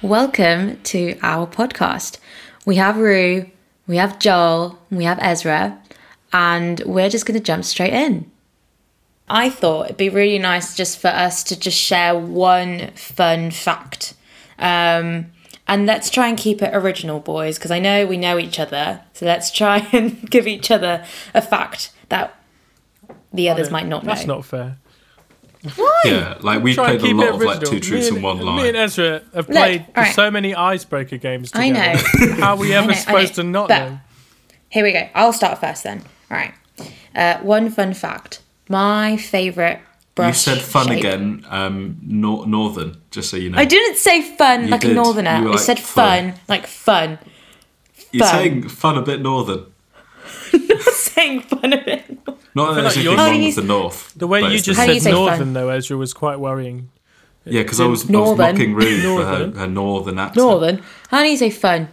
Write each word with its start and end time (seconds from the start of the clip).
Hello, 0.00 0.10
welcome 0.10 0.80
to 0.82 1.18
our 1.22 1.46
podcast. 1.46 2.18
We 2.64 2.76
have 2.76 2.96
Rue, 2.96 3.50
we 3.86 3.96
have 3.96 4.18
Joel, 4.18 4.78
we 4.90 5.04
have 5.04 5.18
Ezra, 5.20 5.78
and 6.32 6.80
we're 6.86 7.08
just 7.10 7.26
going 7.26 7.38
to 7.38 7.44
jump 7.44 7.64
straight 7.64 7.92
in. 7.92 8.30
I 9.28 9.50
thought 9.50 9.86
it'd 9.86 9.96
be 9.96 10.08
really 10.08 10.38
nice 10.38 10.74
just 10.74 10.98
for 10.98 11.08
us 11.08 11.42
to 11.44 11.58
just 11.58 11.78
share 11.78 12.18
one 12.18 12.92
fun 12.92 13.50
fact. 13.50 14.14
Um, 14.58 15.32
and 15.68 15.86
let's 15.86 16.10
try 16.10 16.28
and 16.28 16.38
keep 16.38 16.62
it 16.62 16.74
original, 16.74 17.20
boys, 17.20 17.58
because 17.58 17.70
I 17.70 17.78
know 17.78 18.06
we 18.06 18.16
know 18.16 18.38
each 18.38 18.58
other. 18.58 19.02
So 19.12 19.26
let's 19.26 19.50
try 19.50 19.78
and 19.92 20.30
give 20.30 20.46
each 20.46 20.70
other 20.70 21.04
a 21.34 21.42
fact 21.42 21.92
that 22.08 22.34
the 23.32 23.48
others 23.48 23.70
might 23.70 23.86
not 23.86 24.04
know. 24.04 24.14
That's 24.14 24.26
not 24.26 24.44
fair. 24.44 24.78
Why? 25.76 26.00
Yeah, 26.06 26.38
like 26.40 26.62
we 26.62 26.74
Try 26.74 26.96
played 26.96 27.12
a 27.12 27.14
lot 27.16 27.26
it 27.28 27.34
of 27.34 27.42
like 27.42 27.60
two 27.60 27.80
truths 27.80 28.10
me 28.10 28.16
and 28.16 28.16
and, 28.16 28.24
one 28.24 28.38
Me 28.38 28.44
lie. 28.44 28.66
and 28.68 28.76
Ezra 28.76 29.22
have 29.34 29.48
Look, 29.48 29.48
played 29.48 29.86
alright. 29.96 30.14
so 30.14 30.30
many 30.30 30.54
icebreaker 30.54 31.18
games 31.18 31.50
I 31.54 31.68
together. 31.68 32.02
know. 32.26 32.32
How 32.40 32.50
are 32.54 32.56
we 32.56 32.72
ever 32.74 32.88
know, 32.88 32.94
supposed 32.94 33.34
to 33.34 33.42
not 33.42 33.68
But- 33.68 33.78
know? 33.90 33.98
Here 34.70 34.84
we 34.84 34.92
go. 34.92 35.08
I'll 35.14 35.32
start 35.32 35.58
first 35.60 35.82
then. 35.82 36.02
All 36.30 36.36
right. 36.36 36.54
Uh, 37.14 37.38
one 37.40 37.70
fun 37.70 37.92
fact. 37.92 38.40
My 38.68 39.16
favourite 39.16 39.80
brush. 40.14 40.46
You 40.46 40.54
said 40.54 40.62
fun 40.62 40.86
shape- 40.86 40.98
again, 41.00 41.44
um, 41.48 41.98
nor- 42.02 42.46
northern, 42.46 42.96
just 43.10 43.30
so 43.30 43.36
you 43.36 43.50
know. 43.50 43.58
I 43.58 43.64
didn't 43.64 43.96
say 43.96 44.22
fun 44.22 44.64
You 44.64 44.68
like 44.68 44.84
a 44.84 44.94
northerner. 44.94 45.38
You 45.40 45.44
were 45.48 45.54
I 45.54 45.56
said 45.56 45.78
fun. 45.80 46.30
fun 46.32 46.40
like 46.48 46.66
fun. 46.68 47.18
You're 48.12 48.24
fun. 48.26 48.34
saying 48.34 48.68
fun 48.68 48.96
a 48.96 49.02
bit 49.02 49.20
northern. 49.20 49.66
Saying 50.26 51.42
fun 51.42 51.72
of 51.72 51.86
it. 51.86 52.18
Not 52.54 52.74
that 52.74 52.74
feel 52.74 52.74
there's 52.74 52.96
like 52.96 52.96
anything 52.96 53.02
you're- 53.04 53.16
How 53.16 53.26
do 53.26 53.32
wrong 53.32 53.44
with 53.44 53.54
the 53.56 53.62
north. 53.62 54.12
The 54.16 54.26
way 54.26 54.40
but 54.40 54.50
you 54.50 54.56
it's 54.56 54.64
just 54.66 54.78
How 54.80 54.86
do 54.86 54.90
said 54.90 54.94
you 54.94 55.00
say 55.00 55.12
fun? 55.12 55.24
northern, 55.26 55.52
though, 55.52 55.68
Ezra, 55.70 55.96
was 55.96 56.12
quite 56.12 56.40
worrying. 56.40 56.90
Yeah, 57.44 57.62
because 57.62 57.80
I 57.80 57.86
was, 57.86 58.02
I 58.02 58.04
was 58.04 58.10
Northern. 58.10 58.54
mocking 58.54 58.74
Ruth 58.74 59.02
for 59.02 59.24
her, 59.24 59.38
Northern. 59.38 59.52
her 59.54 59.66
northern 59.66 60.18
accent. 60.18 60.36
Northern. 60.36 60.82
How 61.08 61.22
do 61.22 61.28
you 61.30 61.36
say 61.36 61.50
fun? 61.50 61.88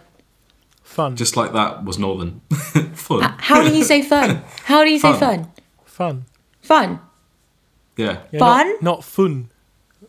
Fun. 0.82 1.16
Just 1.16 1.36
like 1.36 1.52
that 1.52 1.84
was 1.84 1.98
northern. 1.98 2.40
fun. 2.94 3.22
How 3.38 3.62
do 3.62 3.74
you 3.74 3.84
say 3.84 4.02
fun? 4.02 4.42
How 4.64 4.84
do 4.84 4.90
you 4.90 4.98
say 4.98 5.12
Fun. 5.12 5.20
fun? 5.20 5.52
fun. 5.84 6.24
Fun. 6.60 7.00
yeah. 7.96 8.18
Yeah, 8.30 8.38
Fun? 8.40 8.68
Not, 8.74 8.82
not 8.82 9.04
fun. 9.04 9.50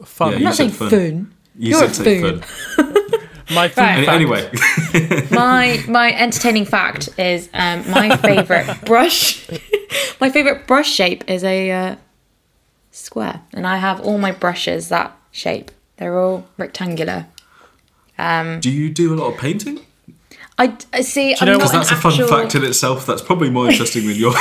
Fun. 0.04 0.30
Yeah, 0.30 0.36
I'm 0.36 0.40
you 0.42 0.46
not 0.46 0.56
saying 0.56 0.70
fun. 0.72 0.90
fun. 0.90 1.34
You 1.58 1.70
You're 1.72 1.80
said 1.90 1.96
say 1.96 2.22
a 2.24 2.40
fun. 2.40 2.96
My 3.52 3.68
fun 3.68 3.86
Right. 3.86 4.06
Fact. 4.06 4.10
Anyway, 4.10 4.52
my 5.32 5.84
my 5.88 6.14
entertaining 6.14 6.66
fact 6.66 7.10
is 7.18 7.50
um, 7.54 7.90
my 7.90 8.16
favorite 8.18 8.68
brush. 8.86 9.48
my 10.22 10.30
favorite 10.30 10.68
brush 10.68 10.90
shape 10.92 11.24
is 11.30 11.44
a 11.44 11.72
uh, 11.72 11.96
square, 12.92 13.42
and 13.54 13.66
I 13.66 13.78
have 13.78 14.02
all 14.02 14.18
my 14.18 14.32
brushes 14.32 14.90
that 14.90 15.16
shape. 15.32 15.72
They're 15.98 16.18
all 16.20 16.48
rectangular. 16.58 17.26
do 18.18 18.70
you 18.70 18.90
do 18.90 19.14
a 19.14 19.16
lot 19.16 19.34
of 19.34 19.40
painting? 19.40 19.80
I, 20.58 20.76
I 20.94 21.02
see. 21.02 21.30
you 21.30 21.36
I'm 21.40 21.46
know 21.48 21.54
what- 21.58 21.72
Because 21.72 21.90
that's 21.90 21.92
an 21.92 21.98
a 21.98 22.02
fun 22.28 22.28
fact 22.28 22.56
in 22.56 22.64
itself. 22.66 23.06
That's 23.06 23.22
probably 23.22 23.50
more 23.50 23.70
interesting 23.70 24.06
than 24.08 24.16
your 24.18 24.34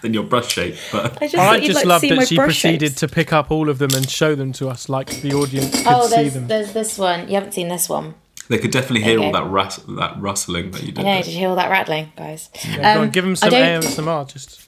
than 0.00 0.14
your 0.14 0.22
brush 0.24 0.50
shape. 0.50 0.76
But 0.90 1.22
I 1.22 1.26
just, 1.28 1.34
I 1.36 1.46
thought 1.46 1.62
you'd 1.62 1.66
just 1.72 1.76
like 1.76 1.82
to 1.84 1.88
loved 1.88 2.00
see 2.02 2.08
that 2.14 2.28
she 2.28 2.36
proceeded 2.36 2.88
shapes. 2.88 3.00
to 3.00 3.08
pick 3.08 3.32
up 3.32 3.50
all 3.50 3.68
of 3.68 3.78
them 3.78 3.90
and 3.94 4.08
show 4.08 4.34
them 4.34 4.52
to 4.54 4.68
us 4.68 4.88
like 4.88 5.20
the 5.20 5.32
audience 5.34 5.70
could 5.76 5.86
Oh, 5.86 6.06
see 6.06 6.16
there's 6.16 6.34
them. 6.34 6.48
there's 6.48 6.72
this 6.72 6.98
one. 6.98 7.28
You 7.28 7.34
haven't 7.34 7.52
seen 7.52 7.68
this 7.68 7.88
one. 7.88 8.14
They 8.48 8.58
could 8.58 8.70
definitely 8.70 9.02
hear 9.02 9.18
all 9.20 9.32
that 9.32 9.44
ras- 9.48 9.80
that 9.88 10.20
rustling 10.20 10.70
that 10.72 10.82
you 10.82 10.88
I 10.88 10.90
did. 10.92 10.96
know. 10.96 11.02
there. 11.04 11.22
Did 11.22 11.32
you 11.32 11.38
hear 11.38 11.48
all 11.48 11.56
that 11.56 11.70
rattling, 11.70 12.12
guys? 12.16 12.50
Yeah, 12.64 12.76
go 12.94 13.00
on, 13.00 13.06
Um, 13.06 13.10
give 13.10 13.24
them 13.24 13.32
I 13.32 13.34
some 13.36 13.50
don't- 13.50 13.82
ASMR. 13.84 14.24
Just 14.32 14.58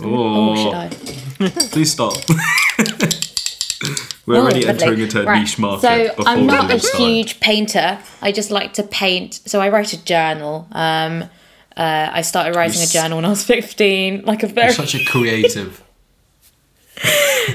Oh, 0.00 0.50
Oh, 0.50 0.56
should 0.56 0.74
I? 0.74 1.48
please 1.72 1.90
stop. 1.92 2.14
We're 4.26 4.36
Oh, 4.36 4.40
already 4.42 4.64
lovely. 4.64 4.82
entering 4.82 5.00
into 5.00 5.22
a 5.22 5.24
Right, 5.24 5.40
niche 5.40 5.58
market. 5.58 5.80
So 6.16 6.24
I'm 6.26 6.46
not 6.46 6.70
a 6.70 6.78
start. 6.78 7.00
huge 7.02 7.40
painter. 7.40 7.98
I 8.22 8.30
just 8.30 8.50
like 8.50 8.74
to 8.74 8.82
paint. 8.82 9.40
So 9.46 9.60
I 9.60 9.68
write 9.70 9.92
a 9.92 10.04
journal. 10.04 10.68
Um, 10.72 11.22
uh, 11.76 12.10
I 12.12 12.22
started 12.22 12.54
writing 12.56 12.82
a 12.82 12.86
journal 12.86 13.16
when 13.16 13.24
I 13.24 13.28
was 13.30 13.42
15. 13.54 14.22
Like 14.24 14.42
a 14.42 14.46
very 14.48 14.66
You're 14.66 14.74
such 14.74 14.94
a 14.94 15.04
creative. 15.04 15.82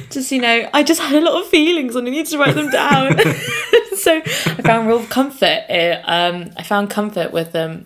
just 0.09 0.31
you 0.31 0.41
know, 0.41 0.67
I 0.73 0.83
just 0.83 1.01
had 1.01 1.15
a 1.15 1.21
lot 1.25 1.41
of 1.41 1.47
feelings 1.49 1.95
and 1.95 2.07
I 2.07 2.11
needed 2.11 2.27
to 2.31 2.37
write 2.39 2.55
them 2.55 2.69
down. 2.71 3.15
So 4.03 4.17
I 4.57 4.61
found 4.61 4.87
real 4.87 5.05
comfort. 5.05 5.61
uh, 5.69 6.01
Um, 6.05 6.51
I 6.57 6.63
found 6.63 6.89
comfort 6.89 7.31
with 7.31 7.55
um, 7.55 7.85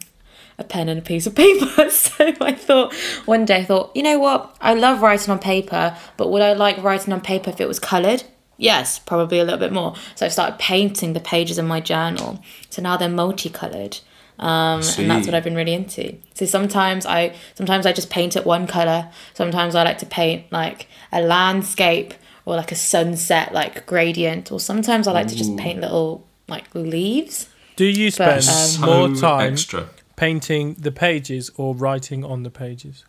a 0.58 0.64
pen 0.64 0.90
and 0.90 1.00
a 1.00 1.02
piece 1.02 1.28
of 1.28 1.36
paper. 1.36 1.66
So 1.90 2.26
I 2.42 2.54
thought 2.54 2.94
one 3.26 3.46
day 3.46 3.58
I 3.58 3.64
thought, 3.64 3.92
you 3.96 4.02
know 4.04 4.18
what? 4.20 4.56
I 4.60 4.74
love 4.74 5.02
writing 5.02 5.30
on 5.32 5.40
paper, 5.40 5.96
but 6.18 6.30
would 6.32 6.42
I 6.42 6.54
like 6.54 6.82
writing 6.84 7.14
on 7.14 7.22
paper 7.22 7.50
if 7.52 7.62
it 7.62 7.68
was 7.68 7.80
coloured? 7.80 8.24
Yes, 8.58 8.98
probably 8.98 9.40
a 9.40 9.44
little 9.44 9.60
bit 9.60 9.72
more. 9.72 9.94
So 10.16 10.26
I 10.26 10.30
started 10.30 10.58
painting 10.58 11.14
the 11.14 11.20
pages 11.20 11.58
in 11.60 11.68
my 11.68 11.80
journal. 11.80 12.44
So 12.72 12.82
now 12.82 12.98
they're 12.98 13.08
multicoloured. 13.08 14.00
Um, 14.40 14.82
and 14.98 15.10
that's 15.12 15.26
what 15.28 15.36
I've 15.36 15.44
been 15.44 15.56
really 15.56 15.74
into. 15.74 16.16
So 16.34 16.46
sometimes 16.46 17.06
I 17.06 17.34
sometimes 17.56 17.86
I 17.86 17.92
just 17.94 18.10
paint 18.10 18.36
it 18.36 18.46
one 18.46 18.66
color. 18.68 19.10
Sometimes 19.36 19.76
I 19.76 19.84
like 19.84 20.00
to 20.00 20.06
paint 20.08 20.52
like 20.52 20.88
a 21.12 21.22
landscape 21.22 22.14
or 22.48 22.56
like 22.56 22.72
a 22.72 22.76
sunset, 22.76 23.54
like 23.54 23.86
gradient. 23.86 24.54
Or 24.54 24.60
sometimes 24.60 25.06
I 25.06 25.12
like 25.12 25.28
to 25.28 25.36
just 25.36 25.58
paint 25.58 25.82
little 25.82 26.26
like 26.48 26.64
leaves. 26.74 27.50
do 27.76 27.84
you 27.84 28.10
spend 28.10 28.46
so 28.46 28.86
more 28.86 29.16
time 29.16 29.52
extra. 29.52 29.90
painting 30.16 30.76
the 30.76 30.94
pages 30.94 31.52
or 31.58 31.76
writing 31.76 32.24
on 32.24 32.44
the 32.44 32.50
pages? 32.50 33.04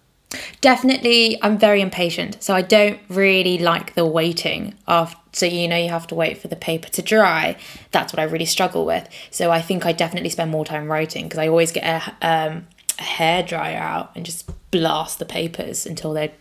Definitely, 0.60 1.38
I'm 1.40 1.56
very 1.56 1.80
impatient, 1.80 2.42
so 2.42 2.52
I 2.52 2.62
don't 2.62 2.98
really 3.08 3.58
like 3.58 3.94
the 3.94 4.04
waiting. 4.04 4.74
After, 4.88 5.16
so 5.32 5.46
you 5.46 5.68
know, 5.68 5.76
you 5.76 5.88
have 5.88 6.08
to 6.08 6.16
wait 6.16 6.38
for 6.38 6.48
the 6.48 6.56
paper 6.56 6.88
to 6.88 7.00
dry. 7.00 7.56
That's 7.92 8.12
what 8.12 8.18
I 8.18 8.24
really 8.24 8.44
struggle 8.44 8.84
with. 8.84 9.08
So 9.30 9.52
I 9.52 9.62
think 9.62 9.86
I 9.86 9.92
definitely 9.92 10.30
spend 10.30 10.50
more 10.50 10.64
time 10.64 10.90
writing 10.90 11.26
because 11.26 11.38
I 11.38 11.46
always 11.46 11.70
get 11.70 11.84
a, 11.84 12.26
um, 12.28 12.66
a 12.98 13.02
hair 13.02 13.44
dryer 13.44 13.78
out 13.78 14.10
and 14.16 14.26
just 14.26 14.50
blast 14.72 15.20
the 15.20 15.24
papers 15.24 15.86
until 15.86 16.12
they're 16.12 16.32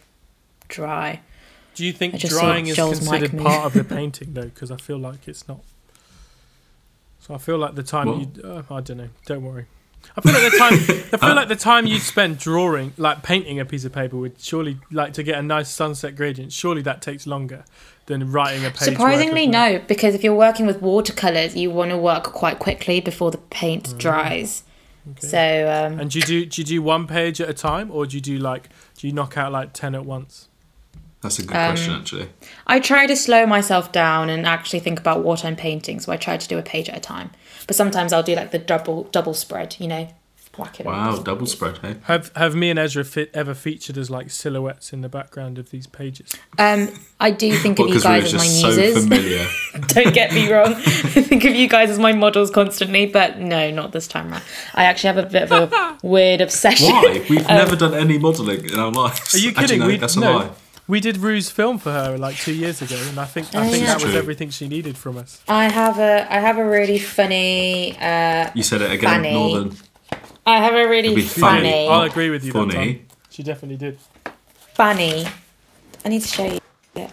dry. 0.67 1.21
Do 1.77 1.85
you 1.85 1.93
think 1.93 2.17
drawing 2.19 2.65
is 2.65 2.75
Joel's 2.75 2.97
considered 2.97 3.33
move. 3.33 3.45
part 3.45 3.65
of 3.67 3.73
the 3.73 3.83
painting 3.95 4.33
though? 4.33 4.45
Because 4.45 4.71
I 4.71 4.77
feel 4.77 4.97
like 4.97 5.27
it's 5.27 5.47
not. 5.47 5.59
So 7.19 7.35
I 7.35 7.37
feel 7.37 7.59
like 7.59 7.75
the 7.75 7.83
time 7.83 8.07
What? 8.07 8.35
you, 8.35 8.43
uh, 8.43 8.63
I 8.71 8.81
don't 8.81 8.97
know. 8.97 9.09
Don't 9.27 9.43
worry. 9.43 9.67
I 10.15 10.21
feel 10.21 10.33
like 10.33 10.51
the 10.51 10.57
time. 10.57 10.73
I 10.73 11.17
feel 11.17 11.35
like 11.35 11.47
the 11.49 11.55
time 11.55 11.85
you 11.85 11.99
spend 11.99 12.39
drawing, 12.39 12.93
like 12.97 13.21
painting 13.21 13.59
a 13.59 13.65
piece 13.65 13.85
of 13.85 13.93
paper, 13.93 14.17
would 14.17 14.41
surely 14.41 14.79
like 14.91 15.13
to 15.13 15.23
get 15.23 15.37
a 15.37 15.43
nice 15.43 15.69
sunset 15.69 16.15
gradient. 16.15 16.51
Surely 16.51 16.81
that 16.81 17.03
takes 17.03 17.27
longer 17.27 17.63
than 18.07 18.31
writing 18.31 18.65
a 18.65 18.71
page. 18.71 18.79
Surprisingly, 18.79 19.45
no, 19.45 19.79
because 19.87 20.15
if 20.15 20.23
you're 20.23 20.33
working 20.33 20.65
with 20.65 20.81
watercolors, 20.81 21.55
you 21.55 21.69
want 21.69 21.91
to 21.91 21.97
work 21.97 22.23
quite 22.23 22.57
quickly 22.57 23.01
before 23.01 23.29
the 23.29 23.37
paint 23.37 23.95
dries. 23.99 24.63
Okay. 25.11 25.27
So 25.27 25.87
um, 25.87 25.99
And 25.99 26.09
do 26.09 26.17
you 26.17 26.25
do 26.25 26.45
do 26.47 26.61
you 26.61 26.65
do 26.65 26.81
one 26.81 27.05
page 27.05 27.39
at 27.39 27.47
a 27.47 27.53
time, 27.53 27.91
or 27.91 28.07
do 28.07 28.17
you 28.17 28.21
do 28.21 28.39
like 28.39 28.69
do 28.97 29.05
you 29.05 29.13
knock 29.13 29.37
out 29.37 29.51
like 29.51 29.73
ten 29.73 29.93
at 29.93 30.05
once? 30.05 30.46
That's 31.27 31.39
a 31.39 31.45
good 31.45 31.57
Um, 31.57 31.69
question, 31.71 31.93
actually. 31.93 32.29
I 32.65 32.79
try 32.79 33.05
to 33.07 33.15
slow 33.15 33.45
myself 33.45 33.91
down 33.91 34.29
and 34.29 34.45
actually 34.45 34.79
think 34.79 34.99
about 34.99 35.23
what 35.23 35.43
I'm 35.45 35.55
painting. 35.55 35.99
So 35.99 36.11
I 36.11 36.17
try 36.17 36.37
to 36.37 36.47
do 36.47 36.57
a 36.57 36.63
page 36.63 36.87
at 36.89 36.97
a 36.97 36.99
time. 37.01 37.31
But 37.67 37.75
sometimes 37.75 38.13
I'll 38.13 38.23
do 38.23 38.35
like 38.35 38.51
the 38.51 38.59
double 38.59 39.03
double 39.11 39.33
spread, 39.33 39.75
you 39.79 39.87
know, 39.87 40.07
whack 40.57 40.79
it. 40.79 40.87
on. 40.87 40.93
Wow, 40.93 41.17
double 41.21 41.45
spread, 41.45 41.77
hey? 41.79 41.97
Have 42.03 42.31
have 42.35 42.55
me 42.55 42.69
and 42.69 42.79
Ezra 42.79 43.03
fit, 43.03 43.29
ever 43.33 43.53
featured 43.53 43.97
as 43.97 44.09
like 44.09 44.31
silhouettes 44.31 44.93
in 44.93 45.01
the 45.01 45.09
background 45.09 45.59
of 45.59 45.69
these 45.69 45.85
pages? 45.85 46.33
Um, 46.57 46.87
I 47.19 47.29
do 47.31 47.53
think 47.57 47.77
of 47.79 47.87
you 47.89 47.93
because 47.95 48.05
we're 48.05 48.21
guys 48.21 48.33
as 48.33 48.39
my 48.39 48.45
just 48.45 48.61
so 48.61 48.67
muses. 48.67 49.03
familiar. 49.03 49.45
Don't 49.87 50.13
get 50.13 50.33
me 50.33 50.51
wrong. 50.51 50.73
I 50.75 51.21
think 51.29 51.43
of 51.45 51.53
you 51.55 51.67
guys 51.67 51.89
as 51.89 51.99
my 51.99 52.13
models 52.13 52.49
constantly, 52.49 53.05
but 53.05 53.37
no, 53.37 53.69
not 53.69 53.91
this 53.91 54.07
time 54.07 54.31
around. 54.31 54.43
I 54.73 54.85
actually 54.85 55.07
have 55.15 55.17
a 55.25 55.29
bit 55.29 55.51
of 55.51 55.51
a 55.73 55.97
weird 56.03 56.39
obsession. 56.41 56.87
Why? 56.89 57.23
We've 57.29 57.47
never 57.63 57.75
done 57.75 57.93
any 57.93 58.17
modelling 58.17 58.63
in 58.65 58.79
our 58.79 58.91
lives. 58.91 59.35
Are 59.35 59.39
you 59.39 59.49
Actually, 59.49 59.61
kidding? 59.67 59.79
no, 59.81 59.87
we 59.87 59.97
that's 59.97 60.15
a 60.15 60.19
no, 60.21 60.37
lie. 60.37 60.49
We 60.87 60.99
did 60.99 61.17
Rue's 61.17 61.49
film 61.49 61.77
for 61.77 61.91
her 61.91 62.17
like 62.17 62.37
two 62.37 62.53
years 62.53 62.81
ago, 62.81 62.97
and 63.09 63.19
I 63.19 63.25
think 63.25 63.53
I 63.53 63.69
think 63.69 63.83
yeah. 63.83 63.95
that 63.95 64.03
was 64.03 64.15
everything 64.15 64.49
she 64.49 64.67
needed 64.67 64.97
from 64.97 65.17
us. 65.17 65.41
I 65.47 65.65
have 65.69 65.99
a 65.99 66.27
I 66.33 66.39
have 66.39 66.57
a 66.57 66.65
really 66.65 66.99
funny 66.99 67.97
uh, 67.99 68.49
You 68.53 68.63
said 68.63 68.81
it 68.81 68.91
again, 68.91 69.09
Funny. 69.09 69.33
Northern. 69.33 69.75
I 70.45 70.57
have 70.57 70.75
a 70.75 70.87
really 70.87 71.21
funny. 71.21 71.69
funny 71.71 71.87
I'll 71.87 72.03
agree 72.03 72.29
with 72.29 72.43
you. 72.45 72.53
That 72.53 72.59
Funny. 72.71 72.73
time. 72.73 73.05
She 73.29 73.43
definitely 73.43 73.77
did. 73.77 73.99
funny. 74.73 75.25
I 76.05 76.09
need 76.09 76.21
to 76.21 76.27
show 76.27 76.45
you. 76.45 76.59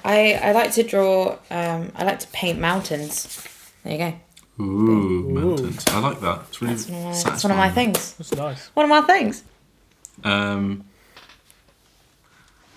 I, 0.04 0.34
I 0.42 0.52
like 0.52 0.72
to 0.72 0.82
draw. 0.82 1.38
Um, 1.50 1.92
I 1.96 2.04
like 2.04 2.20
to 2.20 2.28
paint 2.28 2.58
mountains. 2.58 3.42
There 3.82 3.92
you 3.92 3.98
go. 3.98 4.14
Ooh, 4.62 5.28
mountains. 5.30 5.84
I 5.88 5.98
like 5.98 6.20
that. 6.20 6.42
It's 6.48 6.62
really 6.62 6.74
That's 6.74 6.88
one 6.88 7.00
of 7.00 7.04
my, 7.04 7.30
that's 7.30 7.44
one 7.44 7.50
of 7.50 7.58
my 7.58 7.70
things. 7.70 8.12
That's 8.14 8.34
nice. 8.34 8.66
One 8.68 8.84
of 8.84 8.90
my 8.90 9.00
things. 9.02 9.42
Um, 10.22 10.84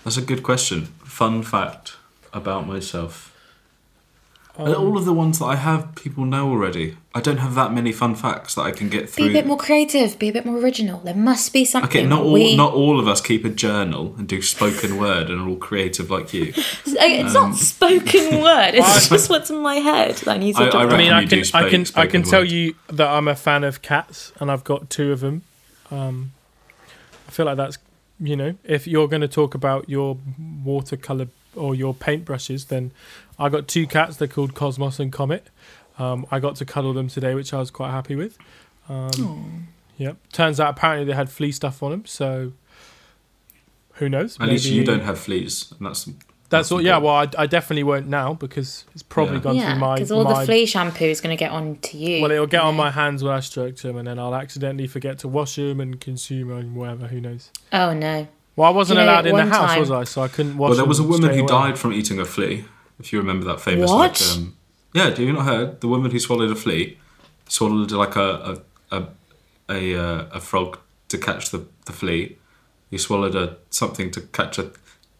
that's 0.04 0.16
a 0.16 0.22
good 0.22 0.42
question. 0.42 0.86
Fun 1.04 1.42
fact 1.42 1.96
about 2.32 2.66
myself. 2.66 3.34
And 4.56 4.74
all 4.74 4.98
of 4.98 5.04
the 5.04 5.12
ones 5.12 5.38
that 5.38 5.44
I 5.44 5.54
have, 5.54 5.94
people 5.94 6.24
know 6.24 6.50
already. 6.50 6.96
I 7.14 7.20
don't 7.20 7.36
have 7.36 7.54
that 7.54 7.72
many 7.72 7.92
fun 7.92 8.16
facts 8.16 8.56
that 8.56 8.62
I 8.62 8.72
can 8.72 8.88
get 8.88 9.08
through. 9.08 9.26
Be 9.26 9.30
a 9.30 9.34
bit 9.42 9.46
more 9.46 9.56
creative. 9.56 10.18
Be 10.18 10.30
a 10.30 10.32
bit 10.32 10.44
more 10.44 10.58
original. 10.58 10.98
There 10.98 11.14
must 11.14 11.52
be 11.52 11.64
something. 11.64 11.88
Okay, 11.88 12.04
not 12.04 12.22
all 12.22 12.32
we- 12.32 12.56
not 12.56 12.72
all 12.74 12.98
of 12.98 13.06
us 13.06 13.20
keep 13.20 13.44
a 13.44 13.50
journal 13.50 14.16
and 14.18 14.26
do 14.26 14.42
spoken 14.42 14.98
word 14.98 15.30
and 15.30 15.40
are 15.40 15.48
all 15.48 15.54
creative 15.56 16.10
like 16.10 16.34
you. 16.34 16.52
It's 16.86 17.34
not 17.34 17.54
spoken 17.54 18.42
word. 18.42 18.74
It's 18.74 19.08
just 19.08 19.30
what's 19.30 19.48
in 19.48 19.58
my 19.58 19.76
head. 19.76 20.16
that 20.16 20.28
I 20.34 20.38
need 20.38 20.56
to. 20.56 20.62
I- 20.64 20.82
I 20.82 20.86
I 20.88 20.96
mean, 20.98 21.12
I 21.12 21.24
do 21.24 21.44
can, 21.44 21.64
I 21.64 21.70
can, 21.70 21.86
I 21.94 22.06
can 22.08 22.22
tell 22.24 22.40
word. 22.40 22.50
you 22.50 22.74
that 22.88 23.06
I'm 23.08 23.28
a 23.28 23.36
fan 23.36 23.62
of 23.62 23.80
cats, 23.80 24.32
and 24.40 24.50
I've 24.50 24.64
got 24.64 24.90
two 24.90 25.12
of 25.12 25.20
them. 25.20 25.42
Um, 25.92 26.32
I 27.28 27.30
feel 27.30 27.46
like 27.46 27.58
that's, 27.58 27.78
you 28.20 28.36
know, 28.36 28.54
if 28.64 28.86
you're 28.86 29.08
going 29.08 29.22
to 29.22 29.28
talk 29.28 29.54
about 29.54 29.88
your 29.88 30.18
watercolor 30.64 31.28
or 31.54 31.74
your 31.74 31.94
paintbrushes, 31.94 32.68
then 32.68 32.92
I 33.38 33.48
got 33.48 33.68
two 33.68 33.86
cats. 33.86 34.16
They're 34.16 34.28
called 34.28 34.54
Cosmos 34.54 34.98
and 34.98 35.12
Comet. 35.12 35.48
Um, 35.98 36.26
I 36.30 36.38
got 36.38 36.56
to 36.56 36.64
cuddle 36.64 36.92
them 36.92 37.08
today, 37.08 37.34
which 37.34 37.52
I 37.52 37.58
was 37.58 37.70
quite 37.70 37.90
happy 37.90 38.14
with. 38.14 38.38
Um, 38.88 39.68
yep. 39.96 40.16
Turns 40.32 40.60
out 40.60 40.70
apparently 40.70 41.04
they 41.04 41.12
had 41.12 41.30
flea 41.30 41.52
stuff 41.52 41.82
on 41.82 41.90
them, 41.90 42.06
so 42.06 42.52
who 43.94 44.08
knows? 44.08 44.38
At 44.40 44.48
least 44.48 44.66
you 44.66 44.84
don't 44.84 45.00
have 45.00 45.18
fleas, 45.18 45.72
and 45.76 45.86
that's 45.86 46.08
That's 46.50 46.68
that's 46.68 46.72
all. 46.72 46.80
Yeah. 46.80 46.96
Well, 46.98 47.14
I, 47.14 47.28
I 47.36 47.46
definitely 47.46 47.82
won't 47.82 48.08
now 48.08 48.34
because 48.34 48.84
it's 48.94 49.02
probably 49.02 49.36
Yeah. 49.36 49.40
gone 49.42 49.56
yeah, 49.56 49.70
through 49.72 49.80
my. 49.80 49.94
because 49.94 50.12
all 50.12 50.24
my 50.24 50.40
the 50.40 50.46
flea 50.46 50.64
shampoo 50.66 51.04
is 51.04 51.20
going 51.20 51.36
to 51.36 51.38
get 51.38 51.50
on 51.50 51.76
to 51.76 51.96
you. 51.98 52.22
Well, 52.22 52.30
it'll 52.30 52.46
get 52.46 52.62
on 52.62 52.74
my 52.74 52.90
hands 52.90 53.22
when 53.22 53.32
I 53.34 53.40
stroke 53.40 53.76
them, 53.76 53.96
and 53.98 54.08
then 54.08 54.18
I'll 54.18 54.34
accidentally 54.34 54.86
forget 54.86 55.18
to 55.20 55.28
wash 55.28 55.56
them 55.56 55.80
and 55.80 56.00
consume 56.00 56.48
them, 56.48 56.74
whatever. 56.74 57.06
Who 57.08 57.20
knows? 57.20 57.50
Oh 57.72 57.92
no. 57.92 58.26
Well, 58.56 58.68
I 58.68 58.74
wasn't 58.74 58.98
You 58.98 59.04
know, 59.06 59.12
allowed 59.12 59.26
in 59.26 59.36
the 59.36 59.46
house, 59.46 59.70
time- 59.72 59.80
was 59.80 59.90
I? 59.90 60.04
So 60.04 60.22
I 60.22 60.28
couldn't 60.28 60.56
wash. 60.56 60.70
Well, 60.70 60.76
there 60.78 60.86
was 60.86 60.98
a 60.98 61.04
woman 61.04 61.30
who 61.30 61.40
away. 61.40 61.46
died 61.46 61.78
from 61.78 61.92
eating 61.92 62.18
a 62.18 62.24
flea. 62.24 62.64
If 62.98 63.12
you 63.12 63.18
remember 63.20 63.44
that 63.46 63.60
famous, 63.60 63.90
What? 63.90 64.20
like, 64.20 64.36
um, 64.38 64.56
yeah, 64.94 65.10
do 65.10 65.22
you 65.24 65.32
not 65.32 65.44
heard 65.44 65.80
the 65.80 65.86
woman 65.88 66.10
who 66.10 66.18
swallowed 66.18 66.50
a 66.50 66.56
flea, 66.56 66.98
swallowed 67.48 67.92
like 67.92 68.16
a 68.16 68.60
a 68.90 68.96
a 68.96 69.06
a, 69.70 69.94
uh, 69.94 70.26
a 70.32 70.40
frog 70.40 70.78
to 71.08 71.18
catch 71.18 71.50
the, 71.50 71.66
the 71.84 71.92
flea. 71.92 72.36
He 72.90 72.96
swallowed 72.98 73.34
a 73.34 73.58
something 73.70 74.10
to 74.12 74.22
catch 74.22 74.58
a. 74.58 74.70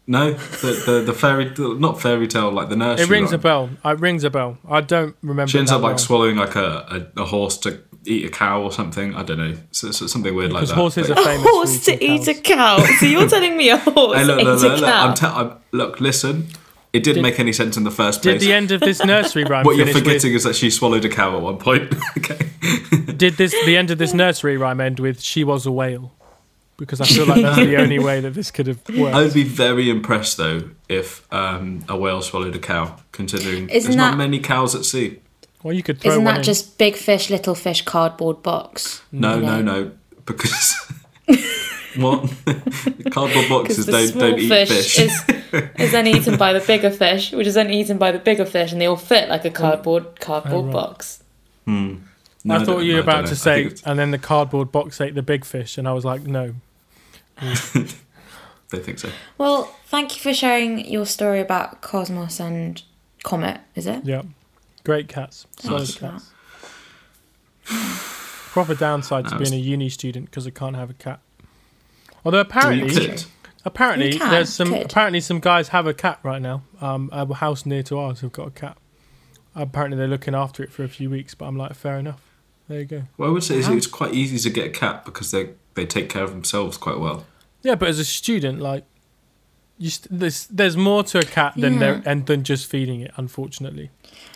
No, 0.09 0.33
the 0.33 0.83
the, 0.87 1.03
the 1.05 1.13
fairy 1.13 1.53
not 1.77 2.01
fairy 2.01 2.27
tale 2.27 2.51
like 2.51 2.69
the 2.69 2.75
nursery. 2.75 3.03
It 3.05 3.09
rings 3.09 3.31
a 3.31 3.37
rhyme. 3.37 3.41
bell. 3.83 3.91
It 3.93 3.99
rings 3.99 4.23
a 4.23 4.31
bell. 4.31 4.57
I 4.67 4.81
don't 4.81 5.15
remember. 5.21 5.47
She 5.47 5.59
ends 5.59 5.69
that 5.69 5.77
up 5.77 5.83
like 5.83 5.91
well. 5.91 5.97
swallowing 5.99 6.35
like 6.35 6.55
a, 6.55 7.07
a, 7.15 7.21
a 7.21 7.25
horse 7.25 7.57
to 7.59 7.79
eat 8.05 8.25
a 8.25 8.29
cow 8.29 8.63
or 8.63 8.71
something. 8.71 9.13
I 9.13 9.21
don't 9.21 9.37
know, 9.37 9.55
so, 9.69 9.91
so 9.91 10.07
something 10.07 10.33
weird 10.33 10.51
like 10.51 10.65
that. 10.67 10.73
horses 10.73 11.09
But- 11.09 11.19
are 11.19 11.29
A 11.31 11.37
horse 11.37 11.85
to 11.85 11.93
eating 12.03 12.21
eat 12.21 12.27
a 12.27 12.41
cow. 12.41 12.79
So 12.99 13.05
you're 13.05 13.29
telling 13.29 13.55
me 13.55 13.69
a 13.69 13.77
horse 13.77 14.17
Hey, 14.17 14.23
look, 14.25 14.39
ate 14.39 14.45
look, 14.45 14.59
a 14.59 14.67
look, 14.67 14.79
look, 14.81 14.89
cow? 14.89 15.07
I'm 15.07 15.13
te- 15.13 15.25
I'm, 15.27 15.51
look, 15.73 15.99
listen. 16.01 16.47
It 16.91 17.03
didn't 17.03 17.17
Did- 17.17 17.21
make 17.29 17.39
any 17.39 17.53
sense 17.53 17.77
in 17.77 17.83
the 17.83 17.91
first 17.91 18.23
place. 18.23 18.33
Did 18.33 18.39
place. 18.39 18.47
the 18.47 18.53
end 18.53 18.71
of 18.71 18.79
this 18.79 19.05
nursery 19.05 19.43
rhyme 19.43 19.63
what 19.65 19.75
you're 19.75 19.85
finish 19.85 20.01
forgetting 20.01 20.33
is 20.33 20.43
that 20.43 20.55
she 20.55 20.71
swallowed 20.71 21.05
a 21.05 21.09
cow 21.09 21.35
at 21.35 21.41
one 21.43 21.57
point. 21.59 21.93
okay. 22.17 22.49
Did 23.15 23.35
this 23.37 23.51
the 23.65 23.77
end 23.77 23.91
of 23.91 23.99
this 23.99 24.13
nursery 24.15 24.57
rhyme 24.57 24.81
end 24.81 24.99
with 24.99 25.21
"She 25.21 25.43
was 25.43 25.67
a 25.67 25.71
whale"? 25.71 26.13
Because 26.79 27.01
I 27.01 27.05
feel 27.05 27.25
like 27.27 27.41
that's 27.41 27.57
the 27.57 27.75
only 27.83 27.99
way 27.99 28.21
that 28.21 28.33
this 28.33 28.49
could 28.51 28.65
have 28.67 28.79
worked. 28.97 29.13
I 29.13 29.21
would 29.23 29.33
be 29.33 29.43
very 29.43 29.89
impressed 29.89 30.37
though 30.37 30.69
if 30.87 31.31
um, 31.31 31.83
a 31.89 31.95
whale 31.97 32.21
swallowed 32.21 32.55
a 32.55 32.59
cow, 32.59 32.95
considering 33.11 33.69
Isn't 33.69 33.91
there's 33.91 33.95
not 33.97 34.17
many 34.17 34.39
cows 34.39 34.73
at 34.75 34.85
sea. 34.85 35.19
Well, 35.61 35.73
you 35.73 35.83
could 35.83 35.99
throw 35.99 36.11
Isn't 36.11 36.23
one 36.23 36.33
that 36.35 36.39
in. 36.39 36.43
just 36.45 36.77
big 36.77 36.95
fish, 36.95 37.29
little 37.29 37.53
fish, 37.53 37.81
cardboard 37.81 38.41
box? 38.41 39.01
No, 39.11 39.35
You 39.35 39.41
no, 39.41 39.61
know? 39.61 39.83
no, 39.83 39.91
because 40.25 40.73
what 41.97 42.21
cardboard 43.11 43.49
boxes 43.49 43.85
the 43.85 43.91
don't 43.91 44.07
small 44.07 44.29
don't 44.29 44.39
eat 44.39 44.47
fish, 44.47 44.69
fish. 44.69 44.99
is 44.99 45.23
is 45.77 45.91
then 45.91 46.07
eaten 46.07 46.37
by 46.37 46.53
the 46.53 46.61
bigger 46.65 46.89
fish, 46.91 47.31
which 47.33 47.45
is 47.47 47.55
then 47.55 47.69
eaten 47.71 47.97
by 47.97 48.11
the 48.11 48.19
bigger 48.19 48.45
fish, 48.45 48.71
and 48.71 48.79
they 48.79 48.85
all 48.85 48.95
fit 48.95 49.27
like 49.27 49.43
a 49.45 49.51
cardboard 49.51 50.19
cardboard 50.21 50.53
Oh, 50.53 50.67
right. 50.67 50.73
box. 50.73 51.23
Hmm. 51.65 51.95
No, 52.45 52.55
I 52.55 52.59
thought 52.59 52.65
don't- 52.77 52.85
you 52.85 52.93
were 52.93 52.99
I 53.01 53.03
don't 53.03 53.09
about 53.19 53.27
to 53.27 53.35
say, 53.35 53.69
and 53.85 53.99
then 53.99 54.11
the 54.11 54.17
cardboard 54.17 54.71
box 54.71 55.01
ate 55.01 55.13
the 55.15 55.21
big 55.21 55.43
fish, 55.43 55.77
and 55.77 55.87
I 55.89 55.91
was 55.93 56.05
like, 56.05 56.21
no. 56.23 56.53
they 58.69 58.79
think 58.79 58.99
so. 58.99 59.09
Well, 59.37 59.63
thank 59.85 60.15
you 60.15 60.21
for 60.21 60.33
sharing 60.33 60.85
your 60.85 61.05
story 61.05 61.39
about 61.39 61.81
Cosmos 61.81 62.39
and 62.39 62.81
Comet. 63.23 63.61
Is 63.75 63.87
it? 63.87 64.05
Yeah, 64.05 64.23
great 64.83 65.07
cats, 65.07 65.47
solid 65.57 65.79
Nice. 65.81 65.97
cats. 65.97 66.31
Proper 68.51 68.75
downside 68.75 69.25
to 69.25 69.31
No, 69.31 69.37
being 69.39 69.53
a 69.53 69.57
uni 69.57 69.89
student 69.89 70.25
because 70.25 70.47
I 70.47 70.49
can't 70.49 70.75
have 70.75 70.89
a 70.89 70.93
cat. 70.93 71.19
Although 72.25 72.39
apparently, 72.39 73.15
apparently 73.63 74.17
can, 74.17 74.29
there's 74.31 74.49
some 74.49 74.69
could. 74.69 74.85
apparently 74.87 75.19
some 75.21 75.39
guys 75.39 75.69
have 75.69 75.85
a 75.87 75.93
cat 75.93 76.19
right 76.23 76.41
now. 76.41 76.63
Um, 76.81 77.09
a 77.11 77.31
house 77.35 77.65
near 77.65 77.83
to 77.83 77.99
ours 77.99 78.21
have 78.21 78.31
got 78.31 78.47
a 78.47 78.51
cat. 78.51 78.77
Apparently 79.55 79.97
they're 79.97 80.07
looking 80.07 80.35
after 80.35 80.63
it 80.63 80.71
for 80.71 80.83
a 80.83 80.87
few 80.89 81.09
weeks, 81.09 81.35
but 81.35 81.45
I'm 81.45 81.57
like, 81.57 81.73
fair 81.75 81.97
enough. 81.97 82.21
There 82.69 82.79
you 82.79 82.85
go. 82.85 83.03
What 83.17 83.27
I 83.27 83.29
would 83.31 83.43
say 83.43 83.57
is 83.57 83.65
uh-huh. 83.65 83.75
it's 83.75 83.87
quite 83.87 84.13
easy 84.13 84.37
to 84.37 84.49
get 84.53 84.67
a 84.67 84.69
cat 84.69 85.03
because 85.03 85.31
they 85.31 85.49
they 85.73 85.85
take 85.85 86.07
care 86.07 86.23
of 86.23 86.29
themselves 86.31 86.77
quite 86.77 86.99
well. 86.99 87.25
Yeah, 87.63 87.75
but 87.75 87.89
as 87.89 87.99
a 87.99 88.05
student, 88.05 88.61
like, 88.61 88.85
you 89.77 89.89
st- 89.89 90.07
there's 90.19 90.45
there's 90.47 90.77
more 90.77 91.03
to 91.05 91.17
a 91.19 91.23
cat 91.23 91.53
than 91.57 91.73
Yeah. 91.73 91.79
there 91.79 92.01
and 92.05 92.25
than 92.27 92.43
just 92.43 92.67
feeding 92.69 93.01
it. 93.01 93.11
Unfortunately. 93.17 93.89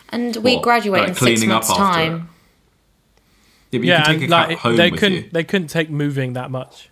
And 0.09 0.35
we 0.37 0.55
What, 0.55 0.63
graduate 0.63 0.99
like 1.01 1.09
in 1.09 1.15
six 1.15 1.21
cleaning 1.21 1.51
up 1.51 1.63
months' 1.63 1.69
after 1.71 1.83
time. 1.83 2.29
Yeah, 3.71 3.79
but 3.79 3.85
yeah, 3.87 4.03
can 4.03 4.11
and 4.11 4.19
take 4.21 4.29
a 4.29 4.31
cat 4.31 4.49
like 4.49 4.57
home 4.59 4.75
they 4.75 4.91
with 4.91 4.99
couldn't 4.99 5.23
you. 5.25 5.29
they 5.31 5.43
couldn't 5.43 5.67
take 5.67 5.89
moving 5.89 6.33
that 6.33 6.51
much. 6.51 6.89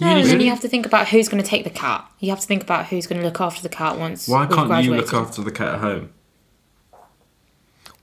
No, 0.00 0.08
Uni- 0.08 0.20
and 0.20 0.26
then 0.28 0.34
Really? 0.36 0.44
you 0.46 0.50
have 0.50 0.60
to 0.60 0.68
think 0.68 0.84
about 0.86 1.08
who's 1.08 1.28
going 1.28 1.42
to 1.42 1.48
take 1.48 1.64
the 1.64 1.70
cat. 1.70 2.10
You 2.18 2.30
have 2.30 2.40
to 2.40 2.46
think 2.46 2.62
about 2.62 2.86
who's 2.86 3.06
going 3.06 3.20
to 3.20 3.24
look 3.26 3.40
after 3.40 3.62
the 3.62 3.68
cat 3.68 3.98
once. 3.98 4.26
Why 4.28 4.40
we've 4.40 4.48
can't 4.50 4.60
you 4.62 4.66
graduated. 4.68 5.04
look 5.12 5.14
after 5.14 5.42
the 5.42 5.50
cat 5.52 5.74
at 5.74 5.80
home? 5.80 6.12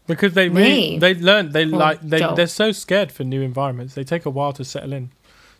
Because 0.10 0.34
they 0.34 0.50
really, 0.50 1.00
they 1.00 1.14
learn 1.14 1.52
they 1.54 1.64
Or 1.64 1.68
like 1.68 2.02
they 2.02 2.20
Joel? 2.20 2.36
they're 2.36 2.48
so 2.48 2.74
scared 2.74 3.12
for 3.14 3.24
new 3.24 3.42
environments. 3.42 3.94
They 3.94 4.04
take 4.04 4.26
a 4.26 4.30
while 4.30 4.52
to 4.54 4.66
settle 4.66 4.92
in. 4.92 5.12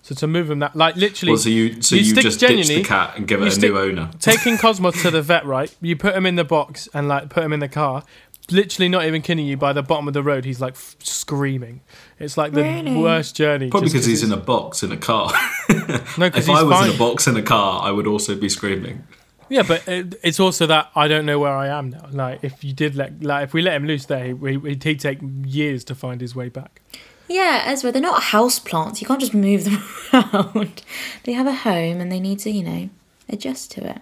So 0.01 0.16
to 0.16 0.28
move 0.28 0.48
them 0.48 0.60
that 0.60 0.75
like 0.75 0.96
literally 0.96 1.31
Well, 1.34 1.38
so 1.40 1.50
you 1.50 1.81
so 1.81 1.96
you 1.96 2.01
you, 2.01 2.12
stick 2.12 2.24
just 2.24 2.40
ditch 2.40 2.68
the 2.68 2.84
cat 2.84 3.13
and 3.16 3.28
give 3.28 3.42
it 3.42 3.48
a 3.48 3.51
stick- 3.51 3.72
new 3.72 3.78
owner. 3.80 4.10
taking 4.19 4.57
Cosmos 4.63 5.01
to 5.04 5.12
the 5.12 5.22
vet, 5.22 5.46
right? 5.46 5.74
You 5.81 5.96
put 5.96 6.16
him 6.16 6.25
in 6.25 6.36
the 6.36 6.44
box 6.44 6.90
and 6.94 7.07
like 7.07 7.30
put 7.30 7.44
him 7.44 7.54
in 7.54 7.60
the 7.62 7.68
car. 7.69 8.04
Literally 8.51 8.90
not 8.90 9.06
even 9.06 9.22
kidding 9.22 9.46
you. 9.46 9.57
By 9.57 9.74
the 9.74 9.84
bottom 9.84 10.07
of 10.07 10.16
the 10.16 10.24
road, 10.24 10.44
he's 10.46 10.60
like 10.60 10.74
f- 10.74 10.95
screaming. 11.04 11.81
It's 12.18 12.36
like 12.36 12.54
the 12.54 12.63
Really? 12.63 12.95
worst 12.95 13.36
journey. 13.36 13.69
Probably 13.69 13.90
because 13.90 14.06
he's 14.07 14.24
in 14.24 14.31
a 14.31 14.38
box 14.38 14.81
in 14.81 14.92
a 14.92 14.98
car. 14.98 15.31
no, 15.69 15.75
because 15.75 16.07
if 16.18 16.45
he's 16.48 16.50
I 16.50 16.63
was 16.63 16.74
fine. 16.74 16.90
in 16.90 16.95
a 16.95 16.98
box 16.98 17.28
in 17.28 17.38
a 17.38 17.44
car, 17.44 17.84
I 17.84 17.92
would 17.92 18.07
also 18.07 18.36
be 18.36 18.50
screaming. 18.50 19.04
Yeah, 19.50 19.63
but 19.63 19.88
it, 19.88 20.16
it's 20.24 20.40
also 20.40 20.66
that 20.68 20.90
I 20.96 21.07
don't 21.07 21.25
know 21.25 21.40
where 21.40 21.54
I 21.56 21.68
am 21.68 21.90
now. 21.90 22.06
Like 22.12 22.44
if 22.44 22.63
you 22.63 22.74
did 22.74 22.96
let 22.96 23.24
like 23.24 23.44
if 23.46 23.54
we 23.54 23.62
let 23.62 23.75
him 23.75 23.86
loose 23.88 24.06
there, 24.06 24.36
he, 24.36 24.60
he'd 24.60 24.84
he'd 24.84 25.00
take 25.00 25.19
years 25.45 25.83
to 25.85 25.95
find 25.95 26.21
his 26.21 26.35
way 26.35 26.50
back. 26.50 26.81
Yeah, 27.28 27.64
Ezra, 27.66 27.92
they're 27.92 28.02
not 28.02 28.23
house 28.23 28.57
plants. 28.59 29.02
You 29.02 29.07
can't 29.07 29.19
just 29.19 29.33
move 29.35 29.66
them 29.66 29.83
around. 30.14 30.81
They 31.26 31.33
have 31.33 31.45
a 31.47 31.54
home 31.54 32.02
and 32.02 32.12
they 32.12 32.19
need 32.19 32.40
to, 32.40 32.50
you 32.50 32.64
know, 32.64 32.90
adjust 33.28 33.71
to 33.73 33.88
it. 33.88 34.02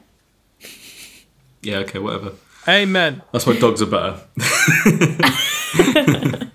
Yeah, 1.62 1.78
okay, 1.80 2.00
whatever. 2.00 2.32
Amen. 2.68 3.22
That's 3.34 3.46
why 3.46 3.58
dogs 3.60 3.82
are 3.82 3.86
better. 3.86 4.20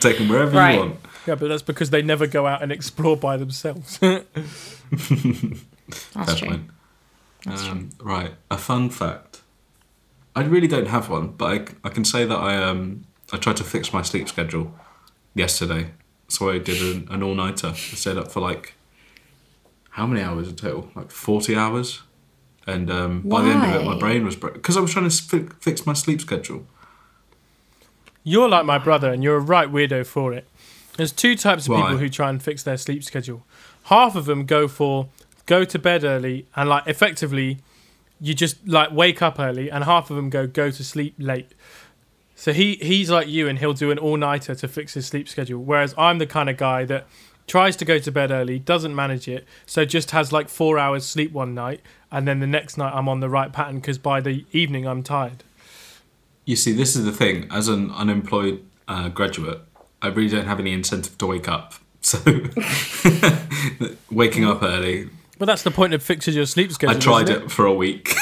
Take 0.00 0.18
them 0.18 0.28
wherever 0.28 0.56
Right. 0.56 0.74
you 0.74 0.80
want. 0.80 0.96
Yeah, 1.26 1.34
but 1.34 1.48
that's 1.48 1.62
because 1.62 1.90
they 1.90 2.02
never 2.02 2.26
go 2.26 2.46
out 2.46 2.62
and 2.62 2.72
explore 2.72 3.16
by 3.16 3.36
themselves. 3.36 3.98
That's 3.98 4.24
Fair 6.14 6.36
true. 6.36 6.48
point. 6.48 6.70
That's 7.44 7.62
true. 7.62 7.72
Um, 7.72 7.90
right, 8.00 8.34
a 8.50 8.58
fun 8.58 8.90
fact. 8.90 9.42
I 10.36 10.44
really 10.44 10.68
don't 10.68 10.88
have 10.88 11.08
one, 11.08 11.28
but 11.32 11.46
I, 11.84 11.88
I 11.88 11.90
can 11.90 12.04
say 12.04 12.24
that 12.24 12.36
I 12.36 12.56
um 12.62 13.04
I 13.32 13.36
tried 13.36 13.56
to 13.58 13.64
fix 13.64 13.92
my 13.92 14.02
sleep 14.02 14.28
schedule 14.28 14.74
yesterday, 15.34 15.90
so 16.28 16.50
I 16.50 16.58
did 16.58 16.80
an, 16.82 17.08
an 17.10 17.22
all 17.22 17.34
nighter. 17.34 17.68
I 17.68 17.72
stayed 17.74 18.16
up 18.16 18.30
for 18.30 18.40
like 18.40 18.74
how 19.90 20.06
many 20.06 20.22
hours 20.22 20.48
in 20.48 20.56
total? 20.56 20.90
Like 20.94 21.10
forty 21.10 21.56
hours, 21.56 22.02
and 22.66 22.90
um, 22.90 23.22
by 23.22 23.42
the 23.42 23.50
end 23.50 23.64
of 23.64 23.80
it, 23.80 23.84
my 23.84 23.94
Why? 23.94 23.98
brain 23.98 24.24
was 24.24 24.36
broke 24.36 24.54
because 24.54 24.76
I 24.76 24.80
was 24.80 24.92
trying 24.92 25.08
to 25.08 25.16
fi- 25.22 25.54
fix 25.60 25.86
my 25.86 25.94
sleep 25.94 26.20
schedule. 26.20 26.66
You're 28.22 28.48
like 28.48 28.66
my 28.66 28.78
brother, 28.78 29.12
and 29.12 29.22
you're 29.24 29.36
a 29.36 29.40
right 29.40 29.68
weirdo 29.70 30.06
for 30.06 30.32
it. 30.32 30.46
There's 30.96 31.12
two 31.12 31.34
types 31.34 31.66
of 31.66 31.70
Why? 31.72 31.82
people 31.82 31.98
who 31.98 32.08
try 32.08 32.28
and 32.28 32.42
fix 32.42 32.62
their 32.62 32.76
sleep 32.76 33.02
schedule. 33.02 33.44
Half 33.84 34.14
of 34.14 34.26
them 34.26 34.44
go 34.44 34.68
for 34.68 35.08
go 35.50 35.64
to 35.64 35.78
bed 35.80 36.04
early 36.04 36.46
and 36.54 36.68
like 36.68 36.86
effectively 36.86 37.58
you 38.20 38.34
just 38.34 38.56
like 38.68 38.92
wake 38.92 39.22
up 39.22 39.40
early, 39.40 39.70
and 39.70 39.84
half 39.84 40.10
of 40.10 40.16
them 40.16 40.30
go 40.30 40.46
go 40.46 40.70
to 40.70 40.84
sleep 40.84 41.14
late. 41.18 41.52
So 42.36 42.52
he 42.52 42.74
he's 42.76 43.10
like 43.10 43.28
you, 43.28 43.48
and 43.48 43.58
he'll 43.58 43.72
do 43.72 43.90
an 43.90 43.98
all 43.98 44.16
nighter 44.16 44.54
to 44.54 44.68
fix 44.68 44.94
his 44.94 45.06
sleep 45.06 45.28
schedule. 45.28 45.62
Whereas 45.62 45.94
I'm 45.96 46.18
the 46.18 46.26
kind 46.26 46.50
of 46.50 46.56
guy 46.56 46.84
that 46.84 47.06
tries 47.46 47.76
to 47.76 47.84
go 47.84 47.98
to 47.98 48.12
bed 48.12 48.30
early, 48.30 48.58
doesn't 48.58 48.94
manage 48.94 49.26
it, 49.26 49.46
so 49.66 49.84
just 49.84 50.10
has 50.12 50.32
like 50.32 50.48
four 50.48 50.78
hours 50.78 51.04
sleep 51.06 51.32
one 51.32 51.54
night, 51.54 51.80
and 52.12 52.28
then 52.28 52.40
the 52.40 52.46
next 52.46 52.76
night 52.76 52.92
I'm 52.94 53.08
on 53.08 53.20
the 53.20 53.28
right 53.28 53.52
pattern 53.52 53.76
because 53.76 53.98
by 53.98 54.20
the 54.20 54.44
evening 54.52 54.86
I'm 54.86 55.02
tired. 55.02 55.42
You 56.44 56.56
see, 56.56 56.72
this 56.72 56.94
is 56.94 57.04
the 57.04 57.12
thing. 57.12 57.48
As 57.50 57.68
an 57.68 57.90
unemployed 57.92 58.62
uh, 58.86 59.08
graduate, 59.08 59.60
I 60.02 60.08
really 60.08 60.28
don't 60.28 60.46
have 60.46 60.60
any 60.60 60.72
incentive 60.72 61.16
to 61.18 61.26
wake 61.26 61.48
up. 61.48 61.74
So, 62.02 62.18
waking 64.10 64.46
up 64.46 64.62
early, 64.62 65.10
But 65.40 65.46
that's 65.46 65.62
the 65.62 65.70
point 65.70 65.94
of 65.94 66.02
fixing 66.02 66.34
your 66.34 66.44
sleep 66.44 66.70
schedule. 66.70 66.94
I 66.94 67.00
tried 67.00 67.30
isn't 67.30 67.44
it 67.46 67.50
for 67.50 67.64
a 67.64 67.72
week. 67.72 68.14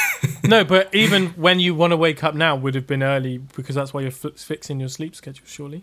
no, 0.45 0.63
but 0.75 0.95
even 0.95 1.31
when 1.31 1.59
you 1.59 1.75
want 1.75 1.91
to 1.91 1.97
wake 1.97 2.23
up 2.23 2.33
now, 2.35 2.55
would 2.55 2.77
have 2.77 2.87
been 2.87 3.03
early 3.03 3.39
because 3.39 3.75
that's 3.75 3.93
why 3.93 4.03
you're 4.03 4.13
fi- 4.13 4.31
fixing 4.37 4.79
your 4.79 4.89
sleep 4.89 5.17
schedule, 5.17 5.45
surely. 5.45 5.83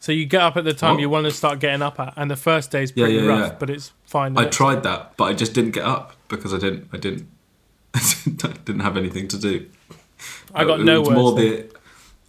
So 0.00 0.12
you 0.12 0.26
get 0.26 0.42
up 0.42 0.56
at 0.56 0.64
the 0.64 0.74
time 0.74 0.92
What? 0.96 1.00
you 1.00 1.08
want 1.10 1.24
to 1.26 1.32
start 1.32 1.60
getting 1.60 1.80
up 1.82 1.98
at, 1.98 2.12
and 2.16 2.30
the 2.30 2.36
first 2.36 2.70
day's 2.70 2.92
Yeah, 2.94 3.06
pretty 3.06 3.20
yeah, 3.20 3.26
rough, 3.26 3.52
yeah. 3.52 3.56
but 3.58 3.70
it's 3.70 3.92
fine. 4.04 4.36
I 4.38 4.42
next- 4.42 4.56
tried 4.56 4.82
that, 4.84 5.16
but 5.16 5.24
I 5.24 5.32
just 5.32 5.54
didn't 5.54 5.72
get 5.72 5.84
up 5.84 6.12
because 6.28 6.52
I 6.54 6.58
didn't. 6.58 6.88
I 6.92 6.98
didn't. 6.98 7.26
I 7.94 8.52
didn't 8.64 8.80
have 8.80 8.96
anything 8.98 9.28
to 9.28 9.38
do. 9.38 9.66
I 10.54 10.64
got 10.64 10.80
It 10.80 10.84
no 10.84 11.00
was 11.00 11.10
more 11.10 11.32
then. 11.34 11.44
the. 11.68 11.76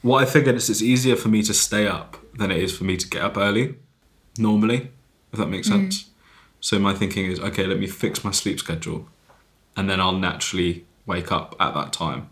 What 0.02 0.24
I 0.24 0.26
figured 0.26 0.56
is 0.56 0.70
it's 0.70 0.82
easier 0.82 1.18
for 1.18 1.28
me 1.28 1.44
to 1.44 1.54
stay 1.54 1.86
up 1.86 2.18
than 2.38 2.50
it 2.50 2.58
is 2.64 2.76
for 2.78 2.86
me 2.86 2.96
to 2.96 3.08
get 3.10 3.22
up 3.22 3.36
early. 3.38 3.76
Normally, 4.38 4.90
if 5.34 5.40
that 5.40 5.48
makes 5.50 5.68
Mm. 5.68 5.72
sense. 5.92 6.09
So 6.62 6.80
my 6.80 6.94
thinking 6.94 7.26
is 7.26 7.40
okay. 7.40 7.66
Let 7.66 7.80
me 7.80 7.88
fix 7.88 8.24
my 8.24 8.32
sleep 8.32 8.60
schedule, 8.60 9.08
and 9.78 9.90
then 9.90 10.00
I'll 10.02 10.12
naturally 10.12 10.86
wake 11.06 11.32
up 11.32 11.56
at 11.60 11.74
that 11.74 11.94
time. 11.94 12.30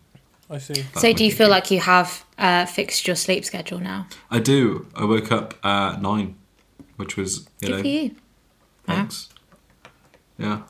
I 0.50 0.58
see. 0.60 0.82
That's 0.82 1.02
So 1.02 1.14
do 1.14 1.26
you 1.26 1.32
feel 1.32 1.50
like 1.50 1.72
you 1.72 1.80
have 1.80 2.26
uh, 2.38 2.66
fixed 2.66 3.08
your 3.08 3.16
sleep 3.16 3.44
schedule 3.46 3.80
now? 3.80 4.08
I 4.32 4.40
do? 4.40 4.88
I 4.96 5.06
woke 5.06 5.32
up 5.32 5.54
at 5.66 6.02
nine, 6.02 6.36
which 6.96 7.18
was 7.18 7.48
you 7.62 7.68
Good 7.68 7.72
know 7.72 7.82
for 7.82 7.88
you. 7.88 8.16
thanks. 8.86 9.30
Yeah. 10.38 10.62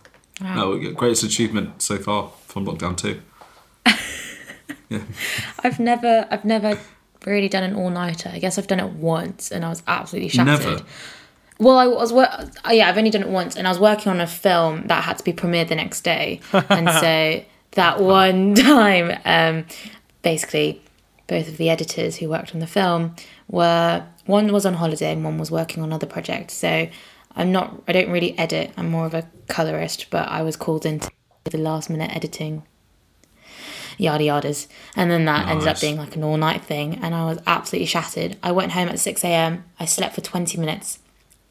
Wow. 0.41 0.55
No, 0.55 0.91
greatest 0.93 1.23
achievement 1.23 1.81
so 1.81 1.97
far 1.97 2.31
from 2.45 2.65
lockdown 2.65 2.95
two. 2.95 3.21
yeah. 4.89 5.01
I've 5.63 5.79
never, 5.79 6.27
I've 6.29 6.45
never 6.45 6.79
really 7.25 7.49
done 7.49 7.63
an 7.63 7.75
all 7.75 7.89
nighter. 7.89 8.29
I 8.31 8.39
guess 8.39 8.57
I've 8.57 8.67
done 8.67 8.79
it 8.79 8.91
once, 8.93 9.51
and 9.51 9.65
I 9.65 9.69
was 9.69 9.83
absolutely 9.87 10.29
shattered. 10.29 10.65
Never. 10.65 10.83
Well, 11.59 11.77
I 11.77 11.87
was, 11.87 12.13
wor- 12.13 12.29
uh, 12.29 12.47
yeah, 12.71 12.87
I've 12.87 12.97
only 12.97 13.09
done 13.09 13.23
it 13.23 13.29
once, 13.29 13.55
and 13.55 13.67
I 13.67 13.71
was 13.71 13.79
working 13.79 14.11
on 14.11 14.19
a 14.19 14.27
film 14.27 14.87
that 14.87 15.03
had 15.03 15.17
to 15.17 15.23
be 15.23 15.33
premiered 15.33 15.69
the 15.69 15.75
next 15.75 16.01
day, 16.01 16.39
and 16.53 16.89
so 17.01 17.43
that 17.71 17.99
one 17.99 18.53
time, 18.55 19.19
um, 19.25 19.65
basically, 20.21 20.81
both 21.27 21.47
of 21.47 21.57
the 21.57 21.69
editors 21.69 22.17
who 22.17 22.29
worked 22.29 22.53
on 22.53 22.59
the 22.59 22.67
film 22.67 23.15
were 23.49 24.05
one 24.25 24.51
was 24.51 24.65
on 24.65 24.75
holiday 24.75 25.11
and 25.11 25.23
one 25.23 25.37
was 25.37 25.51
working 25.51 25.83
on 25.83 25.91
other 25.91 26.07
projects. 26.07 26.53
So 26.53 26.87
I'm 27.35 27.51
not, 27.51 27.83
I 27.87 27.91
don't 27.91 28.09
really 28.09 28.37
edit. 28.37 28.71
I'm 28.77 28.89
more 28.89 29.05
of 29.05 29.13
a 29.13 29.27
colorist, 29.47 30.09
but 30.09 30.27
I 30.29 30.41
was 30.41 30.55
called 30.55 30.85
into 30.85 31.11
the 31.43 31.57
last 31.57 31.89
minute 31.89 32.15
editing 32.15 32.63
yada 33.97 34.23
yadas. 34.23 34.67
And 34.95 35.09
then 35.09 35.25
that 35.25 35.47
ended 35.47 35.67
up 35.67 35.79
being 35.81 35.97
like 35.97 36.15
an 36.15 36.23
all 36.23 36.37
night 36.37 36.63
thing. 36.63 36.95
And 37.01 37.13
I 37.15 37.25
was 37.25 37.39
absolutely 37.47 37.87
shattered. 37.87 38.37
I 38.43 38.51
went 38.51 38.71
home 38.73 38.89
at 38.89 38.99
6 38.99 39.23
a.m. 39.23 39.65
I 39.79 39.85
slept 39.85 40.15
for 40.15 40.21
20 40.21 40.57
minutes. 40.57 40.99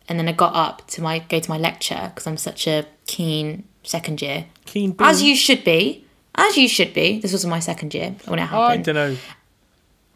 And 0.09 0.19
then 0.19 0.29
I 0.29 0.33
got 0.33 0.55
up 0.55 0.87
to 0.89 1.03
my 1.03 1.19
go 1.19 1.41
to 1.41 1.51
my 1.51 1.59
lecture 1.59 2.13
because 2.15 2.27
I'm 2.27 2.37
such 2.37 2.67
a 2.67 2.87
keen 3.07 3.65
second 3.83 4.23
year. 4.23 4.47
Keen 4.65 4.95
As 4.99 5.23
you 5.23 5.35
should 5.37 5.65
be. 5.65 6.05
As 6.35 6.57
you 6.57 6.69
should 6.69 6.93
be. 6.93 7.19
This 7.21 7.33
was 7.33 7.45
my 7.47 7.61
second 7.61 7.95
year 7.95 8.15
when 8.27 8.39
it 8.39 8.47
happened. 8.47 8.81
I 8.81 8.93
don't 8.93 8.95
know, 8.95 9.17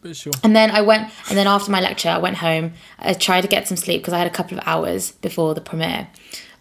but 0.01 0.15
sure. 0.15 0.33
And 0.43 0.55
then 0.55 0.71
I 0.71 0.81
went, 0.81 1.11
and 1.29 1.37
then 1.37 1.47
after 1.47 1.71
my 1.71 1.81
lecture, 1.81 2.09
I 2.09 2.17
went 2.19 2.37
home. 2.37 2.73
I 2.99 3.13
tried 3.13 3.41
to 3.41 3.47
get 3.47 3.67
some 3.67 3.77
sleep 3.77 4.01
because 4.01 4.13
I 4.13 4.19
had 4.19 4.27
a 4.27 4.31
couple 4.31 4.57
of 4.57 4.63
hours 4.67 5.11
before 5.13 5.53
the 5.53 5.61
premiere, 5.61 6.07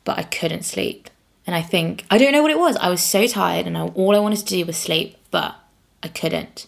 but 0.04 0.18
I 0.18 0.22
couldn't 0.22 0.64
sleep. 0.64 1.10
And 1.46 1.54
I 1.54 1.62
think, 1.62 2.04
I 2.10 2.18
don't 2.18 2.32
know 2.32 2.42
what 2.42 2.50
it 2.50 2.58
was. 2.58 2.76
I 2.76 2.88
was 2.90 3.02
so 3.02 3.26
tired, 3.26 3.66
and 3.66 3.76
I, 3.76 3.86
all 3.86 4.14
I 4.14 4.18
wanted 4.18 4.40
to 4.40 4.44
do 4.44 4.64
was 4.66 4.76
sleep, 4.76 5.16
but 5.30 5.56
I 6.02 6.08
couldn't. 6.08 6.66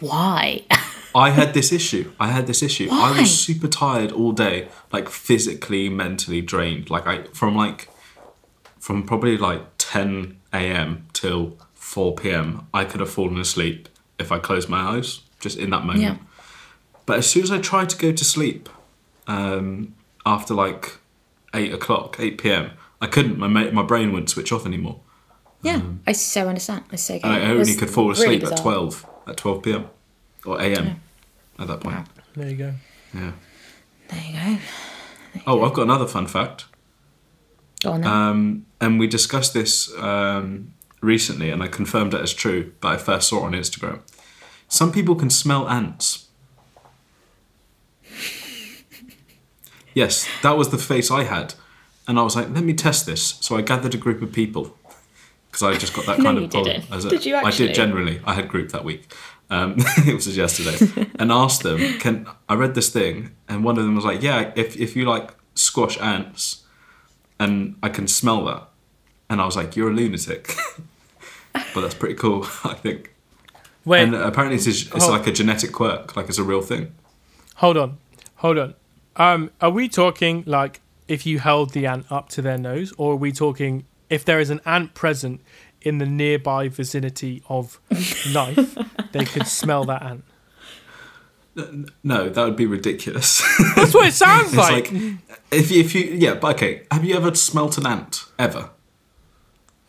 Why? 0.00 0.64
I 1.16 1.30
had 1.30 1.54
this 1.54 1.72
issue. 1.72 2.12
I 2.20 2.28
had 2.28 2.46
this 2.46 2.62
issue. 2.62 2.88
I 2.92 3.18
was 3.18 3.40
super 3.40 3.68
tired 3.68 4.12
all 4.12 4.32
day, 4.32 4.68
like 4.92 5.08
physically, 5.08 5.88
mentally 5.88 6.42
drained. 6.42 6.90
Like 6.90 7.06
I 7.06 7.24
from 7.32 7.56
like 7.56 7.88
from 8.78 9.02
probably 9.04 9.38
like 9.38 9.62
10 9.78 10.36
a.m. 10.52 11.08
till 11.12 11.56
4 11.74 12.14
p.m. 12.16 12.68
I 12.74 12.84
could 12.84 13.00
have 13.00 13.10
fallen 13.10 13.38
asleep 13.38 13.88
if 14.18 14.30
I 14.30 14.38
closed 14.38 14.68
my 14.68 14.78
eyes 14.78 15.20
just 15.40 15.58
in 15.58 15.70
that 15.70 15.84
moment. 15.84 16.02
Yeah. 16.02 16.16
But 17.06 17.18
as 17.18 17.30
soon 17.30 17.44
as 17.44 17.50
I 17.50 17.58
tried 17.60 17.88
to 17.90 17.96
go 17.96 18.12
to 18.12 18.24
sleep, 18.24 18.68
um, 19.26 19.94
after 20.26 20.54
like 20.54 20.98
eight 21.54 21.72
o'clock, 21.72 22.16
8 22.18 22.38
p.m., 22.38 22.72
I 23.00 23.06
couldn't. 23.06 23.38
My 23.38 23.48
my 23.48 23.82
brain 23.82 24.12
wouldn't 24.12 24.30
switch 24.30 24.52
off 24.52 24.66
anymore, 24.66 25.00
yeah, 25.62 25.82
I 26.06 26.12
so 26.12 26.48
understand. 26.48 26.84
I 26.92 26.96
so 26.96 27.14
get. 27.14 27.24
I 27.24 27.50
only 27.50 27.74
could 27.74 27.90
fall 27.90 28.10
really 28.10 28.36
asleep 28.36 28.44
at 28.44 28.58
12 28.58 29.06
at 29.26 29.36
12 29.36 29.62
p.m. 29.62 29.90
or 30.44 30.60
a.m. 30.60 31.00
at 31.58 31.68
that 31.68 31.80
point. 31.80 32.06
There 32.34 32.48
you 32.48 32.56
go. 32.56 32.74
Yeah. 33.14 33.32
There 34.08 34.22
you 34.24 34.32
go. 34.56 34.58
Oh, 35.46 35.64
I've 35.64 35.72
got 35.74 35.82
another 35.82 36.06
fun 36.06 36.26
fact. 36.26 36.66
Go 37.82 37.92
on 37.92 38.00
then. 38.02 38.10
Um, 38.10 38.66
and 38.80 38.98
we 38.98 39.06
discussed 39.06 39.52
this 39.54 39.92
um, 39.98 40.72
recently, 41.00 41.50
and 41.50 41.62
I 41.62 41.68
confirmed 41.68 42.14
it 42.14 42.20
as 42.20 42.32
true, 42.32 42.72
but 42.80 42.88
I 42.88 42.96
first 42.96 43.28
saw 43.28 43.42
it 43.42 43.46
on 43.46 43.52
Instagram. 43.52 44.00
Some 44.68 44.92
people 44.92 45.14
can 45.14 45.30
smell 45.30 45.68
ants. 45.68 46.28
yes, 49.94 50.28
that 50.42 50.56
was 50.56 50.70
the 50.70 50.78
face 50.78 51.10
I 51.10 51.24
had. 51.24 51.54
And 52.08 52.18
I 52.18 52.22
was 52.22 52.36
like, 52.36 52.50
let 52.50 52.62
me 52.64 52.72
test 52.74 53.04
this. 53.06 53.36
So 53.40 53.56
I 53.56 53.62
gathered 53.62 53.94
a 53.94 53.98
group 53.98 54.22
of 54.22 54.32
people. 54.32 54.76
Because 55.50 55.62
I 55.62 55.76
just 55.78 55.94
got 55.94 56.06
that 56.06 56.16
kind 56.22 56.38
you 56.38 56.44
of 56.44 56.50
problem. 56.50 56.80
didn't. 56.80 56.92
as 56.92 57.04
a- 57.04 57.10
Did 57.10 57.26
you 57.26 57.36
I 57.36 57.50
did 57.50 57.74
generally. 57.74 58.20
I 58.24 58.34
had 58.34 58.48
group 58.48 58.70
that 58.72 58.84
week. 58.84 59.12
Um, 59.48 59.74
it 59.78 60.14
was 60.14 60.26
just 60.26 60.36
yesterday. 60.36 61.10
and 61.18 61.30
asked 61.30 61.62
them, 61.62 61.78
can 61.98 62.26
I 62.48 62.54
read 62.54 62.74
this 62.74 62.90
thing, 62.90 63.30
and 63.48 63.64
one 63.64 63.78
of 63.78 63.84
them 63.84 63.94
was 63.94 64.04
like, 64.04 64.22
yeah, 64.22 64.52
if, 64.56 64.76
if 64.76 64.96
you 64.96 65.04
like 65.04 65.34
squash 65.54 65.98
ants, 66.00 66.64
and 67.38 67.76
I 67.82 67.88
can 67.88 68.08
smell 68.08 68.44
that. 68.46 68.68
And 69.28 69.40
I 69.40 69.44
was 69.44 69.56
like, 69.56 69.76
you're 69.76 69.90
a 69.90 69.94
lunatic. 69.94 70.54
but 71.52 71.80
that's 71.80 71.94
pretty 71.94 72.14
cool, 72.14 72.46
I 72.64 72.74
think. 72.74 73.12
Wait, 73.84 74.02
And 74.02 74.14
apparently 74.14 74.56
it's, 74.56 74.66
it's 74.66 75.08
like 75.08 75.26
a 75.26 75.32
genetic 75.32 75.72
quirk, 75.72 76.16
like 76.16 76.28
it's 76.28 76.38
a 76.38 76.44
real 76.44 76.62
thing. 76.62 76.92
hold 77.56 77.76
on, 77.76 77.98
hold 78.36 78.58
on. 78.58 78.74
Um, 79.16 79.50
are 79.60 79.70
we 79.70 79.88
talking 79.88 80.42
like 80.46 80.80
if 81.08 81.24
you 81.24 81.38
held 81.38 81.70
the 81.70 81.86
ant 81.86 82.10
up 82.10 82.28
to 82.30 82.42
their 82.42 82.58
nose, 82.58 82.92
or 82.98 83.12
are 83.12 83.16
we 83.16 83.32
talking 83.32 83.86
if 84.10 84.24
there 84.24 84.40
is 84.40 84.50
an 84.50 84.60
ant 84.64 84.94
present 84.94 85.40
in 85.82 85.98
the 85.98 86.06
nearby 86.06 86.68
vicinity 86.68 87.42
of 87.48 87.80
life, 88.32 88.76
they 89.18 89.24
could 89.24 89.46
smell 89.46 89.84
that 89.84 90.02
ant? 90.02 90.24
No, 92.04 92.28
that 92.28 92.44
would 92.44 92.56
be 92.56 92.66
ridiculous. 92.66 93.40
That's 93.76 93.94
what 93.94 94.06
it 94.08 94.12
sounds 94.12 94.48
it's 94.48 94.56
like. 94.56 94.92
like, 94.92 95.02
if 95.50 95.70
you, 95.70 95.80
if 95.80 95.94
you, 95.94 96.02
yeah, 96.04 96.34
but 96.34 96.56
okay. 96.56 96.82
Have 96.90 97.04
you 97.04 97.14
ever 97.16 97.34
smelt 97.34 97.78
an 97.78 97.86
ant 97.86 98.24
ever? 98.38 98.70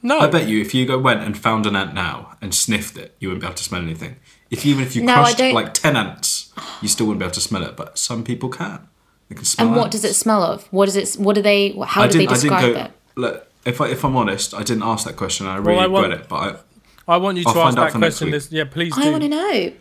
no, 0.02 0.20
I 0.20 0.28
bet 0.28 0.48
you, 0.48 0.62
if 0.62 0.74
you 0.74 0.86
go 0.86 0.98
went 0.98 1.22
and 1.24 1.38
found 1.38 1.66
an 1.66 1.76
ant 1.76 1.94
now 1.94 2.38
and 2.42 2.54
sniffed 2.56 2.98
it, 2.98 3.16
you 3.20 3.28
wouldn't 3.28 3.42
be 3.42 3.48
able 3.48 3.56
to 3.56 3.64
smell 3.64 3.82
anything. 3.82 4.16
If 4.50 4.66
even 4.66 4.84
if 4.86 4.96
you 4.96 5.04
No, 5.04 5.16
crushed 5.16 5.40
don't- 5.40 5.54
like 5.54 5.74
ten 5.74 5.98
ants, 5.98 6.54
you 6.82 6.88
still 6.88 7.08
wouldn't 7.08 7.20
be 7.20 7.26
able 7.26 7.34
to 7.34 7.42
smell 7.42 7.64
it. 7.64 7.76
But 7.76 7.98
some 7.98 8.24
people 8.24 8.48
can. 8.48 8.88
They 9.28 9.36
can 9.36 9.44
smell. 9.44 9.68
and 9.68 9.76
what 9.76 9.86
ants. 9.86 9.98
does 10.02 10.06
it 10.10 10.14
smell 10.14 10.42
of? 10.44 10.64
What 10.72 10.86
does 10.86 10.96
it? 10.96 11.16
What 11.20 11.36
do 11.36 11.42
they? 11.42 11.72
How 11.86 12.04
I 12.04 12.08
do 12.08 12.20
they 12.20 12.26
didn't. 12.28 12.32
I 12.32 12.34
describe 12.36 12.62
didn't 12.62 12.76
go. 12.76 12.86
it? 12.86 12.92
Look, 13.16 13.48
if 13.66 13.82
I 13.82 13.88
if 13.90 14.06
I'm 14.06 14.16
honest, 14.16 14.54
I 14.54 14.64
didn't 14.64 14.84
ask 14.84 15.06
that 15.06 15.18
question. 15.18 15.48
I 15.48 15.58
really 15.58 15.80
I 15.80 15.88
want- 15.88 16.04
regret 16.06 16.22
it. 16.22 16.30
But 16.30 16.66
I, 17.08 17.16
I 17.16 17.18
want 17.18 17.38
you 17.38 17.44
to 17.44 17.50
I'll 17.50 17.68
ask 17.68 17.76
that 17.78 17.94
question. 17.94 18.32
This, 18.32 18.52
yeah, 18.52 18.66
please 18.66 18.94
I 18.98 19.10
want 19.10 19.24
to 19.24 19.30
know. 19.30 19.72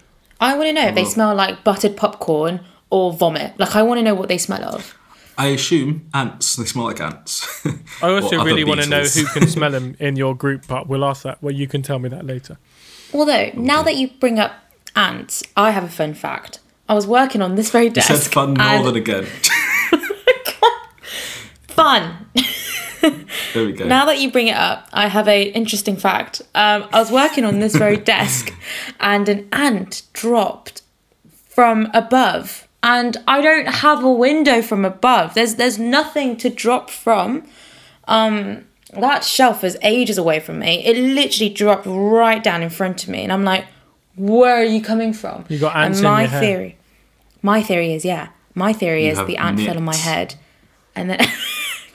I 0.40 0.54
want 0.56 0.66
to 0.68 0.72
know 0.72 0.86
if 0.88 0.94
they 0.94 1.04
smell 1.04 1.34
like 1.34 1.64
buttered 1.64 1.96
popcorn 1.96 2.60
or 2.90 3.12
vomit. 3.12 3.58
Like 3.58 3.74
I 3.74 3.82
want 3.82 3.98
to 3.98 4.02
know 4.02 4.14
what 4.14 4.28
they 4.28 4.38
smell 4.38 4.62
of. 4.64 4.94
I 5.38 5.48
assume 5.48 6.08
ants. 6.14 6.56
They 6.56 6.64
smell 6.64 6.86
like 6.86 7.00
ants. 7.00 7.46
I 8.02 8.10
also 8.10 8.42
really 8.44 8.64
want 8.64 8.80
to 8.82 8.88
know 8.88 9.02
who 9.02 9.24
can 9.26 9.48
smell 9.56 9.70
them 9.70 9.96
in 9.98 10.16
your 10.16 10.34
group, 10.34 10.66
but 10.66 10.88
we'll 10.88 11.04
ask 11.04 11.22
that. 11.24 11.42
Well, 11.42 11.54
you 11.54 11.66
can 11.68 11.82
tell 11.82 11.98
me 11.98 12.08
that 12.10 12.24
later. 12.24 12.58
Although 13.12 13.50
now 13.54 13.82
that 13.82 13.96
you 13.96 14.08
bring 14.08 14.38
up 14.38 14.52
ants, 14.94 15.42
I 15.56 15.70
have 15.72 15.84
a 15.84 15.88
fun 15.88 16.14
fact. 16.14 16.60
I 16.88 16.94
was 16.94 17.06
working 17.06 17.42
on 17.42 17.54
this 17.56 17.70
very 17.70 17.86
You 17.86 17.90
desk. 17.90 18.08
said 18.08 18.32
fun 18.32 18.54
more 18.54 18.62
and- 18.62 18.86
than 18.86 18.96
again. 18.96 19.26
fun. 21.68 22.25
There 23.56 23.66
we 23.66 23.72
go. 23.72 23.86
Now 23.86 24.04
that 24.06 24.18
you 24.18 24.30
bring 24.30 24.48
it 24.48 24.56
up, 24.56 24.88
I 24.92 25.08
have 25.08 25.26
a 25.28 25.42
interesting 25.44 25.96
fact. 25.96 26.42
Um, 26.54 26.86
I 26.92 27.00
was 27.00 27.10
working 27.10 27.44
on 27.44 27.58
this 27.60 27.74
very 27.74 27.96
desk, 28.14 28.52
and 29.00 29.28
an 29.28 29.48
ant 29.52 30.02
dropped 30.12 30.82
from 31.48 31.90
above, 31.94 32.68
and 32.82 33.16
I 33.26 33.40
don't 33.40 33.66
have 33.66 34.04
a 34.04 34.12
window 34.12 34.62
from 34.62 34.84
above. 34.84 35.34
There's 35.34 35.54
there's 35.56 35.78
nothing 35.78 36.36
to 36.38 36.50
drop 36.50 36.90
from. 36.90 37.44
Um, 38.08 38.66
that 38.92 39.24
shelf 39.24 39.64
is 39.64 39.76
ages 39.82 40.16
away 40.18 40.38
from 40.40 40.58
me. 40.60 40.84
It 40.84 40.96
literally 40.96 41.52
dropped 41.52 41.86
right 41.86 42.42
down 42.42 42.62
in 42.62 42.70
front 42.70 43.02
of 43.02 43.08
me, 43.08 43.22
and 43.22 43.32
I'm 43.32 43.44
like, 43.44 43.64
"Where 44.16 44.56
are 44.60 44.64
you 44.64 44.80
coming 44.82 45.12
from?" 45.12 45.44
You 45.48 45.58
got 45.58 45.74
ants 45.76 45.98
and 45.98 46.06
in 46.06 46.12
my 46.12 46.20
your 46.22 46.30
hair. 46.30 46.40
theory, 46.40 46.76
my 47.42 47.62
theory 47.62 47.92
is 47.94 48.04
yeah, 48.04 48.28
my 48.54 48.72
theory 48.72 49.06
You 49.06 49.12
is 49.12 49.18
the 49.26 49.36
ant 49.38 49.60
fell 49.60 49.76
on 49.76 49.84
my 49.84 49.96
head, 49.96 50.36
and 50.94 51.10
then 51.10 51.20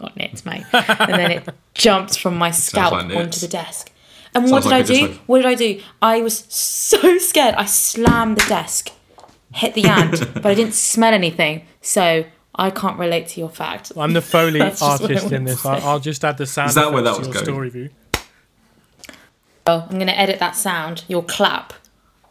got 0.01 0.17
nits, 0.17 0.46
mate, 0.46 0.63
and 0.74 1.13
then 1.13 1.31
it 1.31 1.50
jumped 1.74 2.20
from 2.20 2.36
my 2.38 2.51
scalp 2.51 2.91
like 2.93 3.05
onto 3.15 3.39
the 3.39 3.48
desk. 3.48 3.91
And 4.34 4.50
what 4.50 4.63
did 4.63 4.70
like 4.72 4.84
I 4.86 4.88
do? 4.88 5.08
like- 5.08 5.17
What 5.27 5.38
did 5.38 5.46
I 5.48 5.55
do? 5.55 5.81
I 6.01 6.22
was 6.22 6.39
so 6.53 7.17
scared. 7.20 7.55
I 7.55 7.65
slammed 7.65 8.38
the 8.38 8.46
desk, 8.48 8.91
hit 9.53 9.74
the 9.74 9.86
ant, 9.86 10.34
but 10.36 10.46
I 10.46 10.53
didn't 10.55 10.74
smell 10.74 11.13
anything. 11.13 11.65
So 11.81 12.25
I 12.55 12.70
can't 12.70 12.98
relate 13.00 13.27
to 13.29 13.39
your 13.39 13.50
fact. 13.50 13.91
I'm 13.98 14.13
the 14.13 14.22
Foley 14.22 14.60
That's 14.60 14.79
just 14.79 15.01
what 15.01 15.12
I 15.12 15.13
artist 15.15 15.25
in 15.25 15.31
wanted 15.31 15.39
to 15.39 15.51
this. 15.51 15.62
say. 15.62 15.70
I'll, 15.70 15.88
I'll 15.89 16.00
just 16.00 16.24
add 16.25 16.38
the 16.38 16.46
sound 16.46 16.70
Is 16.70 16.75
that 16.75 16.91
where 16.93 17.01
that 17.01 17.17
was 17.17 17.27
going? 17.27 17.43
story 17.46 17.70
view. 17.70 17.89
Oh, 19.67 19.86
I'm 19.89 19.96
going 19.96 20.08
to 20.08 20.17
edit 20.20 20.39
that 20.39 20.55
sound. 20.55 21.03
Your 21.08 21.24
clap 21.24 21.74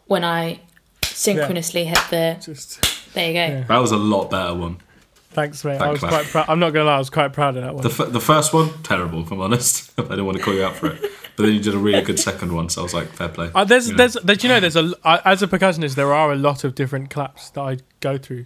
when 0.07 0.23
I 0.23 0.59
synchronously 1.03 1.85
hit 1.85 1.99
the. 2.09 2.37
Just 2.43 3.13
There 3.13 3.27
you 3.27 3.33
go. 3.33 3.65
That 3.67 3.77
was 3.77 3.91
a 3.91 3.97
lot 3.97 4.29
better 4.29 4.53
one. 4.53 4.79
Thanks, 5.31 5.63
mate. 5.65 5.75
I 5.75 5.79
Thank 5.79 5.91
was 5.93 6.01
you. 6.03 6.07
quite 6.09 6.25
proud. 6.25 6.45
I'm 6.49 6.59
not 6.59 6.71
gonna 6.71 6.85
lie, 6.85 6.95
I 6.95 6.99
was 6.99 7.09
quite 7.09 7.33
proud 7.33 7.57
of 7.57 7.63
that 7.63 7.73
one. 7.73 7.83
The, 7.83 7.89
f- 7.89 8.11
the 8.11 8.19
first 8.19 8.53
one, 8.53 8.69
terrible, 8.83 9.21
if 9.23 9.31
I'm 9.31 9.41
honest. 9.41 9.91
I 9.99 10.03
didn't 10.03 10.25
want 10.25 10.37
to 10.37 10.43
call 10.43 10.53
you 10.53 10.63
out 10.63 10.75
for 10.75 10.87
it. 10.87 11.01
But 11.37 11.43
then 11.45 11.53
you 11.55 11.61
did 11.61 11.73
a 11.73 11.77
really 11.77 12.01
good 12.01 12.19
second 12.19 12.53
one, 12.53 12.69
so 12.69 12.81
I 12.81 12.83
was 12.83 12.93
like, 12.93 13.07
fair 13.07 13.29
play. 13.29 13.49
Uh, 13.55 13.63
there's, 13.63 13.87
You 13.87 13.93
know. 13.93 13.97
there's, 13.97 14.13
there's, 14.23 14.43
you 14.43 14.49
know, 14.49 14.59
there's 14.59 14.75
a 14.75 14.93
I- 15.03 15.21
as 15.31 15.41
a 15.41 15.47
percussionist, 15.47 15.95
there 15.95 16.13
are 16.13 16.31
a 16.31 16.35
lot 16.35 16.63
of 16.63 16.75
different 16.75 17.09
claps 17.09 17.49
that 17.51 17.61
I 17.61 17.77
go 18.01 18.17
through. 18.17 18.45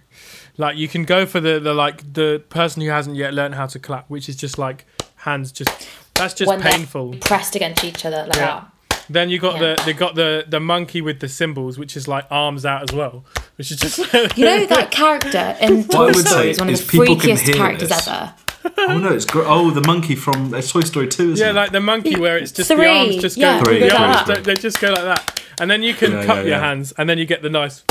Like 0.56 0.76
you 0.76 0.88
can 0.88 1.04
go 1.04 1.26
for 1.26 1.40
the, 1.40 1.58
the 1.60 1.74
like 1.74 2.12
the 2.14 2.42
person 2.48 2.82
who 2.82 2.88
hasn't 2.90 3.16
yet 3.16 3.34
learned 3.34 3.54
how 3.56 3.66
to 3.66 3.78
clap, 3.78 4.08
which 4.08 4.28
is 4.28 4.36
just 4.36 4.56
like 4.58 4.86
hands 5.16 5.52
just 5.52 5.88
that's 6.14 6.32
just 6.34 6.48
when 6.48 6.60
painful. 6.62 7.16
pressed 7.20 7.56
against 7.56 7.84
each 7.84 8.04
other 8.06 8.24
like 8.28 8.36
Yeah. 8.36 8.46
that. 8.46 8.72
Then 9.08 9.30
you 9.30 9.38
got 9.38 9.54
Yeah. 9.60 9.74
the 9.76 9.82
they 9.84 9.92
got 9.92 10.14
the 10.14 10.44
the 10.48 10.60
monkey 10.60 11.00
with 11.00 11.20
the 11.20 11.28
cymbals, 11.28 11.78
which 11.78 11.96
is 11.96 12.08
like 12.08 12.26
arms 12.30 12.64
out 12.66 12.82
as 12.82 12.92
well, 12.94 13.24
which 13.56 13.70
is 13.70 13.78
just 13.78 13.98
You 14.36 14.44
know 14.44 14.66
that 14.66 14.90
character 15.02 15.56
in 15.60 15.84
Toy 15.86 16.12
Story 16.12 16.24
say 16.24 16.50
is 16.50 16.58
one 16.58 16.68
of 16.68 16.74
is 16.74 16.86
the 16.86 16.98
freakiest 16.98 17.54
characters 17.54 17.88
this. 17.90 18.08
ever. 18.08 18.34
oh 18.78 18.98
no, 18.98 19.12
it's 19.14 19.24
gr- 19.24 19.44
oh 19.46 19.70
the 19.70 19.80
monkey 19.86 20.16
from 20.16 20.52
uh, 20.52 20.60
Toy 20.60 20.80
Story 20.80 21.06
Two, 21.06 21.30
isn't 21.32 21.44
yeah, 21.44 21.50
it? 21.52 21.54
like 21.54 21.70
the 21.70 21.80
monkey 21.80 22.18
where 22.18 22.36
it's 22.36 22.50
just 22.50 22.68
the 22.68 22.74
arms 22.88 23.16
just 23.18 23.36
yeah, 23.36 23.58
go 23.60 23.64
Three, 23.66 23.78
the 23.78 23.86
yeah, 23.86 24.16
arms 24.16 24.22
three. 24.22 24.42
they 24.42 24.54
just 24.56 24.80
go 24.80 24.88
like 24.88 25.04
that, 25.04 25.40
and 25.60 25.70
then 25.70 25.84
you 25.84 25.94
can 25.94 26.10
Yeah, 26.12 26.24
cup 26.26 26.36
yeah, 26.38 26.42
your 26.42 26.50
yeah. 26.50 26.60
hands, 26.60 26.92
and 26.98 27.08
then 27.08 27.16
you 27.16 27.26
get 27.26 27.42
the 27.42 27.50
nice 27.50 27.84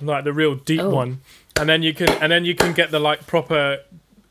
like 0.00 0.24
the 0.24 0.32
real 0.32 0.56
deep 0.56 0.80
Oh. 0.80 0.90
one, 0.90 1.20
and 1.58 1.68
then 1.68 1.82
you 1.84 1.94
can 1.94 2.08
and 2.20 2.32
then 2.32 2.44
you 2.44 2.54
can 2.56 2.72
get 2.72 2.90
the 2.90 2.98
like 2.98 3.26
proper 3.28 3.78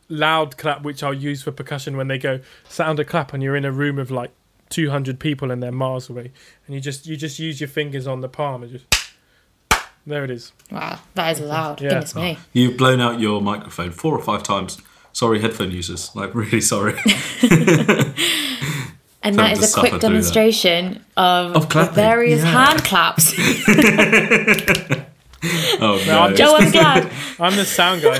loud 0.09 0.57
clap, 0.57 0.83
which 0.83 1.01
I'll 1.03 1.13
use 1.13 1.41
for 1.41 1.51
percussion 1.53 1.95
when 1.95 2.09
they 2.09 2.17
go 2.17 2.41
sound 2.67 2.99
a 2.99 3.05
clap, 3.05 3.33
and 3.33 3.41
you're 3.41 3.55
in 3.55 3.63
a 3.65 3.71
room 3.71 3.97
of 3.97 4.11
like 4.11 4.31
200 4.69 5.19
people 5.19 5.51
and 5.51 5.61
they're 5.61 5.71
miles 5.71 6.09
away, 6.09 6.31
and 6.65 6.75
you 6.75 6.81
just 6.81 7.05
you 7.07 7.15
just 7.15 7.39
use 7.39 7.59
your 7.61 7.67
fingers 7.67 8.07
on 8.07 8.21
the 8.21 8.29
palm 8.29 8.63
and 8.63 8.71
just 8.71 8.85
there 10.07 10.23
it 10.23 10.31
is. 10.31 10.51
Wow, 10.71 10.99
that 11.15 11.31
is 11.37 11.39
loud. 11.41 11.81
Yeah. 11.81 11.89
Goodness 11.89 12.15
me. 12.15 12.37
You've 12.53 12.77
blown 12.77 13.01
out 13.01 13.19
your 13.19 13.41
microphone 13.41 13.91
four 13.91 14.15
or 14.15 14.21
five 14.23 14.43
times. 14.43 14.81
Sorry, 15.13 15.39
headphone 15.39 15.71
users. 15.71 16.13
Like 16.15 16.33
really 16.35 16.61
sorry. 16.61 16.95
And 19.23 19.39
that 19.39 19.53
is 19.53 19.57
a 19.57 19.79
quick 19.79 19.89
suffer 19.89 19.89
through 19.89 19.91
that. 19.91 20.01
demonstration 20.01 21.03
of, 21.17 21.55
Of 21.55 21.69
the 21.69 21.85
various 21.95 22.43
yeah. 22.43 22.65
hand 22.67 22.83
claps. 22.83 23.33
Oh 25.79 26.03
No, 26.07 26.21
I'm 26.21 26.31
no. 26.31 26.35
Joe, 26.35 26.55
I'm 26.57 26.71
glad. 26.71 27.11
I'm 27.39 27.55
the 27.55 27.65
sound 27.65 28.01
guy. 28.01 28.19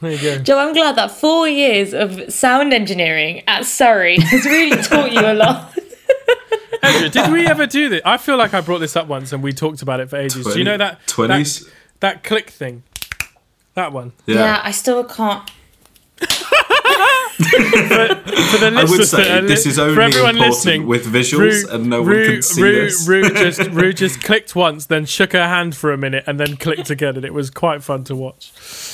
There 0.00 0.12
you 0.12 0.20
go. 0.20 0.38
Joe, 0.42 0.58
I'm 0.58 0.74
glad 0.74 0.96
that 0.96 1.10
four 1.10 1.48
years 1.48 1.94
of 1.94 2.32
sound 2.32 2.72
engineering 2.74 3.42
at 3.46 3.64
Surrey 3.64 4.18
has 4.20 4.44
really 4.44 4.82
taught 4.82 5.12
you 5.12 5.20
a 5.20 5.32
lot. 5.34 5.72
Andrew, 6.82 7.08
did 7.08 7.32
we 7.32 7.46
ever 7.46 7.66
do 7.66 7.88
this? 7.88 8.02
I 8.04 8.16
feel 8.18 8.36
like 8.36 8.52
I 8.54 8.60
brought 8.60 8.78
this 8.78 8.94
up 8.96 9.06
once 9.08 9.32
and 9.32 9.42
we 9.42 9.52
talked 9.52 9.82
about 9.82 10.00
it 10.00 10.10
for 10.10 10.16
ages. 10.16 10.46
do 10.46 10.58
you 10.58 10.64
know 10.64 10.76
that 10.76 11.00
that, 11.16 11.60
that 12.00 12.24
click 12.24 12.50
thing? 12.50 12.82
That 13.74 13.92
one. 13.92 14.12
Yeah, 14.26 14.34
Yeah. 14.36 14.60
I 14.62 14.70
still 14.70 15.02
can't. 15.04 15.50
For 17.36 17.42
the 17.42 18.72
I 18.76 18.84
would 18.84 19.06
say 19.06 19.38
are 19.38 19.42
this 19.42 19.66
is 19.66 19.78
only 19.78 19.94
for 19.94 20.00
everyone 20.00 20.36
important 20.36 20.54
listening, 20.54 20.86
with 20.86 21.04
visuals, 21.04 21.70
and 21.70 21.90
no 21.90 22.02
one 22.02 22.24
can 22.24 22.42
see 22.42 22.62
Rue, 22.62 22.84
this. 22.84 23.06
Rue 23.06 23.28
just 23.28 23.60
Rue 23.70 23.92
just 23.92 24.22
clicked 24.22 24.56
once, 24.56 24.86
then 24.86 25.04
shook 25.04 25.32
her 25.32 25.46
hand 25.46 25.76
for 25.76 25.92
a 25.92 25.98
minute, 25.98 26.24
and 26.26 26.40
then 26.40 26.56
clicked 26.56 26.88
again, 26.88 27.14
and 27.14 27.26
it 27.26 27.34
was 27.34 27.50
quite 27.50 27.82
fun 27.82 28.04
to 28.04 28.16
watch. 28.16 28.52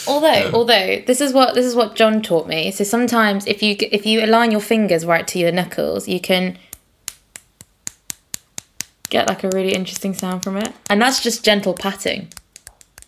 Although, 0.09 0.51
although 0.53 1.01
this 1.07 1.21
is 1.21 1.33
what 1.33 1.55
this 1.55 1.65
is 1.65 1.77
what 1.77 1.95
John 1.95 2.21
taught 2.21 2.49
me. 2.49 2.73
So 2.73 2.83
sometimes 2.83 3.47
if 3.47 3.63
you 3.63 3.77
if 3.79 4.07
you 4.07 4.25
align 4.25 4.51
your 4.51 4.61
fingers 4.61 5.07
right 5.07 5.27
to 5.29 5.39
your 5.39 5.53
knuckles, 5.53 6.09
you 6.09 6.21
can 6.21 6.59
get 9.09 9.29
like 9.29 9.45
a 9.45 9.51
really 9.51 9.73
interesting 9.73 10.15
sound 10.15 10.43
from 10.43 10.57
it, 10.57 10.73
and 10.91 11.01
that's 11.01 11.23
just 11.23 11.45
gentle 11.45 11.75
patting. 11.75 12.29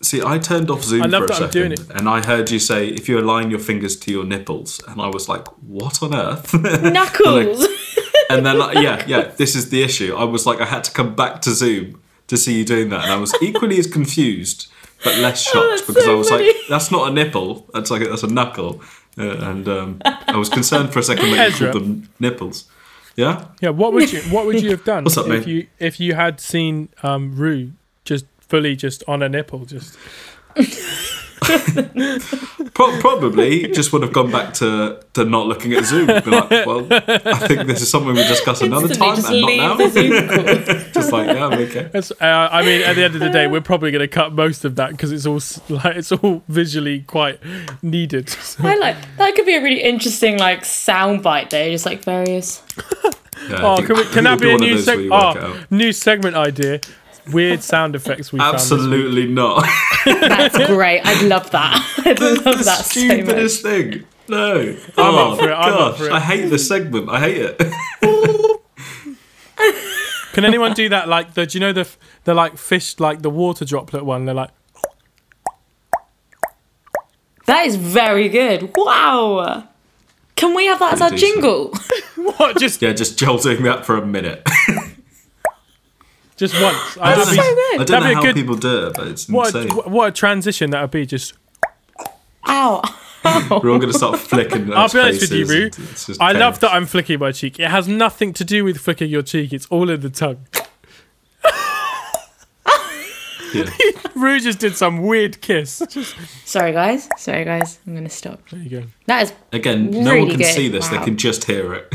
See, 0.01 0.21
I 0.23 0.37
turned 0.37 0.69
off 0.69 0.83
Zoom 0.83 1.03
I 1.03 1.05
love 1.07 1.21
for 1.21 1.25
a 1.25 1.27
that 1.29 1.41
I'm 1.43 1.51
second, 1.51 1.51
doing 1.51 1.71
it. 1.71 1.89
and 1.97 2.07
I 2.09 2.23
heard 2.23 2.51
you 2.51 2.59
say 2.59 2.87
if 2.89 3.07
you 3.09 3.17
align 3.19 3.49
your 3.49 3.59
fingers 3.59 3.95
to 4.01 4.11
your 4.11 4.23
nipples, 4.25 4.81
and 4.87 5.01
I 5.01 5.07
was 5.07 5.27
like, 5.29 5.47
"What 5.63 6.03
on 6.03 6.13
earth?" 6.13 6.53
Knuckles. 6.83 7.67
and 8.29 8.45
then, 8.45 8.57
like, 8.57 8.75
yeah, 8.77 9.03
yeah, 9.07 9.31
this 9.37 9.55
is 9.55 9.69
the 9.69 9.81
issue. 9.83 10.13
I 10.15 10.23
was 10.23 10.45
like, 10.45 10.61
I 10.61 10.65
had 10.65 10.83
to 10.85 10.91
come 10.91 11.15
back 11.15 11.41
to 11.43 11.51
Zoom 11.51 12.01
to 12.27 12.37
see 12.37 12.57
you 12.57 12.65
doing 12.65 12.89
that, 12.89 13.03
and 13.03 13.11
I 13.13 13.17
was 13.17 13.33
equally 13.41 13.79
as 13.79 13.87
confused, 13.87 14.67
but 15.03 15.17
less 15.19 15.41
shocked 15.41 15.55
Oh, 15.83 15.83
because 15.87 16.03
so 16.05 16.11
I 16.11 16.15
was 16.15 16.29
funny. 16.29 16.47
like, 16.47 16.55
"That's 16.69 16.91
not 16.91 17.09
a 17.09 17.11
nipple. 17.11 17.67
That's 17.73 17.89
like 17.89 18.01
that's 18.07 18.23
a 18.23 18.27
knuckle," 18.27 18.81
uh, 19.17 19.37
and 19.49 19.67
um, 19.67 20.01
I 20.05 20.35
was 20.37 20.49
concerned 20.49 20.91
for 20.93 20.99
a 20.99 21.03
second 21.03 21.31
that 21.31 21.59
you 21.59 21.71
called 21.71 21.83
them 21.83 22.09
nipples. 22.19 22.65
Yeah, 23.15 23.45
Yeah, 23.61 23.69
what 23.69 23.93
would 23.93 24.11
you 24.11 24.19
what 24.23 24.45
would 24.45 24.61
you 24.61 24.71
have 24.71 24.83
done 24.83 25.03
What's 25.05 25.17
up, 25.17 25.25
if 25.27 25.45
mate? 25.45 25.47
you 25.47 25.67
if 25.79 25.99
you 26.01 26.15
had 26.15 26.41
seen 26.41 26.89
um, 27.01 27.33
Rue 27.37 27.67
just 27.67 27.84
fully 28.55 28.75
just 28.75 29.03
on 29.05 29.21
a 29.21 29.27
nipple, 29.27 29.65
just 29.65 29.97
Pro- 32.73 32.99
probably 33.01 33.67
just 33.67 33.91
would 33.93 34.01
have 34.01 34.13
gone 34.13 34.31
back 34.31 34.53
to, 34.55 35.03
to 35.13 35.25
not 35.25 35.45
looking 35.47 35.73
at 35.73 35.83
Zoom. 35.83 36.07
Be 36.07 36.13
like, 36.31 36.49
well, 36.65 36.87
I 36.89 37.47
think 37.47 37.67
this 37.67 37.81
is 37.81 37.89
something 37.91 38.13
we 38.15 38.23
discuss 38.23 38.61
another 38.61 38.87
Instantly 38.87 39.07
time, 39.07 39.15
just 39.17 39.29
and 39.29 39.41
not 39.41 39.57
now. 39.57 39.75
the 39.75 39.89
Zoom 39.89 40.27
call. 40.29 40.91
just 40.93 41.11
like, 41.11 41.27
yeah, 41.27 41.45
I'm 41.47 41.59
okay. 41.59 41.89
Uh, 41.93 42.25
I 42.51 42.61
mean, 42.63 42.81
at 42.81 42.95
the 42.95 43.03
end 43.03 43.15
of 43.15 43.19
the 43.19 43.29
day, 43.29 43.47
we're 43.47 43.59
probably 43.61 43.91
going 43.91 43.99
to 44.01 44.07
cut 44.07 44.31
most 44.33 44.63
of 44.63 44.75
that 44.77 44.91
because 44.91 45.11
it's 45.11 45.25
all 45.25 45.41
like 45.75 45.97
it's 45.97 46.11
all 46.13 46.41
visually 46.47 47.01
quite 47.01 47.39
needed. 47.83 48.29
So- 48.45 48.65
I 48.65 48.75
like 48.75 48.95
that 49.17 49.35
could 49.35 49.45
be 49.45 49.55
a 49.55 49.61
really 49.61 49.81
interesting 49.81 50.37
like 50.39 50.63
sound 50.63 51.21
bite 51.23 51.49
though, 51.49 51.69
just 51.69 51.85
like 51.85 52.03
various. 52.05 52.63
Yeah, 53.49 53.59
oh, 53.61 53.75
think- 53.75 53.87
can, 53.87 53.97
we, 53.97 54.03
can 54.05 54.23
that 54.23 54.39
be 54.39 54.51
a 54.53 54.57
new 54.57 54.75
seg- 54.77 55.03
you 55.03 55.11
work 55.11 55.35
it 55.35 55.41
oh, 55.43 55.63
new 55.69 55.91
segment 55.91 56.35
idea? 56.37 56.79
Weird 57.31 57.63
sound 57.63 57.95
effects 57.95 58.31
we 58.31 58.39
found. 58.39 58.55
Absolutely 58.55 59.27
not. 59.27 59.65
That's 60.05 60.57
great. 60.67 61.01
I'd 61.03 61.25
love 61.25 61.49
that. 61.51 61.95
I'd 62.05 62.19
love 62.19 62.43
the 62.43 62.63
that 62.63 62.85
so 62.85 62.99
stupidest 62.99 63.61
thing. 63.63 64.05
No. 64.27 64.59
I'm 64.59 64.77
oh, 64.97 65.33
up 65.33 65.39
for 65.39 65.49
it, 65.49 65.53
I'm 65.53 65.73
up 65.73 65.79
gosh, 65.79 65.97
for 65.97 66.05
it. 66.05 66.11
I 66.11 66.19
hate 66.19 66.49
the 66.49 66.59
segment. 66.59 67.09
I 67.09 67.19
hate 67.19 67.37
it. 67.37 68.61
Can 70.33 70.45
anyone 70.45 70.73
do 70.73 70.89
that? 70.89 71.07
Like 71.07 71.33
the, 71.33 71.45
do 71.45 71.57
you 71.57 71.61
know 71.61 71.71
the 71.71 71.87
the 72.25 72.33
like 72.33 72.57
fish, 72.57 72.99
like 72.99 73.21
the 73.21 73.29
water 73.29 73.65
droplet 73.65 74.03
one? 74.03 74.25
They're 74.25 74.35
like, 74.35 74.51
That 77.45 77.65
is 77.65 77.75
very 77.75 78.29
good. 78.29 78.73
Wow. 78.75 79.67
Can 80.35 80.53
we 80.53 80.65
have 80.65 80.79
that 80.79 80.93
as 80.93 81.01
our 81.01 81.09
decent. 81.11 81.33
jingle? 81.33 81.73
what? 82.15 82.57
Just 82.59 82.81
Yeah, 82.81 82.93
just 82.93 83.17
jolting 83.17 83.53
doing 83.53 83.63
that 83.63 83.85
for 83.85 83.97
a 83.97 84.05
minute. 84.05 84.45
Just 86.37 86.53
once. 86.61 86.97
I 86.99 87.15
don't 87.15 87.29
be- 87.29 87.35
know, 87.37 87.43
so 87.43 87.55
good. 87.55 87.81
I 87.81 87.83
don't 87.85 88.03
know 88.03 88.13
how 88.15 88.21
good- 88.21 88.35
people 88.35 88.55
do 88.55 88.87
it, 88.87 88.93
but 88.95 89.07
it's 89.07 89.29
what, 89.29 89.55
insane. 89.55 89.71
a, 89.71 89.89
what 89.89 90.09
a 90.09 90.11
transition 90.11 90.69
that 90.71 90.81
would 90.81 90.91
be. 90.91 91.05
Just 91.05 91.33
Ow. 92.47 92.81
We're 93.49 93.71
all 93.71 93.79
going 93.79 93.91
to 93.91 93.93
start 93.93 94.19
flicking. 94.19 94.71
I'll 94.71 94.87
be 94.87 94.99
honest 94.99 95.21
with 95.21 95.31
you, 95.31 95.45
Rue. 95.47 95.71
Rue. 95.75 96.15
I 96.19 96.31
love 96.33 96.59
that 96.59 96.71
I'm 96.73 96.85
flicking 96.85 97.17
my 97.19 97.31
cheek. 97.31 97.59
It 97.59 97.69
has 97.71 97.87
nothing 97.87 98.33
to 98.33 98.43
do 98.45 98.63
with 98.63 98.77
flicking 98.77 99.09
your 99.09 99.23
cheek. 99.23 99.51
It's 99.51 99.65
all 99.67 99.89
in 99.89 100.01
the 100.01 100.11
tongue. 100.11 100.45
Yeah. 103.53 103.65
Rue 104.15 104.39
just 104.39 104.59
did 104.59 104.75
some 104.75 105.01
weird 105.01 105.41
kiss. 105.41 105.81
Just, 105.89 106.15
Sorry 106.45 106.71
guys. 106.73 107.07
Sorry 107.17 107.45
guys. 107.45 107.79
I'm 107.87 107.95
gonna 107.95 108.09
stop. 108.09 108.41
there 108.49 108.59
you 108.59 108.81
go. 108.81 108.87
That 109.05 109.23
is 109.23 109.33
Again, 109.53 109.91
no 109.91 110.17
one 110.19 110.29
can 110.29 110.39
good. 110.39 110.53
see 110.53 110.67
this; 110.67 110.87
they 110.89 110.97
can 110.99 111.15
just 111.17 111.45
hear 111.45 111.73
it. 111.73 111.93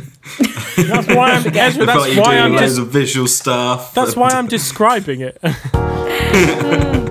That's 0.77 1.07
why 1.09 1.33
I'm. 1.33 1.47
Ezra, 1.57 1.83
I 1.83 1.87
that's 1.87 2.17
why 2.17 2.25
doing 2.25 2.39
I'm. 2.39 2.53
loads 2.55 2.77
Des- 2.77 2.83
of 2.83 2.89
visual 2.89 3.27
stuff. 3.27 3.95
that's 3.95 4.17
why 4.17 4.29
I'm 4.31 4.47
describing 4.47 5.21
it. 5.21 5.39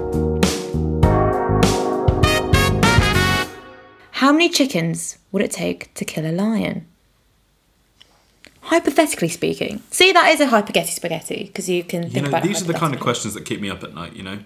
how 4.11 4.31
many 4.31 4.49
chickens 4.49 5.17
would 5.31 5.41
it 5.41 5.51
take 5.51 5.93
to 5.93 6.05
kill 6.05 6.25
a 6.25 6.31
lion? 6.31 6.85
Hypothetically 8.61 9.29
speaking. 9.29 9.81
See, 9.91 10.11
that 10.11 10.29
is 10.29 10.39
a 10.41 10.47
hypothetical 10.47 10.93
spaghetti 10.93 11.45
because 11.45 11.69
you 11.69 11.83
can 11.83 12.09
think 12.09 12.23
know, 12.23 12.29
about 12.29 12.43
these 12.43 12.61
are 12.61 12.65
the 12.65 12.73
kind 12.73 12.93
of 12.93 12.99
questions 12.99 13.33
that 13.33 13.45
keep 13.45 13.61
me 13.61 13.69
up 13.69 13.83
at 13.83 13.93
night. 13.93 14.15
You 14.15 14.23
know. 14.23 14.39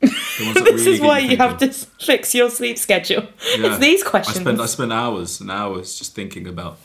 The 0.38 0.44
ones 0.44 0.54
that 0.54 0.64
This 0.66 0.84
really 0.84 0.94
is 0.94 1.00
why 1.00 1.18
you 1.18 1.36
have 1.36 1.58
to 1.58 1.72
fix 2.00 2.32
your 2.32 2.48
sleep 2.48 2.78
schedule. 2.78 3.22
Yeah. 3.56 3.66
It's 3.66 3.78
these 3.78 4.04
I 4.04 4.08
questions. 4.08 4.38
spend 4.38 4.60
I 4.60 4.66
spend 4.66 4.92
hours 4.92 5.40
and 5.40 5.50
hours 5.50 5.98
just 5.98 6.14
thinking 6.14 6.46
about 6.46 6.78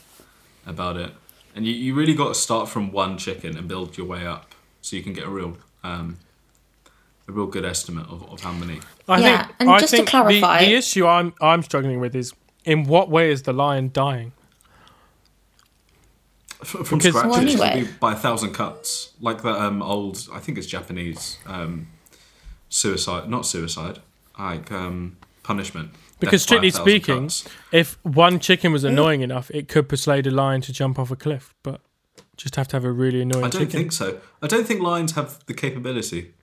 about 0.66 0.98
it, 0.98 1.12
and 1.56 1.66
you, 1.66 1.74
you 1.74 1.94
really 1.94 2.14
got 2.14 2.30
to 2.30 2.36
start 2.36 2.70
from 2.70 2.92
one 2.92 3.18
chicken 3.18 3.58
and 3.58 3.68
build 3.68 3.98
your 3.98 4.08
way 4.08 4.26
up, 4.26 4.54
so 4.82 4.96
you 4.96 5.04
can 5.04 5.14
get 5.14 5.26
a 5.26 5.30
real 5.30 5.58
um, 5.84 6.18
a 7.28 7.32
real 7.32 7.48
good 7.48 7.66
estimate 7.66 8.08
of, 8.10 8.24
of 8.32 8.42
how 8.42 8.52
many. 8.54 8.80
I 9.08 9.20
Yeah, 9.20 9.44
think, 9.46 9.56
and 9.60 9.70
I 9.70 9.80
just 9.80 9.96
to 9.96 10.04
clarify- 10.06 10.60
the, 10.60 10.66
the 10.68 10.74
issue 10.76 11.06
I'm 11.08 11.34
I'm 11.42 11.64
struggling 11.64 12.00
with 12.00 12.16
is 12.16 12.34
in 12.66 12.86
what 12.86 13.10
way 13.10 13.32
is 13.32 13.44
the 13.44 13.54
lion 13.54 13.92
dying? 13.94 14.32
F- 16.62 16.68
From 16.70 16.98
Because- 16.98 17.14
scratch, 17.14 17.26
Well, 17.30 17.42
it 17.44 17.50
should 17.52 17.60
anyway. 17.62 17.86
be 17.88 17.92
by 18.00 18.14
a 18.14 18.16
thousand 18.16 18.54
cuts, 18.54 19.12
like 19.20 19.42
that 19.44 19.56
um, 19.60 19.82
old. 19.82 20.28
I 20.34 20.40
think 20.40 20.58
it's 20.58 20.68
Japanese 20.68 21.38
um, 21.46 21.88
suicide, 22.70 23.30
not 23.30 23.46
suicide, 23.46 24.00
like 24.40 24.72
um, 24.72 25.18
punishment. 25.44 25.92
Because 26.26 26.46
Death 26.46 26.62
by 26.62 26.66
a 26.68 26.72
strictly 26.72 26.94
speaking, 27.00 27.24
cuts. 27.24 27.48
if 27.72 27.98
one 28.04 28.40
chicken 28.40 28.72
was 28.72 28.84
annoying 28.84 29.22
enough, 29.22 29.50
it 29.52 29.68
could 29.68 29.88
persuade 29.90 30.26
a 30.28 30.32
lion 30.32 30.62
to 30.62 30.74
jump 30.74 30.98
off 31.00 31.12
a 31.12 31.16
cliff. 31.16 31.54
But 31.64 31.82
Just 32.38 32.56
have 32.56 32.68
to 32.70 32.76
have 32.76 32.86
a 32.86 32.92
really 32.92 33.22
annoying 33.22 33.46
I 33.46 33.50
don't 33.50 33.62
chicken. 33.62 33.70
think 33.80 33.92
so. 33.92 34.20
I 34.42 34.48
don't 34.48 34.66
think 34.66 34.82
lions 34.82 35.14
have 35.14 35.46
the 35.46 35.54
capability. 35.54 36.34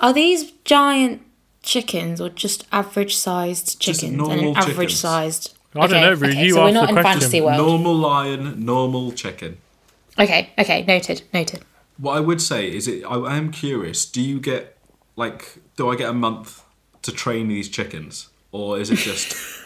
Are 0.00 0.12
these 0.12 0.50
giant 0.64 1.22
chickens 1.62 2.20
or 2.20 2.28
just 2.28 2.66
average 2.72 3.16
sized 3.16 3.80
Just 3.80 4.00
chickens 4.00 4.02
and 4.10 4.16
normal 4.16 4.50
an 4.52 4.56
average 4.56 4.74
chickens. 4.76 4.98
sized? 4.98 5.54
I 5.76 5.86
don't 5.88 6.00
know, 6.02 6.14
Rue, 6.14 6.28
you 6.30 6.54
so 6.54 6.64
we're 6.64 6.70
not 6.72 6.82
the 6.88 6.88
in 6.90 6.94
question. 6.94 7.20
fantasy 7.20 7.40
world. 7.40 7.56
Normal 7.58 7.94
lion, 7.94 8.64
normal 8.64 9.10
chicken. 9.12 9.56
Okay, 10.18 10.50
okay, 10.58 10.84
noted, 10.86 11.22
noted. 11.32 11.64
What 11.98 12.16
I 12.16 12.20
would 12.20 12.40
say 12.40 12.68
is, 12.70 12.86
it. 12.86 13.02
I, 13.04 13.14
I 13.16 13.36
am 13.36 13.50
curious. 13.50 14.06
Do 14.06 14.20
you 14.20 14.38
get 14.40 14.78
like? 15.16 15.58
Do 15.76 15.90
I 15.90 15.96
get 15.96 16.08
a 16.10 16.12
month 16.12 16.62
to 17.02 17.10
train 17.12 17.48
these 17.48 17.68
chickens, 17.68 18.28
or 18.54 18.78
is 18.78 18.88
it 18.90 18.96
just 18.96 19.36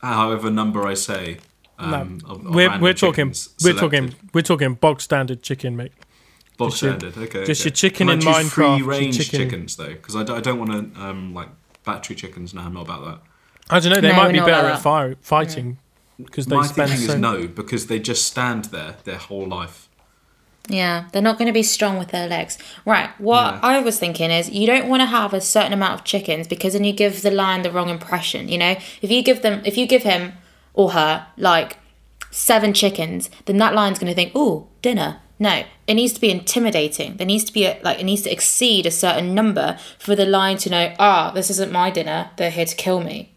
however 0.00 0.50
number 0.50 0.86
I 0.86 0.94
say? 0.94 1.38
Um, 1.78 2.20
of, 2.26 2.46
of 2.46 2.54
We're, 2.54 2.78
we're 2.80 2.92
talking 2.94 3.32
chickens 3.32 3.48
we're 3.62 3.72
selected? 3.76 3.80
talking 3.80 4.14
we're 4.32 4.42
talking 4.42 4.74
bog 4.74 5.00
standard 5.00 5.42
chicken, 5.42 5.76
mate. 5.76 5.92
bog 6.56 6.70
just 6.70 6.82
your- 6.82 6.98
standard. 6.98 7.18
Okay, 7.24 7.44
just 7.44 7.62
okay. 7.62 7.68
your 7.68 7.74
chicken 7.74 8.08
Can 8.08 8.20
in 8.20 8.28
I 8.28 8.42
Minecraft, 8.42 8.50
Free 8.78 8.82
range 8.82 9.18
chicken- 9.18 9.40
chickens 9.50 9.76
though, 9.76 9.88
because 9.88 10.14
I, 10.16 10.22
d- 10.22 10.32
I 10.32 10.40
don't 10.40 10.58
want 10.58 10.94
to 10.94 11.00
um, 11.02 11.34
like 11.34 11.48
battery 11.84 12.16
chickens. 12.16 12.54
No, 12.54 12.62
I'm 12.62 12.74
not 12.74 12.82
about 12.82 13.04
that. 13.04 13.18
I 13.70 13.80
don't 13.80 13.92
know. 13.92 14.00
They 14.00 14.08
No, 14.12 14.16
might 14.16 14.32
be 14.32 14.38
better 14.40 14.68
at 14.68 14.80
fire, 14.80 15.16
fighting 15.20 15.78
because 16.22 16.46
they 16.46 16.56
My 16.56 16.66
spend 16.66 16.90
thinking 16.90 17.08
so. 17.08 17.14
is 17.14 17.18
no, 17.20 17.46
because 17.48 17.86
they 17.88 17.98
just 17.98 18.26
stand 18.26 18.66
there 18.66 18.96
their 19.04 19.18
whole 19.18 19.46
life. 19.48 19.88
Yeah, 20.68 21.06
they're 21.12 21.22
not 21.22 21.38
going 21.38 21.46
to 21.48 21.52
be 21.52 21.62
strong 21.64 21.98
with 21.98 22.08
their 22.08 22.28
legs. 22.28 22.56
Right, 22.84 23.10
what 23.18 23.54
Yeah. 23.54 23.60
I 23.62 23.78
was 23.80 23.98
thinking 23.98 24.30
is 24.30 24.48
you 24.50 24.66
don't 24.66 24.88
want 24.88 25.00
to 25.02 25.06
have 25.06 25.34
a 25.34 25.40
certain 25.40 25.72
amount 25.72 25.94
of 25.94 26.04
chickens 26.04 26.46
because 26.46 26.74
then 26.74 26.84
you 26.84 26.92
give 26.92 27.22
the 27.22 27.30
lion 27.32 27.62
the 27.62 27.70
wrong 27.70 27.88
impression, 27.88 28.48
you 28.48 28.58
know? 28.58 28.76
If 29.00 29.10
you 29.10 29.22
give 29.22 29.42
them 29.42 29.62
if 29.64 29.76
you 29.76 29.86
give 29.86 30.04
him 30.04 30.34
or 30.74 30.92
her 30.92 31.26
like 31.36 31.78
seven 32.30 32.72
chickens, 32.72 33.28
then 33.46 33.58
that 33.58 33.74
lion's 33.74 33.98
going 33.98 34.10
to 34.10 34.14
think, 34.14 34.32
"Oh, 34.34 34.68
dinner." 34.82 35.18
No, 35.38 35.64
it 35.88 35.94
needs 35.94 36.12
to 36.12 36.20
be 36.20 36.30
intimidating. 36.30 37.16
There 37.16 37.26
needs 37.26 37.42
to 37.44 37.52
be 37.52 37.64
a, 37.64 37.80
like 37.82 37.98
it 37.98 38.04
needs 38.04 38.22
to 38.22 38.30
exceed 38.30 38.86
a 38.86 38.92
certain 38.92 39.34
number 39.34 39.76
for 39.98 40.14
the 40.14 40.24
lion 40.24 40.56
to 40.58 40.70
know, 40.70 40.94
"Ah, 41.00 41.32
this 41.34 41.50
isn't 41.50 41.72
my 41.72 41.90
dinner. 41.90 42.30
They're 42.36 42.50
here 42.50 42.64
to 42.64 42.76
kill 42.76 43.00
me." 43.00 43.32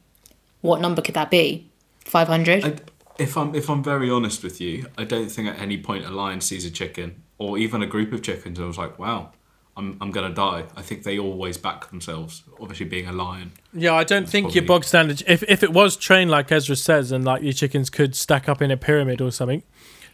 What 0.62 0.82
number 0.82 1.02
could 1.02 1.16
that 1.16 1.32
be? 1.32 1.66
500? 2.06 2.92
I, 3.20 3.24
if 3.24 3.38
I'm 3.38 3.56
if 3.56 3.70
I'm 3.70 3.84
very 3.84 4.10
honest 4.10 4.44
with 4.44 4.60
you, 4.62 4.88
I 4.98 5.04
don't 5.04 5.30
think 5.30 5.48
at 5.50 5.60
any 5.60 5.78
point 5.78 6.06
a 6.06 6.10
lion 6.12 6.42
sees 6.42 6.66
a 6.66 6.72
chicken 6.72 7.24
or 7.38 7.58
even 7.58 7.82
a 7.82 7.88
group 7.88 8.14
of 8.14 8.22
chickens 8.22 8.58
and 8.60 8.68
was 8.68 8.78
like, 8.78 8.98
"Wow, 9.00 9.32
I'm 9.78 9.98
I'm 10.02 10.12
gonna 10.12 10.34
die." 10.34 10.66
I 10.76 10.82
think 10.82 11.04
they 11.04 11.18
always 11.20 11.58
back 11.58 11.90
themselves. 11.90 12.44
Obviously, 12.60 12.86
being 12.86 13.08
a 13.08 13.12
lion. 13.14 13.52
Yeah, 13.74 13.94
I 13.94 14.04
don't 14.04 14.28
think 14.30 14.56
your 14.56 14.64
bog 14.66 14.84
standard. 14.84 15.24
If 15.28 15.44
if 15.44 15.64
it 15.64 15.72
was 15.74 15.96
trained 15.98 16.32
like 16.32 16.52
Ezra 16.52 16.76
says, 16.76 17.12
and 17.12 17.24
like 17.26 17.42
your 17.42 17.54
chickens 17.54 17.90
could 17.90 18.16
stack 18.16 18.48
up 18.50 18.62
in 18.62 18.72
a 18.72 18.78
pyramid 18.78 19.22
or 19.22 19.32
something, 19.32 19.64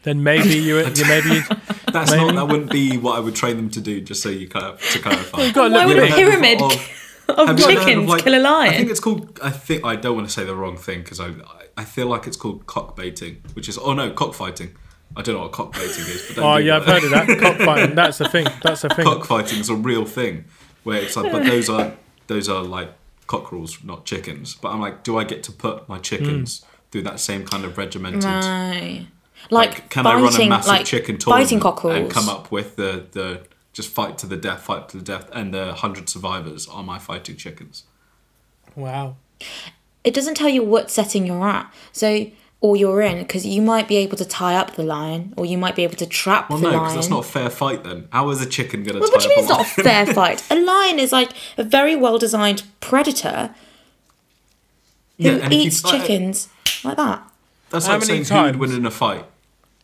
then 0.04 0.24
maybe 0.24 0.50
you 0.50 0.78
you 0.96 1.06
maybe 1.08 1.30
you 1.36 1.42
That's 1.92 2.12
Maybe. 2.12 2.26
not 2.26 2.36
that 2.36 2.48
wouldn't 2.48 2.72
be 2.72 2.98
what 2.98 3.18
I 3.18 3.20
would 3.20 3.36
train 3.36 3.58
them 3.58 3.70
to 3.72 3.82
do. 3.82 4.00
Just 4.02 4.24
so 4.24 4.30
you 4.30 4.48
clar- 4.48 4.78
to 4.78 5.00
clarify. 5.00 5.52
got 5.52 5.68
to 5.68 5.74
Why 5.74 5.86
look 5.86 5.96
would 5.96 6.02
big. 6.02 6.12
a 6.12 6.16
pyramid 6.16 6.62
Of- 6.62 6.98
of 7.30 7.48
have 7.48 7.60
you 7.60 7.66
ever 7.66 7.74
heard 7.74 7.86
chickens 7.86 8.04
of, 8.04 8.10
like- 8.10 8.24
kill 8.24 8.36
a 8.36 8.42
lion? 8.42 8.74
I 8.74 8.78
think 8.78 8.90
it's 8.90 9.00
called. 9.00 9.40
I 9.42 9.50
think 9.50 9.86
I 9.86 9.96
don't 9.96 10.16
want 10.16 10.28
to 10.28 10.34
say 10.34 10.44
the 10.44 10.56
wrong 10.56 10.78
thing 10.78 11.02
because 11.02 11.20
I 11.20 11.34
I 11.78 11.86
feel 11.86 12.08
like 12.08 12.28
it's 12.28 12.38
called 12.38 12.66
cock 12.68 12.96
baiting, 12.96 13.44
which 13.54 13.70
is 13.70 13.78
oh 13.78 13.94
no 13.94 14.12
cockfighting. 14.12 14.76
I 15.16 15.22
don't 15.22 15.36
know 15.36 15.42
what 15.42 15.52
cockbaiting 15.52 16.06
is. 16.06 16.26
But 16.28 16.36
don't 16.38 16.46
Oh 16.46 16.58
yeah, 16.58 16.78
I've 16.78 16.86
heard 16.86 17.04
of 17.04 17.10
that. 17.12 17.28
Cockfighting. 17.40 17.96
That's 17.96 18.22
a 18.22 18.30
thing. 18.30 18.48
That's 18.64 18.84
a 18.84 18.90
thing. 18.90 19.06
cockfighting 19.06 19.60
is 19.60 19.70
a 19.70 19.76
real 19.76 20.06
thing 20.06 20.46
where 20.84 21.02
it's 21.02 21.16
like 21.16 21.32
but 21.32 21.44
those 21.44 21.70
are 21.70 21.94
those 22.28 22.50
are 22.50 22.64
like 22.64 22.94
cockerels 23.28 23.84
not 23.84 24.06
chickens 24.06 24.56
but 24.56 24.70
i'm 24.70 24.82
like 24.82 25.04
do 25.04 25.18
i 25.18 25.24
get 25.24 25.44
to 25.44 25.52
put 25.52 25.88
my 25.88 25.98
chickens 25.98 26.62
hmm. 26.62 26.68
through 26.92 27.02
that 27.02 27.20
same 27.20 27.46
kind 27.46 27.64
of 27.64 27.78
regimented 27.78 28.24
Right. 28.24 29.08
Like, 29.50 29.90
can 29.90 30.04
biting, 30.04 30.20
i 30.20 30.24
run 30.24 30.42
a 30.42 30.50
massive 30.50 30.68
like 30.68 30.86
chicken 30.86 31.18
biting 31.26 31.60
tournament 31.60 31.62
cockerels. 31.62 31.98
and 31.98 32.12
come 32.12 32.30
up 32.30 32.52
with 32.52 32.76
the 32.76 33.06
the 33.12 33.42
just 33.74 33.90
fight 33.90 34.18
to 34.18 34.28
the 34.28 34.38
death 34.38 34.62
fight 34.64 34.90
to 34.90 34.98
the 34.98 35.04
death 35.04 35.30
and 35.34 35.54
the 35.54 35.66
100 35.68 36.10
survivors 36.10 36.68
are 36.68 36.84
my 36.84 37.00
fighting 37.00 37.36
chickens 37.36 37.84
Wow. 38.76 39.18
It 40.04 40.14
doesn't 40.14 40.36
tell 40.36 40.50
you 40.50 40.64
what 40.64 40.90
setting 40.90 41.26
you're 41.28 41.48
at, 41.48 41.72
so 41.92 42.28
or 42.62 42.76
you're 42.78 43.02
in, 43.02 43.18
because 43.20 43.44
you 43.46 43.62
might 43.62 43.88
be 43.88 43.98
able 43.98 44.16
to 44.18 44.24
tie 44.26 44.56
up 44.56 44.76
the 44.76 44.84
lion, 44.84 45.34
or 45.36 45.46
you 45.48 45.58
might 45.58 45.76
be 45.76 45.84
able 45.84 45.96
to 45.96 46.06
trap 46.06 46.48
well 46.50 46.60
the 46.60 46.64
no 46.66 46.70
lion. 46.70 46.80
Well, 46.82 46.84
no, 46.84 46.94
because 46.94 47.08
that's 47.08 47.10
not 47.12 47.26
a 47.26 47.28
fair 47.28 47.50
fight 47.50 47.84
then 47.84 48.08
how 48.12 48.30
is 48.30 48.42
a 48.42 48.46
chicken 48.46 48.84
going 48.84 48.94
to 48.96 49.00
Well, 49.02 49.10
tie 49.10 49.16
what 49.16 49.22
do 49.24 49.30
you 49.30 49.36
mean 49.36 49.40
it's 49.46 49.50
not 49.50 49.62
a 49.62 49.84
fair 49.84 50.06
fight? 50.14 50.44
A 50.50 50.56
lion 50.60 51.00
is 51.00 51.12
like 51.12 51.32
a 51.58 51.64
very 51.64 51.96
well 51.96 52.18
designed 52.18 52.64
predator 52.80 53.54
who 55.18 55.24
Yeah, 55.24 55.32
and 55.34 55.44
if 55.46 55.52
you- 55.54 55.60
eats 55.68 55.84
like, 55.84 56.02
chickens 56.02 56.50
like 56.84 56.98
that. 56.98 57.24
that's 57.72 57.88
How 57.88 57.94
like 57.98 58.08
many 58.08 58.24
saying 58.24 58.40
who 58.40 58.46
would 58.46 58.56
win 58.70 58.72
in 58.78 58.86
a 58.86 58.92
fight 58.92 59.26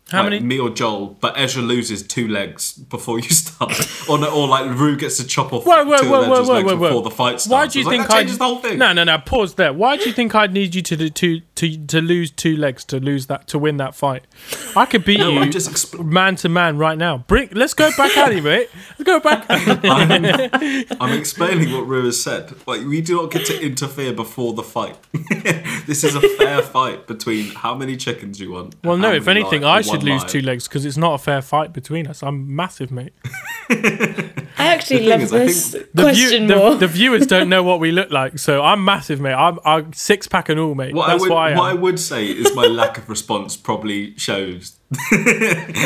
How 0.09 0.21
like 0.23 0.31
many? 0.31 0.39
me 0.45 0.57
or 0.59 0.69
Joel, 0.69 1.17
but 1.19 1.37
Ezra 1.37 1.61
loses 1.61 2.01
two 2.01 2.27
legs 2.29 2.71
before 2.73 3.19
you 3.19 3.29
start, 3.29 3.73
or 4.09 4.17
no, 4.17 4.33
or 4.33 4.47
like 4.47 4.69
Rue 4.77 4.95
gets 4.95 5.17
to 5.17 5.27
chop 5.27 5.51
off 5.51 5.65
Whoa, 5.65 5.83
whoa, 5.83 5.97
two 5.97 6.09
whoa, 6.09 6.21
of 6.23 6.31
Ezra's 6.31 6.49
legs 6.49 6.71
before 6.71 7.01
the 7.01 7.11
fight 7.11 7.41
starts. 7.41 7.47
Why 7.47 7.67
do 7.67 7.79
you 7.79 7.85
I 7.85 7.87
like, 7.89 7.97
think 7.97 8.07
that 8.07 8.13
I? 8.15 8.19
changes 8.19 8.37
the 8.37 8.45
whole 8.45 8.59
thing? 8.59 8.77
No, 8.77 8.93
no, 8.93 9.03
no. 9.03 9.17
Pause 9.17 9.55
there. 9.55 9.73
Why 9.73 9.97
do 9.97 10.03
you 10.05 10.13
think 10.13 10.33
I'd 10.33 10.53
need 10.53 10.75
you 10.75 10.81
to 10.81 10.95
do- 10.95 11.09
to 11.09 11.41
to 11.57 11.77
to 11.87 12.01
lose 12.01 12.31
two 12.31 12.55
legs 12.57 12.83
to 12.85 12.99
lose 12.99 13.27
that 13.27 13.47
to 13.49 13.59
win 13.59 13.77
that 13.77 13.93
fight? 13.95 14.23
I 14.75 14.85
could 14.85 15.03
beat 15.05 15.19
No, 15.19 15.29
you 15.29 15.49
just 15.49 15.69
expl- 15.69 16.05
man 16.05 16.35
to 16.37 16.49
man 16.49 16.77
right 16.77 16.97
now. 16.97 17.19
Bring. 17.27 17.49
Let's 17.51 17.73
go 17.73 17.89
back 17.97 18.15
at 18.17 18.31
it, 18.31 18.43
mate. 18.43 18.69
Let's 18.97 19.03
go 19.03 19.19
back. 19.19 19.45
I'm 19.49 21.13
explaining 21.17 21.71
what 21.73 21.87
Rue 21.87 22.05
has 22.05 22.21
said. 22.21 22.53
Like 22.67 22.81
we 22.85 23.01
do 23.01 23.15
not 23.21 23.31
get 23.31 23.45
to 23.47 23.61
interfere 23.61 24.13
before 24.13 24.53
the 24.53 24.63
fight. 24.63 24.97
this 25.85 26.03
is 26.03 26.15
a 26.15 26.21
fair 26.37 26.61
fight 26.61 27.07
between 27.07 27.51
how 27.51 27.75
many 27.75 27.97
chickens 27.97 28.39
you 28.39 28.51
want. 28.51 28.75
Well, 28.83 28.97
no. 28.97 29.13
If 29.13 29.27
anything, 29.27 29.61
lion- 29.61 29.77
I 29.77 29.81
should 29.81 30.03
lose 30.03 30.21
lion. 30.21 30.29
two 30.29 30.41
legs 30.41 30.67
because 30.67 30.85
it's 30.85 30.97
not 30.97 31.13
a 31.15 31.17
fair 31.17 31.41
fight 31.41 31.73
between 31.73 32.07
us. 32.07 32.23
I'm 32.23 32.55
massive, 32.55 32.91
mate. 32.91 33.13
I 34.59 34.73
actually 34.73 34.99
The 35.03 35.09
love 35.09 35.21
is, 35.21 35.31
this 35.31 35.71
think 35.73 35.91
The, 35.93 36.03
question 36.03 36.47
view, 36.47 36.55
more. 36.55 36.69
the, 36.71 36.77
the 36.77 36.87
viewers 36.87 37.27
don't 37.27 37.47
know 37.49 37.61
what 37.63 37.79
we 37.79 37.91
look 37.91 38.09
like, 38.11 38.39
so 38.39 38.63
I'm 38.63 38.83
massive, 38.83 39.21
mate. 39.21 39.33
I'm, 39.33 39.59
I'm 39.65 39.93
six 39.93 40.27
pack 40.27 40.49
and 40.49 40.59
all, 40.59 40.73
mate. 40.75 40.95
What 40.95 41.07
That's 41.07 41.19
I 41.19 41.21
would, 41.21 41.31
why 41.31 41.46
I 41.46 41.46
am. 41.46 41.46
What 41.55 41.69
I 41.71 41.73
would 41.73 41.99
say 41.99 42.25
is 42.27 42.53
my 42.55 42.65
lack 42.65 42.97
of 42.97 43.07
response 43.09 43.55
probably 43.55 44.17
shows. 44.17 44.77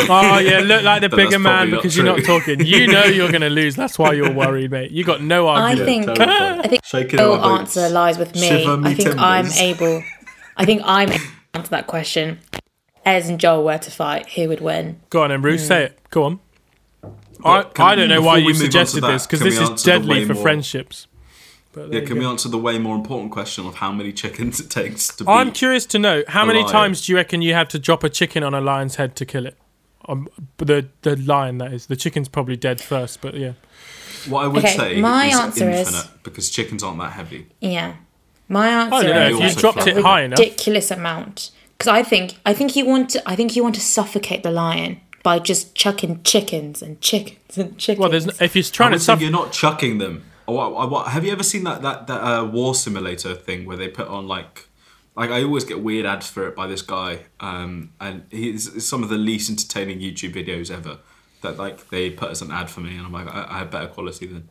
Oh 0.10 0.40
yeah, 0.40 0.60
look 0.60 0.84
like 0.84 1.02
the 1.02 1.10
But 1.10 1.16
bigger 1.18 1.40
man 1.40 1.70
probably 1.70 1.72
not 1.72 1.78
because 1.82 1.98
you're 1.98 2.06
not 2.06 2.24
talking. 2.24 2.66
You 2.66 2.88
know 2.92 3.04
you're 3.06 3.32
gonna 3.32 3.50
lose. 3.50 3.76
That's 3.76 3.98
why 3.98 4.14
you're 4.14 4.32
worried, 4.34 4.72
mate. 4.72 4.92
You 4.92 5.04
got 5.04 5.22
no 5.22 5.48
I 5.48 5.76
think 5.76 6.06
terrified. 6.06 6.60
I 6.66 6.68
think 6.68 6.86
Shaking 6.86 7.18
the 7.18 7.24
in 7.24 7.30
real 7.30 7.42
boots. 7.58 7.78
answer 7.78 7.90
lies 7.90 8.18
with 8.18 8.34
me. 8.36 8.50
Me 8.50 8.66
I 8.90 8.94
think 8.94 9.18
I'm 9.18 9.46
able. 9.54 10.04
I 10.58 10.66
think 10.66 10.82
I'm 10.86 11.10
able 11.10 11.20
to 11.20 11.26
answer 11.56 11.70
that 11.72 11.88
question. 11.88 12.40
Ez 13.06 13.28
and 13.30 13.40
Joel 13.40 13.64
were 13.64 13.78
to 13.80 13.90
fight, 13.92 14.30
who 14.30 14.48
would 14.50 14.62
win? 14.62 15.00
Go 15.10 15.24
on, 15.24 15.30
then, 15.30 15.40
Hmm. 15.40 15.44
Bruce. 15.44 15.66
Say 15.68 15.86
it. 15.86 16.00
Go 16.12 16.24
on. 16.24 16.40
But 17.40 17.80
I, 17.80 17.92
I 17.92 17.96
don't 17.96 18.10
know 18.10 18.22
why 18.22 18.38
you 18.38 18.46
we 18.46 18.54
move 18.54 18.58
on 18.58 18.60
to 18.60 18.66
suggested 18.66 19.02
that, 19.02 19.12
this 19.14 19.26
because 19.26 19.40
this 19.40 19.60
is 19.60 19.82
deadly 19.84 20.26
for 20.26 20.36
more- 20.36 20.44
friendships. 20.44 21.08
But 21.74 21.94
Yeah, 21.94 22.02
can 22.02 22.16
go. 22.16 22.20
we 22.20 22.26
answer 22.26 22.50
the 22.50 22.58
way 22.58 22.78
more 22.78 22.96
important 22.96 23.32
question 23.32 23.66
of 23.66 23.76
how 23.76 23.92
many 23.92 24.12
chickens 24.12 24.60
it 24.60 24.70
takes 24.70 25.08
to 25.16 25.24
beat? 25.24 25.32
I'm 25.32 25.52
curious 25.52 25.86
to 25.88 26.00
know 26.00 26.24
how 26.28 26.44
many 26.46 26.60
lion. 26.60 26.72
times 26.72 27.06
do 27.06 27.12
you 27.14 27.16
reckon 27.18 27.42
you 27.42 27.54
have 27.54 27.70
to 27.70 27.80
drop 27.80 28.04
a 28.04 28.10
chicken 28.10 28.44
on 28.44 28.54
a 28.54 28.60
lion's 28.62 28.96
head 28.96 29.16
to 29.18 29.26
kill 29.26 29.46
it? 29.46 29.58
Um, 30.08 30.28
the 30.58 30.88
the 31.04 31.16
lion 31.16 31.60
that 31.60 31.72
is. 31.74 31.86
The 31.86 31.96
chicken's 31.96 32.28
probably 32.28 32.58
dead 32.58 32.82
first, 32.82 33.22
but 33.22 33.36
yeah. 33.36 33.54
What 34.28 34.44
I 34.44 34.48
would 34.48 34.64
Okay, 34.66 34.76
say 34.78 35.02
my 35.02 35.28
is 35.28 35.40
answer 35.40 35.70
is- 35.70 36.08
because 36.24 36.50
chickens 36.50 36.84
aren't 36.84 37.00
that 37.00 37.14
heavy. 37.14 37.48
Yeah, 37.62 37.94
my 38.50 38.68
answer 38.68 38.96
I 38.96 39.04
don't 39.04 39.16
know 39.16 39.28
is 39.46 39.52
if 39.52 39.56
you 39.56 39.62
dropped 39.62 39.88
it 39.88 39.98
high 39.98 40.24
enough. 40.24 40.40
ridiculous 40.40 40.92
amount. 40.92 41.52
Because 41.78 41.88
I 41.88 42.04
think 42.04 42.36
I 42.46 42.54
think 42.54 42.76
you 42.76 42.86
want 42.86 43.12
to 43.12 43.22
I 43.30 43.36
think 43.36 43.56
you 43.56 43.64
want 43.64 43.76
to 43.76 43.82
suffocate 43.82 44.44
the 44.44 44.52
lion 44.52 45.00
by 45.24 45.38
just 45.40 45.74
chucking 45.76 46.22
chickens 46.24 46.82
and 46.82 47.00
chickens 47.00 47.58
and 47.58 47.78
chickens. 47.78 48.00
Well, 48.00 48.10
there's 48.10 48.26
no, 48.26 48.34
if 48.42 48.56
you're 48.56 48.64
trying 48.64 48.92
to 48.92 48.96
would 48.96 49.02
say 49.04 49.16
you're 49.20 49.32
not 49.32 49.52
chucking 49.52 50.00
them. 50.00 50.24
Oh, 50.48 51.04
have 51.04 51.24
you 51.24 51.32
ever 51.32 51.44
seen 51.44 51.64
that 51.64 51.82
that 51.82 52.08
that 52.08 52.22
uh, 52.22 52.46
war 52.46 52.76
simulator 52.76 53.36
thing 53.36 53.66
where 53.66 53.78
they 53.78 53.88
put 53.88 54.08
on 54.08 54.28
like 54.28 54.68
like 55.16 55.30
I 55.30 55.44
always 55.44 55.64
get 55.64 55.82
weird 55.82 56.06
ads 56.06 56.30
for 56.30 56.48
it 56.48 56.56
by 56.56 56.68
this 56.68 56.82
guy, 56.82 57.26
um, 57.40 57.94
and 58.00 58.26
he's 58.30 58.86
some 58.86 59.04
of 59.04 59.10
the 59.10 59.18
least 59.18 59.50
entertaining 59.50 60.00
YouTube 60.00 60.34
videos 60.34 60.72
ever. 60.72 61.00
That 61.42 61.58
like 61.58 61.90
they 61.90 62.10
put 62.10 62.32
as 62.32 62.42
an 62.42 62.52
ad 62.52 62.70
for 62.70 62.82
me, 62.82 62.96
and 62.96 63.06
I'm 63.06 63.12
like 63.12 63.28
I, 63.28 63.48
I 63.50 63.58
have 63.60 63.72
better 63.72 63.88
quality 63.88 64.28
than 64.28 64.48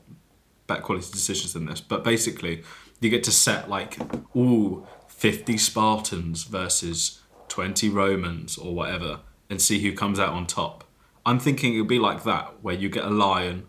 better 0.66 0.82
quality 0.82 1.10
decisions 1.12 1.52
than 1.52 1.66
this. 1.66 1.80
But 1.80 2.04
basically, 2.04 2.62
you 3.00 3.10
get 3.10 3.24
to 3.24 3.32
set 3.32 3.70
like 3.70 3.98
ooh 4.36 4.86
50 5.08 5.56
Spartans 5.58 6.44
versus 6.44 7.20
20 7.48 7.88
Romans 7.88 8.58
or 8.58 8.74
whatever, 8.74 9.20
and 9.48 9.62
see 9.62 9.80
who 9.80 9.92
comes 9.92 10.18
out 10.18 10.30
on 10.30 10.46
top. 10.46 10.84
I'm 11.24 11.38
thinking 11.38 11.74
it 11.74 11.78
would 11.78 11.88
be 11.88 11.98
like 11.98 12.24
that, 12.24 12.62
where 12.62 12.74
you 12.74 12.88
get 12.88 13.04
a 13.04 13.10
lion 13.10 13.66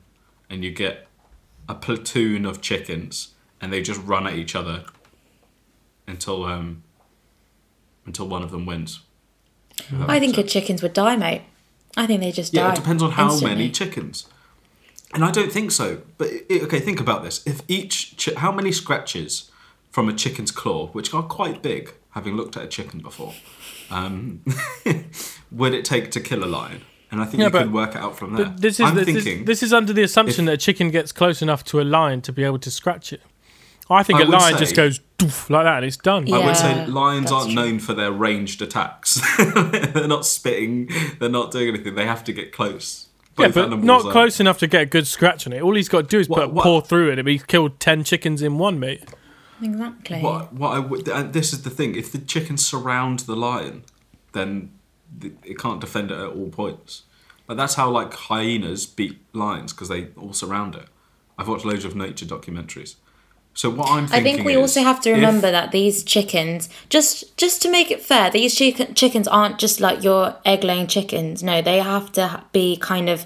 and 0.50 0.64
you 0.64 0.72
get 0.72 1.08
a 1.68 1.76
platoon 1.76 2.46
of 2.46 2.62
chickens, 2.62 3.34
and 3.60 3.72
they 3.72 3.82
just 3.82 4.02
run 4.04 4.28
at 4.28 4.34
each 4.34 4.56
other 4.56 4.86
until 6.08 6.46
um 6.46 6.84
until 8.06 8.28
one 8.28 8.44
of 8.44 8.52
them 8.52 8.66
wins. 8.66 9.02
I 10.08 10.20
think 10.20 10.38
your 10.38 10.46
chickens 10.46 10.82
would 10.82 10.94
die, 10.94 11.16
mate. 11.16 11.44
I 11.98 12.06
think 12.08 12.22
they 12.22 12.32
just 12.32 12.54
die. 12.54 12.62
Yeah, 12.62 12.72
it 12.72 12.76
depends 12.76 13.04
on 13.04 13.12
how 13.12 13.26
instantly. 13.26 13.56
many 13.56 13.70
chickens. 13.72 14.28
And 15.14 15.26
I 15.26 15.32
don't 15.32 15.52
think 15.52 15.72
so. 15.72 16.02
But 16.18 16.30
i 16.50 16.60
okay, 16.64 16.80
think 16.80 17.00
about 17.00 17.24
this. 17.24 17.46
If 17.46 17.62
each 17.68 18.16
chi- 18.18 18.40
how 18.40 18.52
many 18.52 18.72
scratches 18.72 19.52
from 19.90 20.08
a 20.08 20.14
chicken's 20.14 20.52
claw, 20.52 20.88
which 20.88 21.14
are 21.14 21.24
quite 21.24 21.62
big, 21.62 21.94
having 22.12 22.36
looked 22.36 22.56
at 22.56 22.64
a 22.64 22.68
chicken 22.68 23.00
before, 23.02 23.34
um, 23.90 24.44
would 25.52 25.74
it 25.74 25.84
take 25.84 26.12
to 26.12 26.22
kill 26.22 26.44
a 26.44 26.48
lion? 26.48 26.82
And 27.12 27.22
I 27.22 27.26
think 27.26 27.40
Yeah, 27.40 27.48
you 27.48 27.52
but- 27.52 27.64
can 27.64 27.74
work 27.74 27.92
it 27.96 27.98
out 28.02 28.18
from 28.18 28.34
there. 28.36 28.54
This 28.58 28.80
is 28.80 28.86
I'm 28.86 28.96
this, 28.96 29.06
thinking. 29.06 29.46
this 29.46 29.62
is 29.62 29.74
under 29.74 29.92
the 29.94 30.04
assumption 30.04 30.46
if- 30.46 30.48
that 30.48 30.54
a 30.54 30.58
chicken 30.58 30.92
gets 30.92 31.12
close 31.12 31.42
enough 31.42 31.64
to 31.66 31.82
a 31.82 31.84
lion 31.84 32.22
to 32.22 32.32
be 32.32 32.44
able 32.44 32.60
to 32.60 32.72
scratch 32.72 33.12
it. 33.12 33.22
I 33.90 34.04
think 34.04 34.20
I 34.20 34.24
a 34.24 34.26
lion 34.26 34.54
say- 34.54 34.60
just 34.60 34.76
goes 34.76 35.02
doof 35.20 35.50
like 35.50 35.66
that 35.66 35.78
and 35.78 35.86
it's 35.86 35.98
done. 35.98 36.26
Yeah. 36.26 36.38
I 36.38 36.46
would 36.46 36.56
say 36.56 36.86
lions 36.88 37.30
aren't 37.32 37.52
true. 37.52 37.56
known 37.56 37.80
for 37.80 37.94
their 37.94 38.12
ranged 38.14 38.62
attacks. 38.62 39.20
they're 39.38 40.08
not 40.08 40.26
spitting. 40.26 40.90
They're 41.20 41.28
not 41.28 41.52
doing 41.52 41.68
anything. 41.68 41.96
They 41.96 42.06
have 42.06 42.24
to 42.24 42.32
get 42.34 42.54
close. 42.54 43.08
Yeah, 43.38 43.50
but 43.50 43.84
not 43.84 44.06
are- 44.06 44.12
close 44.12 44.40
enough 44.40 44.60
to 44.60 44.68
get 44.68 44.82
a 44.84 44.86
good 44.86 45.08
scratch 45.08 45.46
on 45.46 45.52
it. 45.54 45.62
All 45.62 45.76
he's 45.76 45.90
got 45.90 46.02
to 46.04 46.08
do 46.08 46.20
is 46.20 46.30
What- 46.30 46.38
put 46.38 46.46
a 46.46 46.48
what- 46.50 46.64
paw 46.64 46.80
through 46.82 47.12
it 47.12 47.20
and 47.20 47.28
he's 47.28 47.44
killed 47.44 47.80
10 47.82 48.06
chickens 48.06 48.42
in 48.42 48.58
one, 48.58 48.80
mate. 48.80 49.04
Exactly. 49.62 50.22
What, 50.22 50.54
what 50.54 50.70
I 50.70 50.80
would, 50.80 51.08
and 51.10 51.34
this 51.34 51.52
is 51.54 51.64
the 51.64 51.70
thing: 51.70 51.96
if 51.96 52.12
the 52.12 52.18
chickens 52.18 52.66
surround 52.66 53.20
the 53.22 53.36
lion, 53.36 53.84
then 54.32 54.50
the, 54.60 54.68
it 55.22 55.58
can't 55.58 55.82
defend 55.82 56.12
it 56.12 56.18
at 56.18 56.30
all 56.30 56.50
points. 56.50 57.04
Like 57.48 57.58
that's 57.58 57.76
how 57.76 57.90
like 57.90 58.14
hyenas 58.14 58.86
beat 58.86 59.20
lions 59.34 59.74
because 59.74 59.90
they 59.90 60.08
all 60.18 60.34
surround 60.34 60.76
it. 60.76 60.86
I've 61.38 61.48
watched 61.48 61.66
loads 61.66 61.86
of 61.86 61.96
nature 61.96 62.26
documentaries. 62.26 62.96
So 63.54 63.70
what 63.70 63.90
I'm 63.90 64.08
thinking 64.08 64.20
I 64.20 64.24
think 64.36 64.46
we 64.46 64.56
also 64.56 64.82
have 64.82 65.02
to 65.02 65.10
if- 65.10 65.16
remember 65.16 65.52
that 65.52 65.72
these 65.72 66.04
chickens, 66.04 66.70
just 66.90 67.36
just 67.38 67.62
to 67.64 67.70
make 67.70 67.92
it 67.92 68.02
fair, 68.02 68.30
these 68.30 68.56
chicken 68.56 68.94
chickens 68.96 69.28
aren't 69.28 69.60
just 69.60 69.82
like 69.82 70.04
your 70.04 70.38
egg 70.46 70.64
laying 70.64 70.88
chickens. 70.88 71.44
No, 71.44 71.62
they 71.62 71.80
have 71.80 72.12
to 72.14 72.44
be 72.54 72.78
kind 72.78 73.10
of 73.10 73.26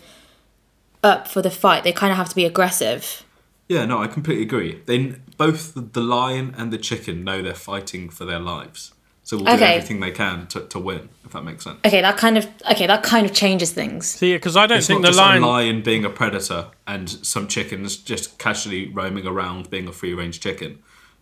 up 1.03 1.27
for 1.27 1.43
the 1.43 1.51
fight. 1.51 1.83
They 1.83 1.91
kind 1.91 2.11
of 2.11 2.17
have 2.17 2.29
to 2.29 2.35
be 2.35 2.45
aggressive. 2.45 3.23
Yeah, 3.67 3.85
no, 3.85 4.01
I 4.01 4.07
completely 4.07 4.43
agree. 4.43 4.81
Then 4.85 5.21
both 5.37 5.73
the, 5.75 5.81
the 5.81 6.01
lion 6.01 6.55
and 6.57 6.71
the 6.73 6.77
chicken 6.77 7.23
know 7.23 7.41
they're 7.43 7.53
fighting 7.53 8.09
for 8.09 8.25
their 8.25 8.39
lives, 8.39 8.93
so 9.25 9.37
we'll 9.37 9.57
do 9.57 9.63
everything 9.63 9.99
they 9.99 10.11
can 10.11 10.47
to, 10.47 10.61
to 10.67 10.79
win. 10.79 11.09
If 11.25 11.31
that 11.33 11.43
makes 11.43 11.63
sense. 11.63 11.79
Okay, 11.83 11.99
that 12.01 12.15
kind 12.15 12.37
of 12.37 12.47
okay, 12.71 12.85
that 12.87 13.03
kind 13.03 13.25
of 13.25 13.33
changes 13.33 13.73
things. 13.73 14.05
See, 14.05 14.33
because 14.35 14.55
I 14.55 14.67
don't 14.67 14.77
It's 14.77 14.87
think 14.87 15.01
not 15.01 15.07
the 15.07 15.09
just 15.09 15.19
lion. 15.19 15.43
a 15.43 15.47
lion 15.47 15.81
being 15.81 16.05
a 16.05 16.09
predator 16.09 16.67
and 16.87 17.09
some 17.09 17.47
chickens 17.47 17.97
just 17.97 18.37
casually 18.37 18.87
roaming 18.89 19.25
around 19.27 19.69
being 19.71 19.87
a 19.87 19.91
free 19.91 20.13
range 20.13 20.39
chicken. 20.39 20.79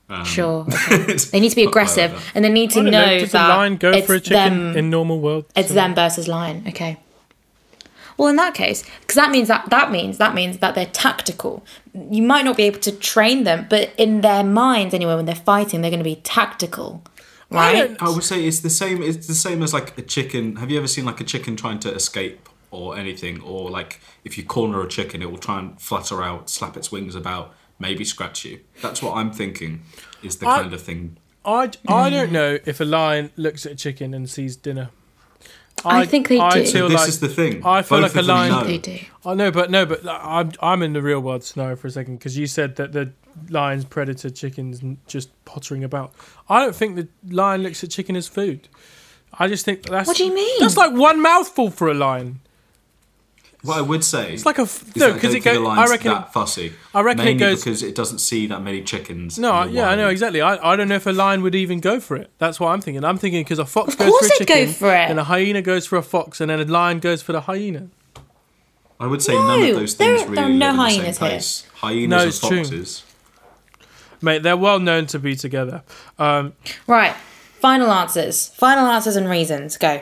Um, 0.10 0.26
Sure, 0.26 0.66
okay. 0.92 1.14
they 1.16 1.40
need 1.40 1.50
to 1.52 1.56
be 1.56 1.64
Not 1.64 1.72
quite 1.72 1.88
like 1.88 1.92
aggressive, 1.98 2.32
and 2.36 2.44
they 2.44 2.50
need 2.50 2.72
to 2.72 2.82
I 2.82 2.84
don't 2.84 2.92
know, 2.92 3.06
know, 3.06 3.20
does 3.20 3.32
that 3.32 3.50
a 3.50 3.56
lion 3.56 3.78
go 3.78 3.92
it's 3.92 4.06
for 4.06 4.16
a 4.16 4.20
chicken 4.20 4.74
them. 4.74 4.78
in 4.78 4.90
normal 4.90 5.20
world? 5.22 5.46
It's 5.56 5.72
them 5.74 5.96
versus 5.96 6.28
lion. 6.28 6.66
Okay. 6.68 6.98
Well, 8.18 8.28
in 8.28 8.36
that 8.36 8.54
case, 8.54 8.84
because 9.00 9.16
that 9.16 9.32
means 9.32 9.48
that 9.48 9.70
that 9.70 9.92
means 9.92 10.18
that 10.20 10.36
means 10.36 10.58
that 10.60 10.76
they're 10.76 10.86
tactical. 10.88 11.64
You 12.12 12.22
might 12.22 12.44
not 12.46 12.58
be 12.58 12.64
able 12.64 12.80
to 12.82 12.92
train 12.92 13.44
them, 13.46 13.66
but 13.70 13.92
in 13.98 14.22
their 14.22 14.44
minds, 14.44 14.94
anyway, 14.94 15.16
when 15.16 15.26
they're 15.26 15.34
fighting, 15.36 15.82
they're 15.82 15.90
going 15.90 16.00
to 16.00 16.04
be 16.04 16.18
tactical, 16.18 17.02
I 17.13 17.13
right? 17.54 17.88
don't- 17.88 18.02
I 18.04 18.10
would 18.10 18.24
say 18.24 18.46
it's 18.46 18.60
the 18.62 18.70
same. 18.70 19.02
It's 19.02 19.28
the 19.28 19.34
same 19.36 19.62
as 19.64 19.74
like 19.74 19.98
a 19.98 20.02
chicken. 20.02 20.56
Have 20.58 20.70
you 20.72 20.78
ever 20.78 20.88
seen 20.88 21.06
like 21.06 21.20
a 21.22 21.24
chicken 21.24 21.56
trying 21.56 21.80
to 21.80 21.94
escape 21.94 22.50
or 22.72 22.98
anything? 22.98 23.42
Or 23.42 23.70
like 23.70 24.00
if 24.24 24.38
you 24.38 24.44
corner 24.44 24.82
a 24.82 24.88
chicken, 24.88 25.22
it 25.22 25.30
will 25.32 25.38
try 25.38 25.60
and 25.60 25.80
flutter 25.82 26.22
out, 26.24 26.50
slap 26.50 26.76
its 26.78 26.92
wings 26.92 27.16
about, 27.16 27.54
maybe 27.80 28.04
scratch 28.06 28.46
you. 28.46 28.60
That's 28.82 29.02
what 29.02 29.16
I'm 29.18 29.32
thinking. 29.32 29.84
Is 30.22 30.38
the 30.38 30.48
I- 30.48 30.62
kind 30.62 30.74
of 30.74 30.82
thing. 30.82 31.18
I, 31.46 31.70
I 31.90 32.10
don't 32.10 32.32
know 32.32 32.58
if 32.66 32.80
a 32.80 32.86
lion 32.86 33.32
looks 33.36 33.66
at 33.66 33.74
a 33.74 33.76
chicken 33.76 34.14
and 34.14 34.30
sees 34.30 34.56
dinner. 34.56 34.90
I 35.86 36.06
think 36.06 36.30
they 36.30 36.40
I 36.40 36.64
do. 36.64 36.66
feel 36.66 36.88
this 36.88 36.98
like 37.00 37.10
is 37.10 37.20
the 37.20 37.28
thing. 37.28 37.66
I 37.66 37.82
feel 37.82 38.00
Both 38.00 38.16
like 38.16 38.16
a 38.16 38.20
of 38.20 38.26
them 38.28 38.36
lion- 38.38 38.52
know. 38.52 38.64
They 38.64 38.78
do. 38.78 39.00
I 39.26 39.34
know, 39.34 39.52
but 39.52 39.70
no, 39.70 39.86
but 39.86 40.06
like, 40.06 40.22
I'm 40.24 40.52
I'm 40.62 40.82
in 40.82 40.94
the 40.94 41.02
real 41.02 41.20
world 41.20 41.44
scenario 41.44 41.76
for 41.76 41.88
a 41.88 41.92
second 41.92 42.18
because 42.18 42.38
you 42.38 42.48
said 42.48 42.78
that 42.78 42.94
the 42.94 43.12
lion's 43.50 43.86
predator 43.86 44.30
chicken's 44.30 44.82
n- 44.84 44.98
just 45.08 45.30
pottering 45.46 45.84
about. 45.84 46.14
I 46.50 46.60
don't 46.60 46.76
think 46.76 46.96
the 46.96 47.08
lion 47.30 47.64
looks 47.64 47.84
at 47.84 47.90
chicken 47.90 48.16
as 48.16 48.28
food. 48.28 48.68
I 49.38 49.48
just 49.48 49.66
think 49.66 49.84
that's 49.84 50.08
What 50.08 50.18
do 50.18 50.26
you 50.26 50.34
mean? 50.34 50.60
That's 50.60 50.78
like 50.78 50.94
one 50.94 51.22
mouthful 51.22 51.72
for 51.72 51.90
a 51.90 51.94
lion. 51.94 52.40
What 53.64 53.78
I 53.78 53.82
would 53.82 54.04
say. 54.04 54.34
It's 54.34 54.46
like 54.46 54.60
a 54.60 54.64
f- 54.64 54.90
is 54.90 54.98
no 54.98 55.14
because 55.14 55.34
it 55.34 55.40
goes. 55.40 55.66
I 55.66 55.86
reckon. 55.88 56.12
that 56.12 56.34
fussy. 56.34 56.74
I 56.94 57.00
reckon 57.02 57.22
it 57.22 57.24
Mainly 57.24 57.40
goes- 57.40 57.64
because 57.64 57.82
it 57.82 57.96
doesn't 57.96 58.20
see 58.20 58.46
that 58.48 58.62
many 58.62 58.82
chickens. 58.84 59.40
No, 59.40 59.62
in 59.62 59.68
the 59.70 59.74
yeah, 59.76 59.90
I 59.90 59.96
know 59.96 60.10
exactly. 60.10 60.42
I, 60.42 60.74
I 60.74 60.76
don't 60.76 60.90
know 60.90 60.96
if 60.96 61.08
a 61.08 61.14
lion 61.14 61.42
would 61.44 61.56
even 61.56 61.80
go 61.80 62.02
for 62.02 62.18
it. 62.18 62.30
That's 62.40 62.60
what 62.60 62.68
I'm 62.70 62.82
thinking. 62.82 63.06
I'm 63.06 63.18
thinking 63.18 63.42
because 63.42 63.60
a 63.60 63.66
fox 63.66 63.94
Of 63.94 64.00
goes 64.00 64.10
for 64.20 64.26
a 64.26 64.28
it'd 64.36 64.48
go 64.48 64.54
chicken, 64.56 64.74
for 64.74 64.88
it. 64.94 65.08
then 65.08 65.18
a 65.18 65.24
hyena 65.24 65.62
goes 65.62 65.86
for 65.88 65.98
a 65.98 66.04
fox, 66.04 66.42
and 66.42 66.50
then 66.50 66.60
a 66.60 66.66
lion 66.66 67.00
goes 67.00 67.22
for 67.22 67.32
the 67.32 67.42
hyena. 67.42 67.88
I 69.00 69.08
would 69.08 69.22
say 69.22 69.34
none 69.34 69.62
of 69.64 69.76
those 69.78 69.96
there- 69.96 70.18
things 70.18 70.30
really 70.30 70.36
there 70.36 70.46
are 70.46 70.50
no 70.50 70.54
live 70.54 70.60
in 70.60 70.60
the 70.60 70.76
hyenas 70.76 70.96
same 70.96 71.04
here. 71.06 71.14
place. 71.32 71.68
Hyenas 71.76 72.10
No, 72.10 72.18
and 72.20 72.28
it's 72.28 72.40
true. 72.70 72.86
Foxes. 74.24 74.38
Mate, 74.38 74.44
they're 74.44 74.58
well 74.58 74.80
known 74.80 75.06
to 75.08 75.20
be 75.20 75.36
together. 75.36 75.84
Um, 76.18 76.54
Right. 76.88 77.16
Final 77.60 77.92
answers. 77.92 78.50
Final 78.50 78.88
answers 78.88 79.16
and 79.16 79.30
reasons. 79.30 79.78
Go. 79.78 80.02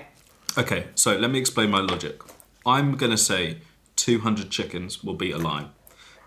Okay, 0.57 0.88
so 0.95 1.15
let 1.15 1.29
me 1.29 1.39
explain 1.39 1.69
my 1.69 1.79
logic. 1.79 2.21
I'm 2.65 2.95
gonna 2.97 3.17
say 3.17 3.57
200 3.97 4.49
chickens 4.49 5.03
will 5.03 5.13
beat 5.13 5.34
a 5.34 5.38
lion 5.38 5.69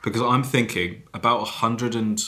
because 0.03 0.23
I'm 0.23 0.45
thinking 0.45 1.03
about 1.13 1.41
100 1.41 1.95
and 1.97 2.23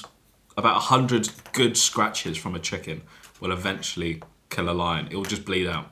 about 0.56 0.74
100 0.74 1.30
good 1.52 1.76
scratches 1.76 2.36
from 2.36 2.54
a 2.54 2.58
chicken 2.58 3.02
will 3.40 3.52
eventually 3.52 4.22
kill 4.50 4.68
a 4.68 4.72
lion. 4.72 5.06
It 5.10 5.16
will 5.16 5.24
just 5.24 5.44
bleed 5.44 5.68
out, 5.68 5.90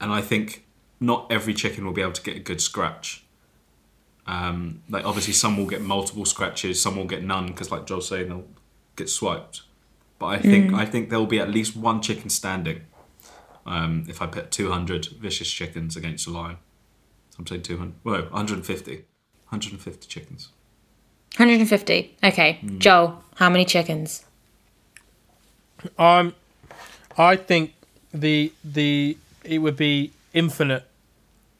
and 0.00 0.12
I 0.12 0.20
think 0.20 0.64
not 1.00 1.26
every 1.30 1.52
chicken 1.52 1.84
will 1.84 1.92
be 1.92 2.02
able 2.02 2.12
to 2.12 2.22
get 2.22 2.36
a 2.36 2.40
good 2.40 2.60
scratch. 2.60 3.24
Um, 4.26 4.82
like 4.88 5.04
obviously, 5.04 5.34
some 5.34 5.56
will 5.56 5.66
get 5.66 5.82
multiple 5.82 6.24
scratches, 6.24 6.80
some 6.80 6.96
will 6.96 7.06
get 7.06 7.22
none 7.24 7.46
because, 7.48 7.70
like 7.70 7.86
Joel's 7.86 8.08
saying, 8.08 8.28
they'll 8.28 8.44
get 8.96 9.08
swiped. 9.08 9.62
But 10.18 10.26
I 10.26 10.38
think 10.38 10.72
I 10.72 10.86
think 10.86 11.10
there 11.10 11.18
will 11.18 11.26
be 11.26 11.40
at 11.40 11.50
least 11.50 11.76
one 11.76 12.00
chicken 12.00 12.30
standing 12.30 12.82
um, 13.66 14.04
if 14.08 14.22
I 14.22 14.26
put 14.26 14.50
200 14.50 15.06
vicious 15.20 15.50
chickens 15.50 15.96
against 15.96 16.26
a 16.26 16.30
lion. 16.30 16.56
So 17.30 17.36
I'm 17.40 17.46
saying 17.46 17.62
200. 17.62 17.94
Well, 18.02 18.22
150. 18.22 18.92
150 19.48 20.06
chickens. 20.08 20.48
150. 21.36 22.16
Okay. 22.24 22.54
Hmm. 22.54 22.78
Joel, 22.78 23.24
how 23.34 23.50
many 23.50 23.64
chickens? 23.64 24.24
Um, 25.98 26.34
I 27.18 27.36
think 27.36 27.74
the 28.12 28.52
the 28.64 29.18
it 29.44 29.58
would 29.58 29.76
be 29.76 30.12
infinite 30.32 30.84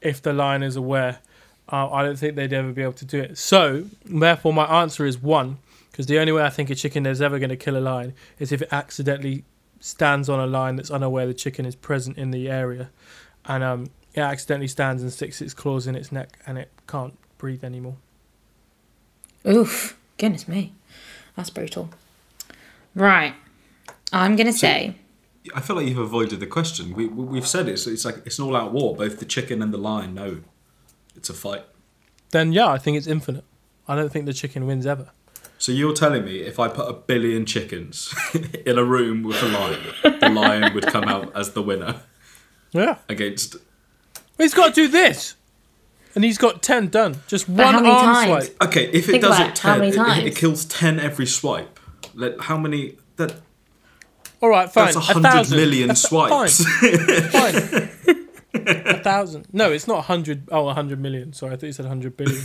if 0.00 0.22
the 0.22 0.32
lion 0.32 0.62
is 0.62 0.76
aware. 0.76 1.18
Uh, 1.70 1.90
I 1.90 2.04
don't 2.04 2.16
think 2.16 2.36
they'd 2.36 2.52
ever 2.52 2.72
be 2.72 2.82
able 2.82 2.92
to 2.94 3.04
do 3.04 3.20
it. 3.20 3.38
So, 3.38 3.86
therefore, 4.04 4.52
my 4.52 4.82
answer 4.82 5.04
is 5.04 5.18
one, 5.20 5.58
because 5.96 6.04
the 6.08 6.18
only 6.18 6.30
way 6.30 6.42
I 6.42 6.50
think 6.50 6.68
a 6.68 6.74
chicken 6.74 7.06
is 7.06 7.22
ever 7.22 7.38
going 7.38 7.48
to 7.48 7.56
kill 7.56 7.74
a 7.74 7.80
lion 7.80 8.12
is 8.38 8.52
if 8.52 8.60
it 8.60 8.68
accidentally 8.70 9.44
stands 9.80 10.28
on 10.28 10.38
a 10.38 10.46
lion 10.46 10.76
that's 10.76 10.90
unaware 10.90 11.26
the 11.26 11.32
chicken 11.32 11.64
is 11.64 11.74
present 11.74 12.18
in 12.18 12.32
the 12.32 12.50
area, 12.50 12.90
and 13.46 13.64
um, 13.64 13.86
it 14.12 14.20
accidentally 14.20 14.68
stands 14.68 15.00
and 15.00 15.10
sticks 15.10 15.40
its 15.40 15.54
claws 15.54 15.86
in 15.86 15.94
its 15.94 16.12
neck, 16.12 16.38
and 16.46 16.58
it 16.58 16.70
can't 16.86 17.16
breathe 17.38 17.64
anymore. 17.64 17.96
Oof. 19.48 19.98
Goodness 20.18 20.46
me. 20.46 20.74
That's 21.34 21.48
brutal. 21.48 21.88
Right. 22.94 23.34
I'm 24.12 24.36
going 24.36 24.48
to 24.48 24.52
say. 24.52 24.96
I 25.54 25.62
feel 25.62 25.76
like 25.76 25.86
you've 25.86 25.96
avoided 25.96 26.40
the 26.40 26.46
question. 26.46 26.92
We, 26.92 27.06
we, 27.06 27.24
we've 27.24 27.46
said 27.46 27.70
it. 27.70 27.78
So 27.78 27.88
it's 27.88 28.04
like 28.04 28.18
it's 28.26 28.38
an 28.38 28.44
all-out 28.44 28.70
war. 28.70 28.94
Both 28.94 29.18
the 29.18 29.24
chicken 29.24 29.62
and 29.62 29.72
the 29.72 29.78
lion 29.78 30.12
know 30.12 30.40
it's 31.14 31.30
a 31.30 31.34
fight. 31.34 31.64
Then 32.32 32.52
yeah, 32.52 32.68
I 32.68 32.76
think 32.76 32.98
it's 32.98 33.06
infinite. 33.06 33.44
I 33.88 33.96
don't 33.96 34.12
think 34.12 34.26
the 34.26 34.34
chicken 34.34 34.66
wins 34.66 34.84
ever. 34.84 35.10
So 35.58 35.72
you're 35.72 35.94
telling 35.94 36.24
me 36.24 36.38
if 36.40 36.58
I 36.60 36.68
put 36.68 36.88
a 36.88 36.92
billion 36.92 37.46
chickens 37.46 38.14
in 38.66 38.78
a 38.78 38.84
room 38.84 39.22
with 39.22 39.42
a 39.42 39.46
lion, 39.48 39.80
the 40.20 40.28
lion 40.28 40.74
would 40.74 40.86
come 40.86 41.04
out 41.04 41.34
as 41.34 41.52
the 41.52 41.62
winner 41.62 42.02
Yeah. 42.72 42.98
against. 43.08 43.56
He's 44.38 44.52
got 44.54 44.68
to 44.68 44.72
do 44.74 44.88
this. 44.88 45.34
And 46.14 46.24
he's 46.24 46.38
got 46.38 46.62
10 46.62 46.88
done. 46.88 47.16
Just 47.26 47.46
But 47.46 47.64
one 47.66 47.74
how 47.74 47.80
many 47.80 47.94
arm 47.94 48.04
times? 48.14 48.46
swipe. 48.46 48.62
Okay, 48.68 48.84
if 48.88 49.08
it 49.08 49.12
Think 49.12 49.22
does 49.22 49.36
about 49.36 49.48
it 49.48 49.52
it, 49.52 49.58
how 49.58 49.70
ten, 49.72 49.78
many 49.80 49.92
it- 49.92 49.96
times? 49.96 50.24
It, 50.24 50.36
kills 50.36 50.64
ten 50.66 51.00
every 51.00 51.26
swipe. 51.26 51.78
Let, 52.14 52.40
how 52.40 52.56
many? 52.58 52.96
That 53.16 53.34
All 54.42 54.48
right, 54.48 54.70
fine. 54.70 54.84
that's 54.86 54.96
a 54.96 55.00
a 55.00 55.02
hundred 55.02 55.22
thousand. 55.30 55.56
million 55.56 55.90
A 55.90 55.94
th- 55.94 55.98
swipes. 56.06 56.64
Fine. 57.32 57.52
fine. 57.52 58.28
a 58.54 58.98
thousand. 59.02 59.46
No, 59.52 59.72
it's 59.72 59.86
not 59.86 59.94
a 59.94 60.08
100. 60.08 60.48
Oh, 60.50 60.60
a 60.60 60.64
100 60.66 61.00
million. 61.00 61.32
Sorry, 61.32 61.52
I 61.52 61.56
thought 61.56 61.66
you 61.66 61.72
said 61.72 61.84
a 61.86 61.88
100 61.88 62.16
billion. 62.16 62.40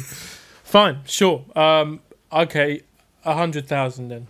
fine, 0.64 1.00
sure. 1.06 1.46
Um, 1.56 2.02
okay, 2.32 2.82
100,000 3.24 4.08
then. 4.10 4.28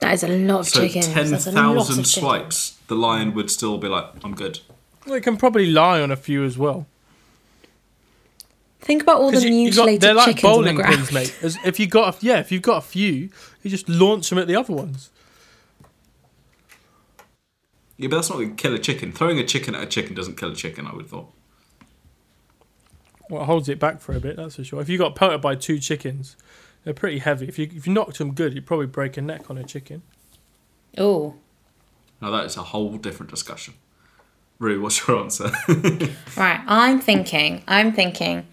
That 0.00 0.14
is 0.14 0.22
a 0.24 0.28
lot 0.28 0.60
of 0.60 0.68
so 0.68 0.80
chickens. 0.80 1.06
ten 1.08 1.30
That's 1.30 1.46
a 1.46 1.52
lot 1.52 1.64
of 1.76 1.76
thousand 1.86 1.94
chickens. 2.04 2.14
swipes. 2.14 2.78
The 2.88 2.94
lion 2.94 3.32
would 3.34 3.50
still 3.50 3.78
be 3.78 3.88
like, 3.88 4.06
"I'm 4.22 4.34
good." 4.34 4.60
Well, 5.06 5.14
it 5.14 5.22
can 5.22 5.36
probably 5.38 5.66
lie 5.70 6.00
on 6.00 6.10
a 6.10 6.16
few 6.16 6.44
as 6.44 6.58
well. 6.58 6.86
Think 8.80 9.02
about 9.02 9.20
all 9.20 9.28
the 9.30 9.36
'Cause 9.38 9.44
you- 9.44 9.50
you 9.54 9.70
got- 9.70 9.86
mutilated 9.86 10.00
they're 10.02 10.14
like 10.14 10.26
chickens 10.26 10.44
on 10.44 10.50
the 10.50 10.56
bowling 10.72 10.76
ground. 10.76 10.94
pins, 10.96 11.12
mate. 11.12 11.34
As- 11.42 11.58
If 11.64 11.80
you 11.80 11.86
got, 11.86 12.22
a, 12.22 12.26
yeah, 12.26 12.38
if 12.40 12.52
you've 12.52 12.60
got 12.60 12.76
a 12.78 12.80
few, 12.82 13.30
you 13.62 13.70
just 13.70 13.88
launch 13.88 14.28
them 14.28 14.38
at 14.38 14.46
the 14.46 14.56
other 14.56 14.74
ones. 14.74 15.08
Yeah, 17.96 18.08
but 18.08 18.16
that's 18.16 18.28
not 18.28 18.36
going 18.36 18.56
to 18.56 18.62
kill 18.62 18.74
a 18.74 18.78
chicken. 18.78 19.12
Throwing 19.12 19.38
a 19.38 19.44
chicken 19.46 19.74
at 19.74 19.82
a 19.82 19.86
chicken 19.86 20.14
doesn't 20.14 20.36
kill 20.36 20.50
a 20.52 20.54
chicken. 20.54 20.86
I 20.86 20.92
would 20.92 21.02
have 21.02 21.10
thought. 21.10 21.32
Well, 23.30 23.42
it 23.42 23.46
holds 23.46 23.68
it 23.70 23.78
back 23.78 24.00
for 24.02 24.14
a 24.14 24.20
bit, 24.20 24.36
that's 24.36 24.56
for 24.56 24.64
sure. 24.64 24.80
If 24.82 24.88
you 24.90 24.98
got 24.98 25.14
pelted 25.14 25.40
by 25.40 25.54
two 25.54 25.78
chickens, 25.78 26.36
they're 26.84 26.94
pretty 26.94 27.18
heavy. 27.18 27.48
If 27.48 27.58
you 27.58 27.68
if 27.74 27.86
you 27.86 27.92
knocked 27.92 28.18
them 28.18 28.34
good, 28.34 28.54
you'd 28.54 28.66
probably 28.66 28.86
break 28.86 29.16
a 29.16 29.22
neck 29.22 29.50
on 29.50 29.58
a 29.58 29.64
chicken. 29.64 30.02
Oh, 30.96 31.34
Now 32.20 32.30
that 32.30 32.44
is 32.44 32.56
a 32.56 32.62
whole 32.62 32.96
different 32.98 33.30
discussion. 33.30 33.74
Rue, 34.60 34.80
what's 34.80 35.06
your 35.06 35.18
answer? 35.18 35.50
Right, 36.36 36.60
I'm 36.66 37.00
thinking. 37.00 37.62
I'm 37.66 37.92
thinking. 37.92 38.46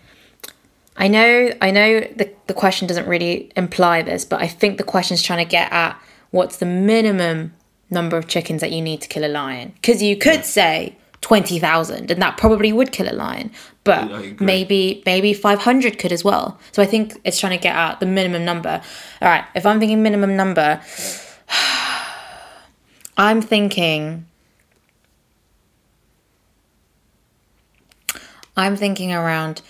I 0.97 1.07
know. 1.07 1.53
I 1.61 1.71
know 1.71 2.01
the 2.01 2.33
the 2.47 2.53
question 2.53 2.87
doesn't 2.87 3.07
really 3.07 3.51
imply 3.55 4.01
this, 4.01 4.25
but 4.25 4.41
I 4.41 4.47
think 4.47 4.77
the 4.77 4.83
question's 4.83 5.21
trying 5.21 5.45
to 5.45 5.49
get 5.49 5.71
at 5.71 5.99
what's 6.31 6.57
the 6.57 6.65
minimum 6.65 7.53
number 7.89 8.17
of 8.17 8.27
chickens 8.27 8.61
that 8.61 8.71
you 8.71 8.81
need 8.81 9.01
to 9.01 9.07
kill 9.07 9.25
a 9.25 9.27
lion. 9.29 9.73
Because 9.75 10.01
you 10.01 10.17
could 10.17 10.45
say 10.45 10.95
twenty 11.21 11.59
thousand, 11.59 12.11
and 12.11 12.21
that 12.21 12.37
probably 12.37 12.73
would 12.73 12.91
kill 12.91 13.11
a 13.11 13.15
lion. 13.15 13.51
But 13.83 14.41
maybe 14.41 15.01
maybe 15.05 15.33
five 15.33 15.59
hundred 15.59 15.97
could 15.97 16.11
as 16.11 16.23
well. 16.23 16.59
So 16.71 16.81
I 16.81 16.85
think 16.85 17.19
it's 17.23 17.39
trying 17.39 17.57
to 17.57 17.61
get 17.61 17.75
out 17.75 17.99
the 17.99 18.05
minimum 18.05 18.43
number. 18.43 18.81
All 19.21 19.29
right, 19.29 19.45
if 19.55 19.65
I'm 19.65 19.79
thinking 19.79 20.03
minimum 20.03 20.35
number, 20.35 20.81
I'm 23.17 23.41
thinking. 23.41 24.25
I'm 28.57 28.75
thinking 28.75 29.13
around 29.13 29.61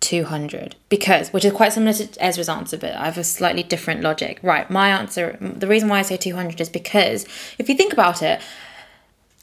200 0.00 0.76
because 0.88 1.32
which 1.32 1.44
is 1.44 1.52
quite 1.52 1.72
similar 1.72 1.92
to 1.92 2.24
Ezra's 2.24 2.48
answer 2.48 2.78
but 2.78 2.94
I 2.94 3.06
have 3.06 3.18
a 3.18 3.24
slightly 3.24 3.62
different 3.62 4.02
logic. 4.02 4.38
Right, 4.42 4.70
my 4.70 4.90
answer 4.90 5.36
the 5.40 5.66
reason 5.66 5.88
why 5.88 5.98
I 5.98 6.02
say 6.02 6.16
200 6.16 6.60
is 6.60 6.68
because 6.68 7.24
if 7.58 7.68
you 7.68 7.74
think 7.74 7.92
about 7.92 8.22
it 8.22 8.40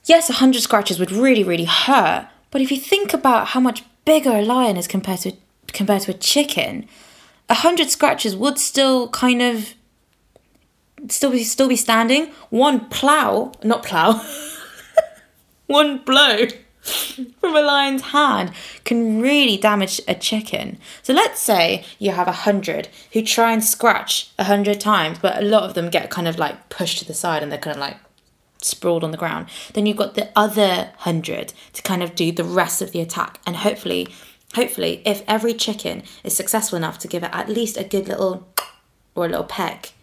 yes 0.05 0.29
100 0.29 0.61
scratches 0.61 0.99
would 0.99 1.11
really 1.11 1.43
really 1.43 1.65
hurt 1.65 2.27
but 2.51 2.61
if 2.61 2.71
you 2.71 2.77
think 2.77 3.13
about 3.13 3.47
how 3.49 3.59
much 3.59 3.83
bigger 4.05 4.31
a 4.31 4.41
lion 4.41 4.77
is 4.77 4.87
compared 4.87 5.19
to 5.19 5.33
compared 5.67 6.01
to 6.01 6.11
a 6.11 6.15
chicken 6.15 6.87
100 7.47 7.89
scratches 7.89 8.35
would 8.35 8.57
still 8.57 9.09
kind 9.09 9.41
of 9.41 9.73
still 11.09 11.31
be 11.31 11.43
still 11.43 11.67
be 11.67 11.75
standing 11.75 12.27
one 12.49 12.87
plow 12.89 13.51
not 13.63 13.83
plow 13.83 14.21
one 15.67 15.97
blow 15.99 16.47
from 16.83 17.55
a 17.55 17.61
lion's 17.61 18.01
hand 18.01 18.51
can 18.83 19.21
really 19.21 19.57
damage 19.57 20.01
a 20.07 20.15
chicken. 20.15 20.77
So 21.01 21.13
let's 21.13 21.41
say 21.41 21.85
you 21.97 22.11
have 22.11 22.27
a 22.27 22.33
hundred 22.33 22.89
who 23.13 23.21
try 23.21 23.53
and 23.53 23.63
scratch 23.63 24.31
a 24.37 24.43
hundred 24.43 24.81
times, 24.81 25.19
but 25.19 25.37
a 25.41 25.45
lot 25.45 25.63
of 25.63 25.75
them 25.75 25.89
get 25.89 26.09
kind 26.09 26.27
of 26.27 26.37
like 26.37 26.69
pushed 26.69 26.99
to 26.99 27.05
the 27.05 27.13
side 27.13 27.41
and 27.41 27.51
they're 27.51 27.59
kind 27.59 27.77
of 27.77 27.81
like 27.81 27.97
sprawled 28.63 29.03
on 29.03 29.11
the 29.11 29.17
ground. 29.17 29.47
Then 29.73 29.85
you've 29.85 29.97
got 29.97 30.15
the 30.15 30.29
other 30.35 30.91
hundred 30.97 31.53
to 31.73 31.81
kind 31.81 32.03
of 32.03 32.15
do 32.15 32.31
the 32.31 32.43
rest 32.43 32.81
of 32.81 32.91
the 32.91 33.01
attack, 33.01 33.39
and 33.45 33.57
hopefully, 33.57 34.07
hopefully, 34.55 35.01
if 35.05 35.23
every 35.27 35.53
chicken 35.53 36.03
is 36.23 36.35
successful 36.35 36.77
enough 36.77 36.99
to 36.99 37.07
give 37.07 37.23
it 37.23 37.31
at 37.33 37.49
least 37.49 37.77
a 37.77 37.83
good 37.83 38.07
little 38.07 38.47
or 39.15 39.25
a 39.25 39.29
little 39.29 39.43
peck, 39.43 39.93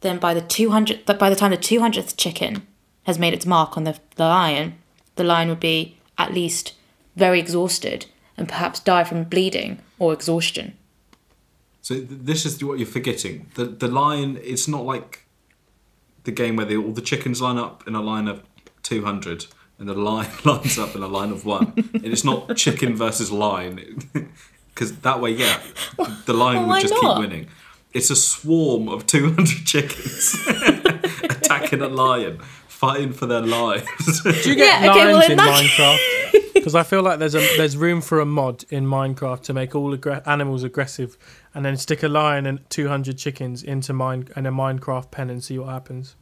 then 0.00 0.18
by 0.18 0.34
the 0.34 0.40
two 0.40 0.70
hundred, 0.70 1.04
but 1.06 1.18
by 1.18 1.30
the 1.30 1.36
time 1.36 1.50
the 1.50 1.56
two 1.56 1.80
hundredth 1.80 2.16
chicken 2.16 2.66
has 3.04 3.18
made 3.18 3.34
its 3.34 3.46
mark 3.46 3.76
on 3.76 3.84
the, 3.84 3.98
the 4.16 4.24
lion, 4.24 4.74
the 5.16 5.24
lion 5.24 5.48
would 5.48 5.60
be 5.60 5.98
at 6.18 6.32
least 6.32 6.74
very 7.16 7.38
exhausted 7.40 8.06
and 8.36 8.48
perhaps 8.48 8.80
die 8.80 9.04
from 9.04 9.24
bleeding 9.24 9.78
or 9.98 10.12
exhaustion. 10.12 10.76
so 11.82 11.94
this 12.00 12.46
is 12.46 12.62
what 12.64 12.78
you're 12.78 12.86
forgetting. 12.86 13.50
The 13.54 13.64
the 13.66 13.88
line. 13.88 14.38
It's 14.42 14.66
not 14.68 14.84
like 14.84 15.21
the 16.24 16.30
game 16.32 16.56
where 16.56 16.66
they, 16.66 16.76
all 16.76 16.92
the 16.92 17.00
chickens 17.02 17.40
line 17.42 17.58
up 17.58 17.86
in 17.86 17.94
a 17.94 18.00
line 18.02 18.28
of 18.28 18.42
two 18.82 19.04
hundred. 19.04 19.46
And 19.78 19.88
the 19.88 19.94
line 19.94 20.28
lines 20.44 20.78
up 20.78 20.94
in 20.94 21.02
a 21.02 21.08
line 21.08 21.30
of 21.32 21.44
one. 21.44 21.72
and 21.94 22.06
it's 22.06 22.24
not 22.24 22.56
chicken 22.56 22.94
versus 22.96 23.30
line. 23.32 23.98
Because 24.74 24.96
that 25.00 25.20
way, 25.20 25.32
yeah, 25.32 25.60
the 26.24 26.32
line 26.32 26.56
Well, 26.60 26.68
would 26.68 26.80
just 26.80 26.94
not? 26.94 27.16
keep 27.16 27.28
winning. 27.28 27.46
It's 27.92 28.08
a 28.08 28.16
swarm 28.16 28.88
of 28.88 29.06
200 29.06 29.46
chickens 29.66 30.34
attacking 31.24 31.82
a 31.82 31.88
lion, 31.88 32.38
fighting 32.68 33.12
for 33.12 33.26
their 33.26 33.42
lives. 33.42 33.84
Do 34.22 34.30
you 34.48 34.54
get 34.56 34.82
Yeah, 34.82 34.90
okay, 34.92 35.04
well, 35.04 35.12
lions 35.16 35.24
in 35.26 35.30
in 35.32 35.36
that- 35.38 35.62
Minecraft? 35.62 36.52
Because 36.54 36.74
I 36.74 36.84
feel 36.84 37.02
like 37.02 37.18
there's 37.18 37.34
a 37.34 37.40
there's 37.56 37.76
room 37.76 38.00
for 38.00 38.20
a 38.20 38.24
mod 38.24 38.64
in 38.70 38.86
Minecraft 38.86 39.42
to 39.42 39.52
make 39.52 39.74
all 39.74 39.94
aggre- 39.96 40.26
animals 40.26 40.62
aggressive, 40.62 41.18
and 41.54 41.64
then 41.64 41.76
stick 41.76 42.02
a 42.02 42.08
lion 42.08 42.46
and 42.46 42.68
200 42.70 43.18
chickens 43.18 43.62
into 43.62 43.92
mine 43.92 44.28
and 44.34 44.46
a 44.46 44.50
Minecraft 44.50 45.10
pen 45.10 45.30
and 45.30 45.42
see 45.42 45.58
what 45.58 45.68
happens. 45.68 46.16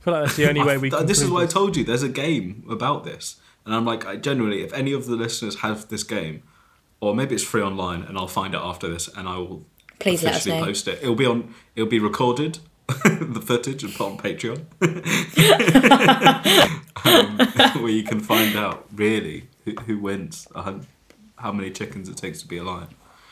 I 0.00 0.04
feel 0.04 0.14
like 0.14 0.24
that's 0.24 0.36
the 0.36 0.48
only 0.48 0.62
way 0.62 0.78
we. 0.78 0.90
Can 0.90 1.06
this 1.06 1.18
is 1.18 1.24
prove 1.24 1.34
why 1.34 1.42
I 1.42 1.46
told 1.46 1.76
you 1.76 1.84
there's 1.84 2.02
a 2.02 2.08
game 2.08 2.64
about 2.70 3.04
this, 3.04 3.36
and 3.64 3.74
I'm 3.74 3.84
like, 3.84 4.06
I 4.06 4.16
genuinely, 4.16 4.62
if 4.62 4.72
any 4.72 4.92
of 4.92 5.06
the 5.06 5.16
listeners 5.16 5.60
have 5.60 5.88
this 5.88 6.04
game, 6.04 6.42
or 7.00 7.14
maybe 7.14 7.34
it's 7.34 7.44
free 7.44 7.62
online, 7.62 8.02
and 8.02 8.16
I'll 8.16 8.28
find 8.28 8.54
it 8.54 8.60
after 8.60 8.88
this, 8.88 9.08
and 9.08 9.28
I 9.28 9.38
will 9.38 9.64
Please 9.98 10.22
let 10.22 10.34
us 10.34 10.46
know. 10.46 10.62
post 10.62 10.88
it. 10.88 11.00
It'll 11.02 11.14
be 11.14 11.26
on. 11.26 11.54
It'll 11.74 11.88
be 11.88 11.98
recorded, 11.98 12.58
the 12.86 13.42
footage, 13.44 13.82
and 13.82 13.94
put 13.94 14.06
on 14.06 14.18
Patreon, 14.18 14.64
um, 17.76 17.82
where 17.82 17.92
you 17.92 18.04
can 18.04 18.20
find 18.20 18.56
out 18.56 18.86
really 18.94 19.48
who, 19.64 19.72
who 19.86 19.98
wins, 19.98 20.46
how 20.54 21.52
many 21.52 21.70
chickens 21.70 22.08
it 22.08 22.16
takes 22.16 22.40
to 22.42 22.48
be 22.48 22.58
a 22.58 22.64
lion. 22.64 22.88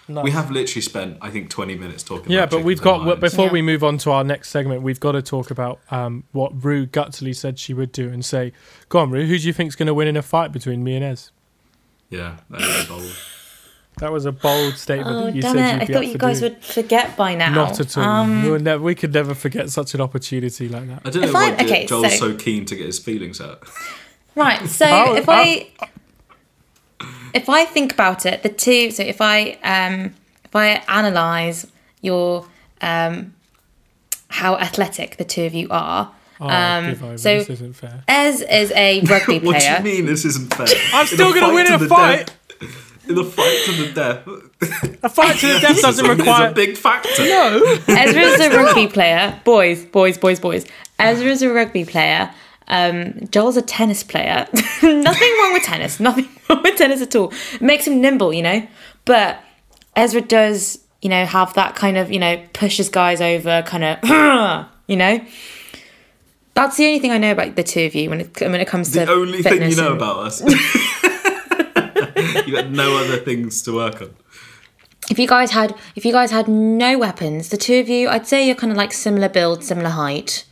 Nice. 0.06 0.22
We 0.24 0.30
have 0.32 0.50
literally 0.50 0.82
spent, 0.82 1.16
I 1.22 1.30
think, 1.30 1.48
20 1.48 1.76
minutes 1.76 2.02
talking. 2.02 2.26
About 2.26 2.34
Yeah, 2.34 2.42
about 2.42 2.50
but 2.50 2.64
we've 2.64 2.80
got 2.82 3.00
lions. 3.04 3.20
before 3.20 3.46
Yeah. 3.46 3.52
we 3.52 3.62
move 3.62 3.82
on 3.82 3.96
to 3.98 4.10
our 4.10 4.22
next 4.22 4.50
segment, 4.50 4.82
we've 4.82 5.00
got 5.00 5.12
to 5.12 5.22
talk 5.22 5.50
about 5.50 5.80
um, 5.90 6.24
what 6.32 6.62
Rue 6.62 6.86
gutsily 6.86 7.34
said 7.34 7.58
she 7.58 7.72
would 7.72 7.90
do 7.90 8.08
and 8.10 8.22
say, 8.24 8.52
"Go 8.90 8.98
on, 8.98 9.10
Rue. 9.10 9.26
Who 9.26 9.38
do 9.38 9.46
you 9.46 9.52
think's 9.54 9.74
going 9.76 9.86
to 9.86 9.94
win 9.94 10.06
in 10.08 10.16
a 10.16 10.22
fight 10.22 10.52
between 10.52 10.84
me 10.84 10.94
and 10.96 11.04
Ez?" 11.04 11.30
Yeah, 12.10 12.36
that 12.50 12.60
is 12.60 12.84
bold. 12.86 13.16
That 13.98 14.12
was 14.12 14.26
a 14.26 14.32
bold 14.32 14.74
statement. 14.76 15.08
Oh 15.16 15.24
that 15.26 15.34
you 15.36 15.40
damn 15.42 15.54
said 15.54 15.66
it! 15.66 15.72
you'd 15.72 15.82
I 15.82 15.86
be 15.86 15.92
thought 15.94 16.06
you 16.12 16.18
guys 16.18 16.40
doing. 16.40 16.52
would 16.54 16.64
forget 16.64 17.16
by 17.16 17.34
now. 17.36 17.54
Not 17.54 17.80
at 17.80 17.96
all. 17.96 18.04
Um, 18.04 18.42
we, 18.42 18.50
would 18.50 18.62
never, 18.62 18.82
we 18.82 18.94
could 18.96 19.14
never 19.14 19.34
forget 19.34 19.70
such 19.70 19.94
an 19.94 20.00
opportunity 20.00 20.68
like 20.68 20.86
that. 20.88 21.02
I 21.04 21.10
don't 21.10 21.22
know 21.22 21.28
If 21.28 21.34
why 21.34 21.50
I- 21.52 21.64
okay, 21.64 21.86
Joel's 21.86 22.18
so- 22.18 22.32
so 22.32 22.36
keen 22.36 22.66
to 22.66 22.76
get 22.76 22.86
his 22.86 22.98
feelings 22.98 23.40
out. 23.40 23.62
Right. 24.34 24.66
So 24.68 24.84
Oh, 24.90 25.14
if 25.14 25.28
I 25.28 25.68
if 27.34 27.48
I 27.48 27.64
think 27.64 27.92
about 27.92 28.24
it, 28.26 28.42
the 28.42 28.48
two. 28.48 28.90
So 28.90 29.02
if 29.02 29.20
I 29.20 29.58
um 29.62 30.14
if 30.44 30.54
I 30.54 30.82
analyze 30.88 31.66
your 32.00 32.46
um 32.80 33.34
how 34.28 34.56
athletic 34.56 35.16
the 35.16 35.24
two 35.24 35.44
of 35.44 35.54
you 35.54 35.68
are. 35.70 36.10
Oh, 36.40 36.48
Um, 36.48 36.86
give 36.86 37.20
so- 37.20 37.38
this 37.38 37.50
isn't 37.50 37.76
fair. 37.76 38.02
Ez 38.08 38.40
is 38.42 38.72
a 38.72 39.00
rugby 39.12 39.38
player. 39.40 39.52
What 39.52 39.82
do 39.84 39.88
you 39.88 39.96
mean 39.96 40.06
this 40.06 40.24
isn't 40.24 40.52
fair? 40.54 40.66
I'm 40.92 41.06
still 41.06 41.32
gonna 41.32 41.54
win 41.54 41.66
to 41.66 41.74
a 41.74 41.88
fight. 41.88 42.32
in 43.08 43.14
the 43.14 43.24
fight 43.24 43.58
to 43.66 43.72
the 43.72 43.92
death. 43.92 44.26
A 45.04 45.08
fight 45.08 45.36
to 45.36 45.46
the 45.46 45.58
death 45.64 45.80
doesn't 45.80 46.04
Racism 46.04 46.12
is 46.12 46.18
require. 46.18 46.48
a 46.50 46.52
big 46.52 46.76
factor. 46.76 47.22
no. 47.24 47.78
Ezra 47.86 48.22
is 48.22 48.40
a 48.40 48.50
rugby 48.56 48.88
player. 48.88 49.40
Boys, 49.44 49.84
boys, 49.84 50.18
boys, 50.18 50.40
boys. 50.40 50.66
Ezra 50.98 51.28
is 51.30 51.42
a 51.42 51.52
rugby 51.52 51.84
player. 51.84 52.30
Um, 52.66 53.28
Joel's 53.30 53.56
a 53.58 53.62
tennis 53.62 54.02
player. 54.02 54.48
Nothing 54.82 55.32
wrong 55.38 55.52
with 55.52 55.62
tennis. 55.64 56.00
Nothing 56.00 56.24
wrong 56.24 56.33
with 56.62 56.76
tennis 56.76 57.02
at 57.02 57.14
all. 57.16 57.32
It 57.54 57.62
makes 57.62 57.86
him 57.86 58.00
nimble, 58.00 58.32
you 58.32 58.42
know. 58.42 58.66
But 59.04 59.38
Ezra 59.96 60.20
does, 60.20 60.78
you 61.02 61.08
know, 61.10 61.24
have 61.26 61.54
that 61.54 61.76
kind 61.76 61.96
of, 61.96 62.10
you 62.10 62.18
know, 62.18 62.42
pushes 62.52 62.88
guys 62.88 63.20
over, 63.20 63.62
kind 63.62 63.84
of, 63.84 64.66
you 64.88 64.96
know. 64.96 65.20
That's 66.54 66.76
the 66.76 66.86
only 66.86 67.00
thing 67.00 67.10
I 67.10 67.18
know 67.18 67.32
about 67.32 67.56
the 67.56 67.64
two 67.64 67.82
of 67.82 67.94
you 67.96 68.08
when 68.10 68.20
it 68.20 68.40
when 68.40 68.54
it 68.54 68.68
comes 68.68 68.92
The 68.92 69.00
to 69.00 69.06
the 69.06 69.12
only 69.12 69.42
thing 69.42 69.60
you 69.68 69.74
know 69.76 69.88
and- 69.92 69.96
about 69.96 70.18
us. 70.18 70.40
you 72.46 72.54
got 72.54 72.70
no 72.70 72.96
other 72.96 73.16
things 73.18 73.62
to 73.62 73.74
work 73.74 74.00
on. 74.00 74.14
if 75.10 75.18
you 75.18 75.26
guys 75.26 75.50
had 75.50 75.74
if 75.96 76.04
you 76.04 76.12
guys 76.12 76.30
had 76.30 76.48
no 76.48 76.96
weapons 76.98 77.48
the 77.50 77.56
two 77.56 77.80
of 77.80 77.88
you 77.88 78.08
i'd 78.08 78.26
say 78.26 78.46
you're 78.46 78.54
kind 78.54 78.70
of 78.70 78.76
like 78.78 78.92
similar 78.92 79.28
build 79.28 79.62
similar 79.64 79.90
height 79.90 80.44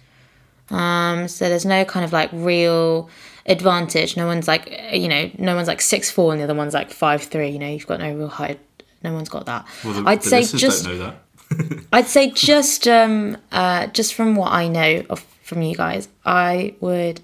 um 0.70 1.28
so 1.28 1.48
there's 1.48 1.64
no 1.64 1.84
kind 1.84 2.04
of 2.04 2.12
like 2.12 2.28
real 2.32 3.08
advantage 3.46 4.16
no 4.16 4.26
one's 4.26 4.46
like 4.48 4.70
uh, 4.70 4.94
you 4.94 5.08
know 5.08 5.30
no 5.38 5.54
one's 5.56 5.68
like 5.68 5.80
six 5.80 6.10
four 6.10 6.32
and 6.32 6.40
the 6.40 6.44
other 6.44 6.54
one's 6.54 6.74
like 6.74 6.90
five 6.90 7.22
three 7.22 7.48
you 7.48 7.58
know 7.58 7.68
you've 7.68 7.86
got 7.86 7.98
no 8.00 8.14
real 8.14 8.28
height 8.28 8.58
no 9.02 9.12
one's 9.12 9.28
got 9.28 9.46
that 9.46 9.66
Well, 9.84 9.94
the, 9.94 10.08
i'd 10.08 10.22
the 10.22 10.28
say 10.28 10.42
just 10.58 10.84
don't 10.84 10.98
know 10.98 11.12
that. 11.50 11.84
i'd 11.92 12.06
say 12.06 12.30
just 12.30 12.86
um 12.86 13.36
uh 13.50 13.86
just 13.88 14.14
from 14.14 14.36
what 14.36 14.52
i 14.52 14.68
know 14.68 15.04
of 15.10 15.20
from 15.42 15.62
you 15.62 15.74
guys 15.74 16.08
i 16.24 16.74
would 16.80 17.20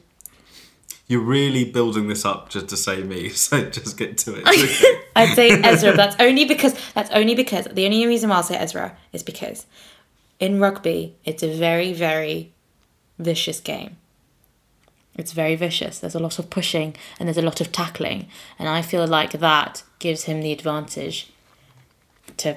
You're 1.06 1.20
really 1.22 1.64
building 1.64 2.08
this 2.08 2.24
up 2.26 2.50
just 2.50 2.68
to 2.68 2.76
say 2.76 3.02
me, 3.02 3.28
so 3.46 3.70
just 3.70 3.96
get 3.96 4.18
to 4.18 4.34
it. 4.36 4.46
Okay. 4.46 5.00
I'd 5.16 5.34
say 5.34 5.48
Ezra. 5.50 5.96
That's 5.96 6.14
only 6.20 6.44
because 6.44 6.74
that's 6.94 7.10
only 7.12 7.34
because 7.34 7.64
the 7.72 7.86
only 7.86 8.06
reason 8.06 8.28
why 8.28 8.36
I'll 8.36 8.42
say 8.42 8.56
Ezra 8.58 8.94
is 9.14 9.22
because 9.22 9.64
in 10.38 10.60
rugby 10.60 11.14
it's 11.24 11.42
a 11.42 11.48
very 11.56 11.94
very 11.94 12.52
vicious 13.18 13.58
game. 13.60 13.96
It's 15.18 15.32
very 15.32 15.56
vicious. 15.56 15.98
There's 15.98 16.14
a 16.14 16.18
lot 16.20 16.38
of 16.38 16.48
pushing 16.48 16.94
and 17.18 17.28
there's 17.28 17.36
a 17.36 17.42
lot 17.42 17.60
of 17.60 17.70
tackling, 17.72 18.28
and 18.58 18.68
I 18.68 18.80
feel 18.80 19.06
like 19.06 19.32
that 19.32 19.82
gives 19.98 20.24
him 20.24 20.40
the 20.40 20.52
advantage 20.52 21.30
to 22.38 22.56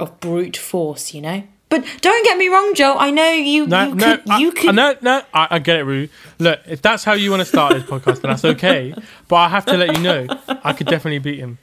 of 0.00 0.20
brute 0.20 0.56
force. 0.56 1.14
You 1.14 1.22
know. 1.22 1.42
But 1.70 1.84
don't 2.02 2.24
get 2.24 2.36
me 2.36 2.48
wrong, 2.48 2.74
Joe. 2.74 2.96
I 2.98 3.10
know 3.10 3.30
you. 3.30 3.66
No, 3.66 3.88
you 3.88 3.94
no, 3.94 4.16
could. 4.18 4.30
I, 4.30 4.38
you 4.38 4.52
could. 4.52 4.74
no, 4.76 4.94
no. 5.00 5.22
I, 5.32 5.48
I 5.52 5.58
get 5.58 5.76
it, 5.80 5.84
Rue. 5.84 6.08
Look, 6.38 6.60
if 6.68 6.82
that's 6.82 7.02
how 7.02 7.14
you 7.14 7.30
want 7.30 7.40
to 7.40 7.46
start 7.46 7.72
this 7.72 7.82
podcast, 7.84 8.20
then 8.20 8.30
that's 8.30 8.44
okay. 8.44 8.94
But 9.28 9.36
I 9.36 9.48
have 9.48 9.64
to 9.66 9.76
let 9.76 9.96
you 9.96 10.02
know, 10.02 10.26
I 10.62 10.72
could 10.72 10.86
definitely 10.86 11.18
beat 11.20 11.38
him. 11.40 11.58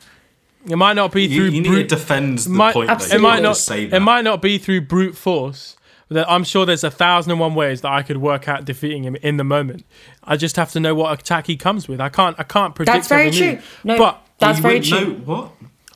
It 0.68 0.76
might 0.76 0.94
not 0.94 1.12
be 1.14 1.28
through 1.28 1.46
you 1.46 1.62
need 1.62 1.68
brute. 1.68 1.90
to 1.90 1.96
defend 1.96 2.40
the 2.40 2.50
might- 2.50 2.74
point. 2.74 2.90
It 2.90 3.20
might 3.22 3.34
can't 3.34 3.44
not. 3.44 3.50
just 3.52 3.66
say 3.66 3.84
It 3.86 4.00
might 4.02 4.24
not 4.24 4.42
be 4.42 4.58
through 4.58 4.82
brute 4.82 5.16
force, 5.16 5.78
that 6.10 6.30
I'm 6.30 6.44
sure 6.44 6.66
there's 6.66 6.84
a 6.84 6.92
thousand 6.92 7.32
and 7.32 7.40
one 7.40 7.56
ways 7.56 7.82
that 7.82 7.92
I 7.92 8.04
could 8.04 8.18
work 8.18 8.48
out 8.50 8.66
defeating 8.66 9.04
him 9.04 9.16
in 9.18 9.38
the 9.38 9.44
moment. 9.46 9.86
I 10.24 10.38
just 10.38 10.56
have 10.56 10.72
to 10.74 10.80
know 10.80 10.94
what 10.94 11.20
attack 11.20 11.48
he 11.48 11.58
comes 11.58 11.88
with. 11.88 12.00
I 12.00 12.10
can't. 12.10 12.40
I 12.40 12.44
can't 12.44 12.76
predict. 12.76 12.96
That's 12.96 13.08
very 13.08 13.32
true. 13.32 13.54
move. 13.54 13.80
No, 13.84 13.98
but 13.98 14.28
that's 14.40 14.60
You 14.60 14.62
very 14.64 14.80
true. 14.80 15.18
Know 15.18 15.24
what? 15.26 15.52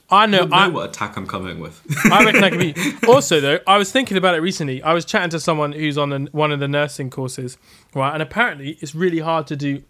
I 0.10 0.28
know. 0.28 0.38
wouldn't 0.40 0.52
know 0.52 0.58
I, 0.58 0.68
what 0.68 0.90
attack 0.90 1.18
I'm 1.18 1.26
coming 1.26 1.60
with. 1.60 1.82
I 2.12 2.24
reckon 2.24 2.44
I 2.44 2.50
could 2.52 2.60
be. 2.60 2.76
Also, 3.08 3.42
though, 3.42 3.60
I 3.66 3.78
was 3.78 3.92
thinking 3.92 4.18
about 4.18 4.36
it 4.36 4.40
recently. 4.40 4.82
I 4.84 4.94
was 4.94 5.04
chatting 5.04 5.32
to 5.32 5.40
someone 5.40 5.72
who's 5.72 5.98
on 5.98 6.14
an, 6.14 6.30
one 6.32 6.52
of 6.52 6.60
the 6.60 6.68
nursing 6.68 7.10
courses, 7.10 7.58
right? 7.94 8.14
And 8.14 8.22
apparently, 8.22 8.78
it's 8.82 8.94
really 8.94 9.20
hard 9.20 9.48
to 9.48 9.56
do 9.56 9.84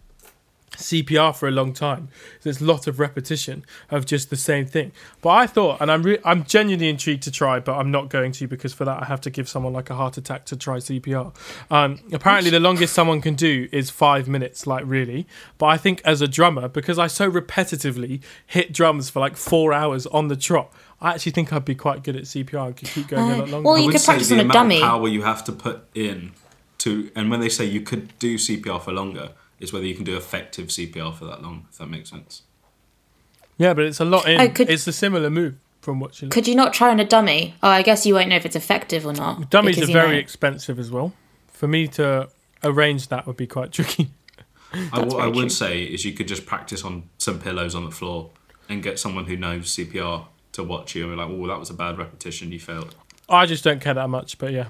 CPR 0.78 1.36
for 1.36 1.48
a 1.48 1.52
long 1.52 1.74
time. 1.74 2.10
There's 2.44 2.62
a 2.62 2.66
lot 2.66 2.88
of 2.88 3.00
repetition 3.00 3.66
of 3.90 4.06
just 4.06 4.30
the 4.30 4.36
same 4.36 4.66
thing. 4.66 4.92
But 5.22 5.30
I 5.30 5.48
thought, 5.48 5.82
and 5.82 5.92
I'm 5.92 6.04
re- 6.04 6.20
I'm 6.24 6.44
genuinely 6.44 6.90
intrigued 6.90 7.24
to 7.24 7.32
try, 7.32 7.60
but 7.60 7.76
I'm 7.78 7.92
not 7.92 8.10
going 8.10 8.32
to 8.34 8.48
because 8.48 8.74
for 8.74 8.86
that 8.86 9.02
I 9.04 9.06
have 9.06 9.22
to 9.22 9.30
give 9.30 9.48
someone 9.50 9.74
like 9.74 9.90
a 9.90 9.96
heart 9.96 10.18
attack 10.18 10.46
to 10.48 10.56
try 10.56 10.78
CPR. 10.78 11.34
Um, 11.72 12.00
apparently, 12.12 12.50
the 12.52 12.60
longest 12.60 12.94
someone 12.94 13.22
can 13.22 13.36
do 13.36 13.68
is 13.72 13.90
five 13.90 14.28
minutes, 14.28 14.68
like 14.68 14.84
really. 14.86 15.28
But 15.58 15.68
I 15.68 15.78
think 15.78 16.02
as 16.06 16.22
a 16.22 16.28
drummer, 16.28 16.68
because 16.68 17.00
I 17.00 17.08
so 17.08 17.30
repetitively 17.32 18.22
hit 18.46 18.74
drums 18.74 19.10
for 19.10 19.20
like 19.20 19.36
four 19.38 19.74
hours 19.74 20.06
on 20.08 20.28
the 20.28 20.36
trot. 20.36 20.72
I 21.02 21.12
actually 21.12 21.34
think 21.34 21.52
I'd 21.52 21.66
be 21.66 21.76
quite 21.76 22.04
good 22.04 22.16
at 22.16 22.24
CPR 22.24 22.68
and 22.68 22.78
could 22.78 22.88
keep 22.88 23.08
going 23.10 23.30
a 23.30 23.34
Uh, 23.34 23.38
lot 23.40 23.50
longer. 23.50 23.66
well, 23.68 23.76
I 23.76 23.80
you 23.80 23.86
would 23.88 23.92
could 23.94 24.02
say 24.02 24.06
practice 24.06 24.30
the 24.30 24.36
on 24.36 24.40
a 24.40 24.44
amount 24.44 24.54
dummy. 24.54 24.76
Of 24.78 24.82
power 24.84 25.08
you 25.08 25.22
have 25.24 25.44
to 25.46 25.52
put 25.52 25.84
in 25.94 26.32
to, 26.80 27.12
and 27.16 27.30
when 27.30 27.42
they 27.42 27.50
say 27.50 27.66
you 27.66 27.82
could 27.82 28.18
do 28.20 28.38
CPR 28.38 28.82
for 28.82 28.92
longer, 28.94 29.32
is 29.66 29.74
whether 29.74 29.86
you 29.86 29.96
can 29.96 30.06
do 30.06 30.16
effective 30.16 30.68
CPR 30.70 31.14
for 31.14 31.26
that 31.26 31.42
long. 31.42 31.68
If 31.70 31.78
that 31.80 31.88
makes 31.88 32.10
sense. 32.10 32.44
yeah, 33.58 33.74
but 33.74 33.84
it's 33.86 34.00
a 34.00 34.06
lot 34.06 34.28
in. 34.28 34.40
I 34.40 34.48
could- 34.48 34.70
it's 34.70 34.88
a 34.88 34.94
similar 34.94 35.30
move 35.30 35.56
from 35.82 36.00
watching. 36.00 36.30
Could 36.30 36.48
you 36.48 36.56
not 36.56 36.74
try 36.74 36.90
on 36.90 37.00
a 37.00 37.06
dummy? 37.06 37.56
Oh, 37.62 37.70
I 37.70 37.82
guess 37.82 38.06
you 38.06 38.14
won't 38.16 38.30
know 38.30 38.36
if 38.38 38.46
it's 38.46 38.56
effective 38.56 39.06
or 39.06 39.14
not. 39.14 39.50
Dummies 39.50 39.76
because 39.76 39.90
are 39.90 39.94
very 39.94 40.14
know- 40.14 40.18
expensive 40.20 40.80
as 40.80 40.90
well. 40.90 41.14
For 41.50 41.68
me 41.68 41.88
to 41.90 42.30
arrange 42.64 43.08
that 43.10 43.28
would 43.28 43.38
be 43.38 43.48
quite 43.48 43.72
tricky. 43.78 44.10
I, 44.92 45.00
what 45.00 45.22
I 45.22 45.28
would 45.28 45.36
true. 45.36 45.50
say 45.50 45.84
is 45.84 46.04
you 46.06 46.14
could 46.14 46.28
just 46.28 46.46
practice 46.46 46.84
on 46.84 47.10
some 47.18 47.40
pillows 47.40 47.76
on 47.76 47.86
the 47.86 47.92
floor 47.92 48.32
and 48.68 48.82
get 48.84 49.00
someone 49.00 49.26
who 49.26 49.38
knows 49.38 49.74
CPR 49.76 50.26
to 50.54 50.64
watch 50.64 50.96
you 50.96 51.04
and 51.04 51.14
be 51.14 51.18
like, 51.18 51.30
"Oh, 51.30 51.48
that 51.48 51.60
was 51.60 51.70
a 51.70 51.74
bad 51.74 51.98
repetition. 51.98 52.52
You 52.52 52.60
failed." 52.60 52.94
I 53.30 53.46
just 53.46 53.64
don't 53.64 53.80
care 53.80 53.94
that 53.94 54.10
much, 54.10 54.38
but 54.38 54.52
yeah. 54.52 54.68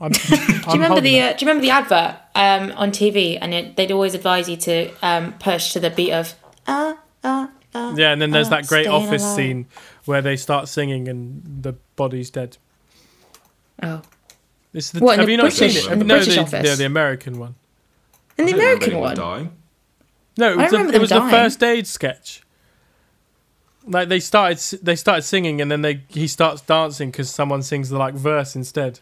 I'm, 0.00 0.12
Do 0.12 0.34
you 0.36 0.72
remember 0.72 1.00
the 1.00 1.20
uh, 1.20 1.32
Do 1.34 1.44
you 1.44 1.48
remember 1.50 1.62
the 1.62 1.70
advert 1.70 2.16
um, 2.34 2.72
on 2.76 2.90
TV? 2.90 3.36
And 3.40 3.52
it, 3.52 3.76
they'd 3.76 3.92
always 3.92 4.14
advise 4.14 4.48
you 4.48 4.56
to 4.58 4.90
um, 5.02 5.34
push 5.34 5.72
to 5.74 5.80
the 5.80 5.90
beat 5.90 6.12
of 6.12 6.34
ah 6.66 6.98
ah 7.22 7.50
ah. 7.74 7.94
yeah, 7.96 8.12
and 8.12 8.20
then 8.22 8.30
there's 8.30 8.46
uh, 8.46 8.50
that 8.50 8.66
great 8.66 8.86
office 8.86 9.22
alive. 9.22 9.36
scene 9.36 9.66
where 10.06 10.22
they 10.22 10.36
start 10.36 10.68
singing 10.68 11.06
and 11.08 11.42
the 11.62 11.74
body's 11.96 12.30
dead. 12.30 12.56
Oh, 13.82 14.02
It's 14.72 14.90
the, 14.90 15.00
What, 15.00 15.18
have 15.18 15.26
the 15.26 15.32
you 15.32 15.36
not 15.38 15.44
British- 15.44 15.82
seen 15.82 15.90
it? 15.90 15.92
in 15.92 15.98
the 16.00 16.04
no, 16.04 16.16
British 16.16 16.34
the, 16.34 16.40
office? 16.42 16.66
yeah, 16.66 16.74
the 16.74 16.84
American 16.86 17.38
one. 17.38 17.54
and 18.38 18.48
the 18.48 18.52
I 18.54 18.56
don't 18.56 18.60
remember 18.64 18.84
American 18.86 19.00
one. 19.00 19.16
dying. 19.16 19.52
No, 20.38 20.52
it 20.52 20.58
I 20.58 20.62
was, 20.62 20.70
the, 20.70 20.76
remember 20.78 20.96
it 20.96 21.00
was 21.00 21.10
dying. 21.10 21.24
the 21.24 21.30
first 21.30 21.62
aid 21.62 21.86
sketch. 21.86 22.42
Like 23.86 24.08
they 24.08 24.20
started, 24.20 24.58
they 24.82 24.94
started 24.96 25.22
singing, 25.22 25.60
and 25.60 25.70
then 25.70 25.80
they 25.82 26.02
he 26.08 26.26
starts 26.26 26.60
dancing 26.62 27.10
because 27.10 27.30
someone 27.30 27.62
sings 27.62 27.88
the 27.88 27.98
like 27.98 28.14
verse 28.14 28.54
instead. 28.54 29.00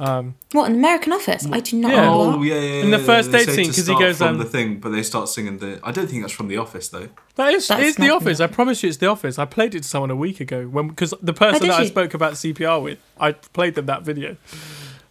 Um, 0.00 0.36
What 0.52 0.70
an 0.70 0.76
American 0.76 1.12
Office? 1.12 1.44
I 1.50 1.58
do 1.58 1.76
not 1.76 1.90
Yeah. 1.90 2.02
know 2.02 2.20
Oh 2.20 2.32
that. 2.38 2.46
yeah, 2.46 2.54
yeah. 2.54 2.82
In 2.84 2.90
the 2.92 2.98
yeah, 2.98 3.04
first 3.04 3.32
they 3.32 3.38
date 3.38 3.46
say 3.46 3.54
scene, 3.56 3.64
to 3.64 3.68
'cause 3.70 3.76
he 3.78 3.82
start 3.82 4.00
goes, 4.00 4.18
from 4.18 4.28
um, 4.28 4.38
the 4.38 4.44
thing, 4.44 4.78
but 4.78 4.90
they 4.90 5.02
start 5.02 5.28
singing 5.28 5.58
the. 5.58 5.80
I 5.82 5.90
don't 5.90 6.06
think 6.08 6.22
that's 6.22 6.32
from 6.32 6.46
The 6.48 6.56
Office 6.56 6.88
though. 6.88 7.08
That 7.34 7.52
is, 7.52 7.66
That's 7.66 7.82
it's 7.82 7.96
The 7.98 8.06
not- 8.06 8.16
Office. 8.22 8.38
I 8.40 8.46
promise 8.46 8.82
you, 8.84 8.88
it's 8.90 8.98
The 8.98 9.08
Office. 9.08 9.40
I 9.40 9.44
played 9.44 9.74
it 9.74 9.82
to 9.82 9.88
someone 9.88 10.10
a 10.12 10.16
week 10.16 10.40
ago 10.40 10.66
when 10.68 10.86
because 10.88 11.12
the 11.20 11.32
person 11.32 11.62
did 11.62 11.70
that 11.70 11.80
I 11.80 11.82
you? 11.82 11.88
spoke 11.88 12.14
about 12.14 12.34
CPR 12.34 12.80
with, 12.80 12.98
I 13.20 13.32
played 13.32 13.74
them 13.74 13.86
that 13.86 14.02
video. 14.02 14.36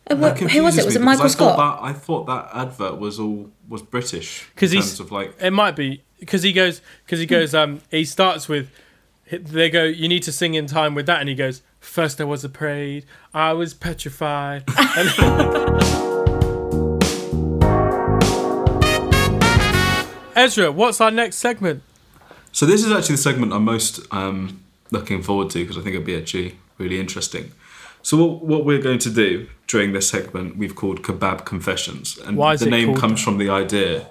Uh, 0.09 0.15
That 0.15 0.39
who 0.39 0.63
was 0.63 0.75
confuses 0.75 0.77
it? 0.79 0.85
Was 0.85 0.95
me 0.95 1.01
it 1.01 1.03
Michael 1.03 1.23
because 1.23 1.35
I 1.35 1.37
thought 1.39 1.53
Scott? 1.55 1.81
That, 1.81 1.85
I 1.89 1.93
thought 1.93 2.25
that 2.27 2.49
advert 2.53 2.97
was 2.97 3.19
all 3.19 3.49
was 3.67 3.81
British 3.81 4.45
'Cause 4.55 4.71
in 4.71 4.77
he's- 4.77 4.87
terms 4.91 4.99
of 5.01 5.11
like. 5.11 5.35
It 5.41 5.51
might 5.51 5.75
be 5.75 6.01
because 6.21 6.43
he 6.43 6.53
goes 6.53 6.79
because 7.05 7.19
he 7.19 7.25
goes. 7.25 7.53
Um, 7.53 7.81
he 7.91 8.05
starts 8.05 8.47
with. 8.47 8.69
They 9.29 9.69
go. 9.69 9.83
You 9.83 10.07
need 10.07 10.23
to 10.23 10.31
sing 10.31 10.53
in 10.53 10.65
time 10.67 10.95
with 10.95 11.07
that, 11.07 11.19
and 11.19 11.27
he 11.27 11.35
goes. 11.35 11.61
First, 11.87 12.21
I 12.21 12.25
was 12.25 12.43
afraid. 12.43 13.05
I 13.33 13.53
was 13.53 13.73
petrified. 13.73 14.63
Ezra, 20.35 20.71
what's 20.71 21.01
our 21.01 21.09
next 21.09 21.37
segment? 21.37 21.81
So 22.51 22.67
this 22.67 22.85
is 22.85 22.91
actually 22.91 23.15
the 23.15 23.21
segment 23.21 23.53
I'm 23.53 23.63
most 23.63 24.01
um, 24.13 24.61
looking 24.91 25.23
forward 25.23 25.49
to 25.51 25.59
because 25.59 25.77
I 25.77 25.81
think 25.81 25.95
it'll 25.95 26.05
be 26.05 26.15
actually 26.15 26.57
really 26.77 26.99
interesting. 26.99 27.53
So 28.03 28.17
what, 28.23 28.43
what 28.43 28.65
we're 28.65 28.81
going 28.81 28.99
to 28.99 29.09
do 29.09 29.47
during 29.65 29.93
this 29.93 30.07
segment 30.07 30.57
we've 30.57 30.75
called 30.75 31.01
kebab 31.01 31.45
confessions, 31.45 32.19
and 32.19 32.37
Why 32.37 32.53
is 32.53 32.59
the 32.59 32.67
it 32.67 32.71
name 32.71 32.87
called 32.89 32.99
comes 32.99 33.19
that? 33.19 33.23
from 33.25 33.37
the 33.39 33.49
idea 33.49 34.07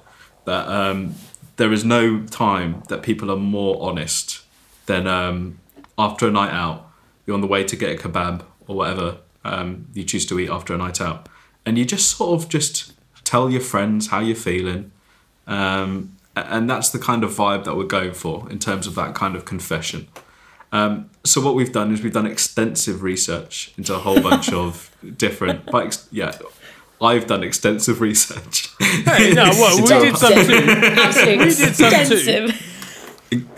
that 0.47 0.67
um, 0.67 1.15
there 1.57 1.73
is 1.73 1.85
no 1.85 2.25
time 2.25 2.83
that 2.89 3.03
people 3.03 3.31
are 3.31 3.37
more 3.37 3.77
honest 3.81 4.43
than 4.87 5.07
um, 5.07 5.59
after 5.97 6.27
a 6.27 6.31
night 6.31 6.53
out. 6.53 6.86
You're 7.27 7.35
on 7.35 7.41
the 7.41 7.47
way 7.47 7.65
to 7.65 7.77
get 7.77 7.99
a 7.99 8.09
kebab 8.09 8.43
or 8.67 8.77
whatever 8.77 9.19
um, 9.45 9.89
you 9.95 10.05
choose 10.05 10.27
to 10.27 10.39
eat 10.39 10.51
after 10.51 10.75
a 10.75 10.79
night 10.79 11.01
out, 11.01 11.29
and 11.65 11.79
you 11.79 11.85
just 11.85 12.17
sort 12.17 12.41
of 12.41 12.49
just 12.49 12.93
tell 13.25 13.51
your 13.51 13.61
friends 13.61 14.09
how 14.09 14.21
you're 14.21 14.37
feeling. 14.37 14.93
Um, 15.47 16.17
and 16.35 16.69
that's 16.69 16.91
the 16.91 16.99
kind 16.99 17.25
of 17.25 17.31
vibe 17.31 17.65
that 17.65 17.77
we're 17.77 17.85
going 17.85 18.13
for 18.13 18.49
in 18.51 18.59
terms 18.59 18.87
of 18.87 18.95
that 18.97 19.15
kind 19.15 19.35
of 19.37 19.45
confession. 19.45 20.09
Um, 20.71 21.11
so 21.25 21.41
what 21.41 21.55
we've 21.55 21.73
done 21.73 21.93
is 21.93 22.03
we've 22.03 22.13
done 22.13 22.27
extensive 22.27 23.03
research 23.03 23.73
into 23.79 23.95
a 23.95 23.99
whole 23.99 24.21
bunch 24.21 24.53
of 24.53 24.95
different, 25.17 25.65
but 25.67 25.87
ex- 25.87 26.09
yeah, 26.11 26.37
I've 27.01 27.27
done 27.27 27.43
extensive 27.43 28.01
research. 28.01 28.75
Hey, 28.81 29.33
no, 29.33 29.49
what 29.55 29.77
we 29.81 29.87
did 29.87 30.17
some 30.17 30.33
too. 30.33 30.65
Absolutely 30.69 31.45
did 31.47 31.75
some 31.75 32.51
too. 32.51 32.76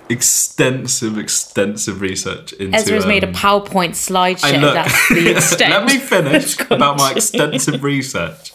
Extensive. 0.08 1.18
extensive, 1.18 2.00
research 2.00 2.52
into. 2.54 2.76
Ezra's 2.76 3.06
made 3.06 3.24
a 3.24 3.28
um, 3.28 3.34
PowerPoint 3.34 3.90
slideshow. 3.90 4.60
Look, 4.60 4.74
That's 4.74 5.08
the 5.08 5.30
extent. 5.36 5.70
Let 5.70 5.86
me 5.86 5.98
finish 5.98 6.60
about 6.60 6.98
my 6.98 7.12
extensive 7.12 7.82
research 7.82 8.52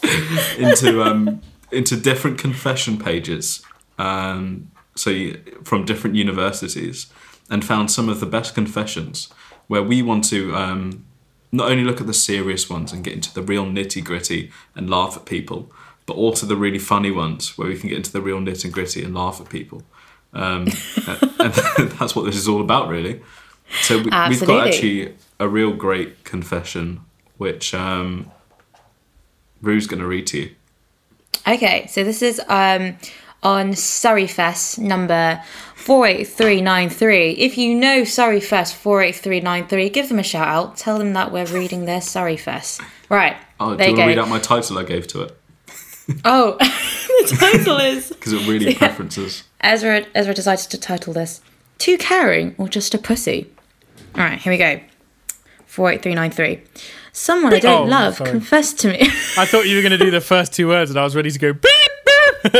into 0.58 1.04
um, 1.04 1.42
into 1.72 1.96
different 1.96 2.38
confession 2.38 2.98
pages. 2.98 3.64
Um, 3.98 4.72
so 4.96 5.10
you, 5.10 5.42
from 5.64 5.86
different 5.86 6.16
universities, 6.16 7.08
and 7.50 7.64
found 7.64 7.92
some 7.92 8.10
of 8.10 8.20
the 8.20 8.26
best 8.26 8.54
confessions 8.54 9.30
where 9.68 9.84
we 9.84 10.02
want 10.02 10.24
to 10.26 10.56
um, 10.56 11.06
not 11.52 11.72
only 11.72 11.84
look 11.84 12.02
at 12.02 12.08
the 12.08 12.14
serious 12.14 12.70
ones 12.70 12.92
and 12.92 13.04
get 13.04 13.14
into 13.14 13.34
the 13.34 13.42
real 13.42 13.66
nitty 13.66 14.04
gritty 14.04 14.52
and 14.76 14.90
laugh 14.90 15.16
at 15.16 15.26
people, 15.26 15.72
but 16.06 16.16
also 16.16 16.46
the 16.46 16.56
really 16.56 16.80
funny 16.80 17.12
ones 17.12 17.58
where 17.58 17.68
we 17.68 17.78
can 17.78 17.90
get 17.90 17.98
into 17.98 18.12
the 18.12 18.22
real 18.22 18.40
nitty 18.40 18.72
gritty 18.72 19.04
and 19.04 19.14
laugh 19.14 19.40
at 19.40 19.50
people. 19.50 19.84
Um, 20.34 20.68
and, 21.08 21.54
that's 22.00 22.16
what 22.16 22.26
this 22.26 22.36
is 22.36 22.48
all 22.48 22.62
about, 22.62 22.88
really. 22.88 23.22
So 23.82 23.98
we, 23.98 24.04
we've 24.30 24.46
got 24.46 24.68
actually 24.68 25.16
a 25.40 25.48
real 25.48 25.74
great 25.74 26.24
confession, 26.24 27.02
which 27.38 27.74
um, 27.74 28.32
Rue's 29.62 29.88
going 29.88 30.00
to 30.00 30.08
read 30.08 30.28
to 30.28 30.40
you. 30.40 30.56
Okay, 31.48 31.88
so 31.88 32.04
this 32.04 32.22
is 32.22 32.42
um, 32.48 32.98
on 33.42 33.76
Surrey 33.76 34.28
Fest 34.28 34.80
number 34.80 35.44
48393. 35.76 37.32
If 37.32 37.58
you 37.58 37.76
know 37.76 38.04
Surrey 38.06 38.40
Fest 38.40 38.76
48393, 38.76 39.90
give 39.90 40.08
them 40.08 40.20
a 40.20 40.24
shout 40.24 40.48
out. 40.48 40.78
Tell 40.78 40.98
them 40.98 41.14
that 41.14 41.32
we're 41.32 41.46
reading 41.48 41.86
their 41.86 42.02
Surrey 42.02 42.38
Fest. 42.38 42.82
Right. 43.10 43.36
Oh, 43.60 43.76
do 43.76 43.84
you 43.84 43.90
you 43.90 43.98
want 43.98 44.02
to 44.02 44.08
read 44.08 44.20
out 44.20 44.30
my 44.30 44.40
title 44.40 44.80
I 44.80 44.84
gave 44.84 45.08
to 45.08 45.24
it? 45.24 45.38
Oh, 46.26 46.58
the 47.30 47.36
title 47.40 47.78
is 47.78 48.10
Because 48.10 48.34
it 48.34 48.48
really 48.48 48.76
preferences. 48.76 49.44
Ezra. 49.62 50.06
Ezra 50.16 50.34
decided 50.34 50.70
to 50.72 50.78
title 50.80 51.14
this 51.14 51.42
"Too 51.78 51.98
Caring" 51.98 52.56
or 52.58 52.68
just 52.68 52.94
a 52.94 52.98
pussy. 52.98 53.50
All 54.16 54.24
right, 54.24 54.40
here 54.40 54.52
we 54.52 54.58
go. 54.58 54.80
Four 55.66 55.92
eight 55.92 56.02
three 56.04 56.16
nine 56.16 56.32
three. 56.32 56.62
Someone 57.12 57.54
I 57.54 57.60
don't 57.60 57.88
Oh, 57.88 57.90
love 57.90 58.16
sorry. 58.16 58.30
confessed 58.32 58.80
to 58.82 58.88
me. 58.90 59.02
I 59.38 59.46
thought 59.46 59.68
you 59.68 59.76
were 59.76 59.82
going 59.82 59.92
to 59.98 60.04
do 60.04 60.12
the 60.12 60.22
first 60.34 60.54
two 60.54 60.68
words, 60.68 60.90
and 60.92 61.00
I 61.00 61.04
was 61.04 61.16
ready 61.16 61.30
to 61.32 61.40
go 61.40 61.54
beep 61.54 61.62
beep. 61.62 61.92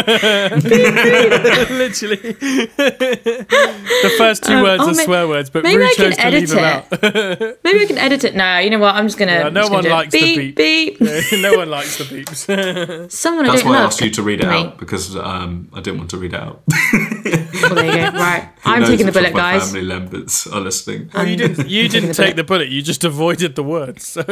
Literally, 1.70 2.16
the 2.34 4.14
first 4.18 4.44
two 4.44 4.54
Um, 4.54 4.64
words 4.64 4.84
oh, 4.84 4.90
are 4.90 4.94
may- 4.96 5.04
swear 5.06 5.28
words, 5.28 5.50
but 5.50 5.64
maybe 5.64 5.78
Rue 5.80 5.86
I 5.86 5.94
can 5.96 6.12
chose 6.12 6.18
to 6.18 6.30
leave 6.30 6.36
edit 6.36 6.50
them 6.50 6.60
it. 6.60 7.42
out. 7.42 7.58
Maybe 7.64 7.80
we 7.80 7.88
can 7.88 7.98
edit 7.98 8.24
it 8.24 8.36
now. 8.36 8.60
You 8.60 8.70
know 8.70 8.80
what? 8.80 8.96
I'm 8.96 9.06
just 9.08 9.18
gonna. 9.18 9.32
Yeah, 9.34 9.48
I'm 9.48 9.54
no 9.54 9.62
just 9.62 9.72
gonna 9.72 9.76
one 9.76 9.84
do 9.84 9.90
likes 9.90 10.12
the 10.14 10.36
beep 10.54 10.56
beep. 10.56 11.02
no 11.42 11.58
one 11.58 11.70
likes 11.70 11.98
the 11.98 12.04
beeps. 12.06 13.12
Someone 13.12 13.46
That's 13.46 13.62
don't 13.64 13.72
why 13.72 13.78
I 13.80 13.84
asked 13.84 14.02
you 14.02 14.10
to 14.12 14.22
read 14.24 14.42
it 14.42 14.48
me. 14.48 14.54
out 14.56 14.78
because 14.78 15.16
um, 15.18 15.70
I 15.74 15.82
didn't 15.82 15.98
want 16.00 16.10
to 16.12 16.18
read 16.18 16.34
it 16.34 16.40
out. 16.40 16.62
Well, 16.68 17.76
there 17.76 17.86
you 17.86 18.12
go. 18.12 18.18
Right, 18.18 18.50
Who 18.64 18.72
I'm 18.72 18.84
taking 18.84 19.06
the 19.06 19.12
which 19.12 19.16
of 19.28 19.34
bullet, 19.34 19.34
my 19.34 19.40
guys. 19.58 19.72
Family 19.72 19.88
members 19.88 20.48
are 20.48 20.62
listening. 20.62 21.10
Well, 21.14 21.28
you 21.28 21.36
didn't. 21.36 21.68
You 21.70 21.88
didn't 21.90 22.10
the 22.10 22.14
take 22.16 22.36
the 22.36 22.44
bullet. 22.44 22.70
You 22.70 22.82
just 22.82 23.04
avoided 23.04 23.56
the 23.56 23.64
words. 23.64 24.08
So. 24.08 24.24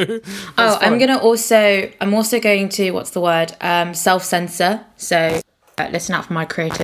Oh, 0.58 0.78
I'm 0.82 0.97
gonna 0.99 1.18
also. 1.18 1.91
I'm 1.99 2.14
also 2.14 2.39
going 2.39 2.70
to. 2.70 2.91
What's 2.91 3.12
the 3.12 3.22
word? 3.22 3.54
Um, 3.62 3.93
self 3.93 4.24
censor. 4.24 4.86
So 4.97 5.41
uh, 5.78 5.89
listen 5.91 6.15
out 6.15 6.26
for 6.26 6.34
my 6.34 6.45
creative 6.45 6.84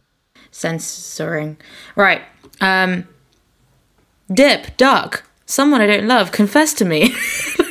censoring. 0.52 1.58
Right. 1.96 2.22
Um. 2.62 3.08
Dip, 4.32 4.76
duck. 4.78 5.24
Someone 5.46 5.80
I 5.80 5.88
don't 5.88 6.08
love 6.08 6.32
confessed 6.34 6.78
to 6.80 6.86
me. 6.86 7.16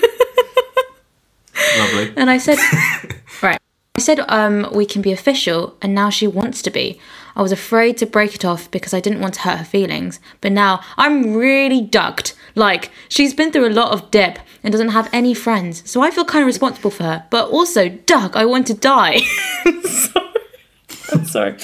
Lovely. 1.79 2.13
And 2.17 2.31
I 2.31 2.39
said, 2.39 2.59
right. 3.43 3.59
I 3.97 4.01
said, 4.01 4.21
um, 4.29 4.69
we 4.73 4.87
can 4.87 5.03
be 5.03 5.13
official, 5.13 5.77
and 5.83 5.95
now 5.95 6.11
she 6.11 6.27
wants 6.27 6.63
to 6.63 6.71
be. 6.71 6.99
I 7.35 7.43
was 7.43 7.53
afraid 7.53 7.99
to 7.99 8.07
break 8.07 8.35
it 8.35 8.45
off 8.45 8.71
because 8.71 8.95
I 8.95 9.01
didn't 9.01 9.21
want 9.21 9.35
to 9.35 9.41
hurt 9.41 9.59
her 9.59 9.65
feelings. 9.65 10.21
But 10.41 10.53
now 10.53 10.81
I'm 10.97 11.35
really 11.35 11.83
ducked. 11.83 12.35
Like, 12.55 12.91
she's 13.09 13.35
been 13.35 13.53
through 13.53 13.69
a 13.69 13.71
lot 13.71 13.93
of 13.93 14.11
dip 14.11 14.39
and 14.63 14.73
doesn't 14.73 14.89
have 14.91 15.11
any 15.13 15.35
friends. 15.35 15.89
So 15.89 16.03
I 16.03 16.11
feel 16.11 16.25
kind 16.25 16.43
of 16.43 16.47
responsible 16.47 16.91
for 16.91 17.03
her. 17.05 17.27
But 17.31 17.51
also, 17.51 17.91
duck, 17.91 18.37
I 18.37 18.47
want 18.47 18.67
to 18.69 18.75
die. 18.75 19.21
I'm 21.13 21.25
sorry. 21.27 21.57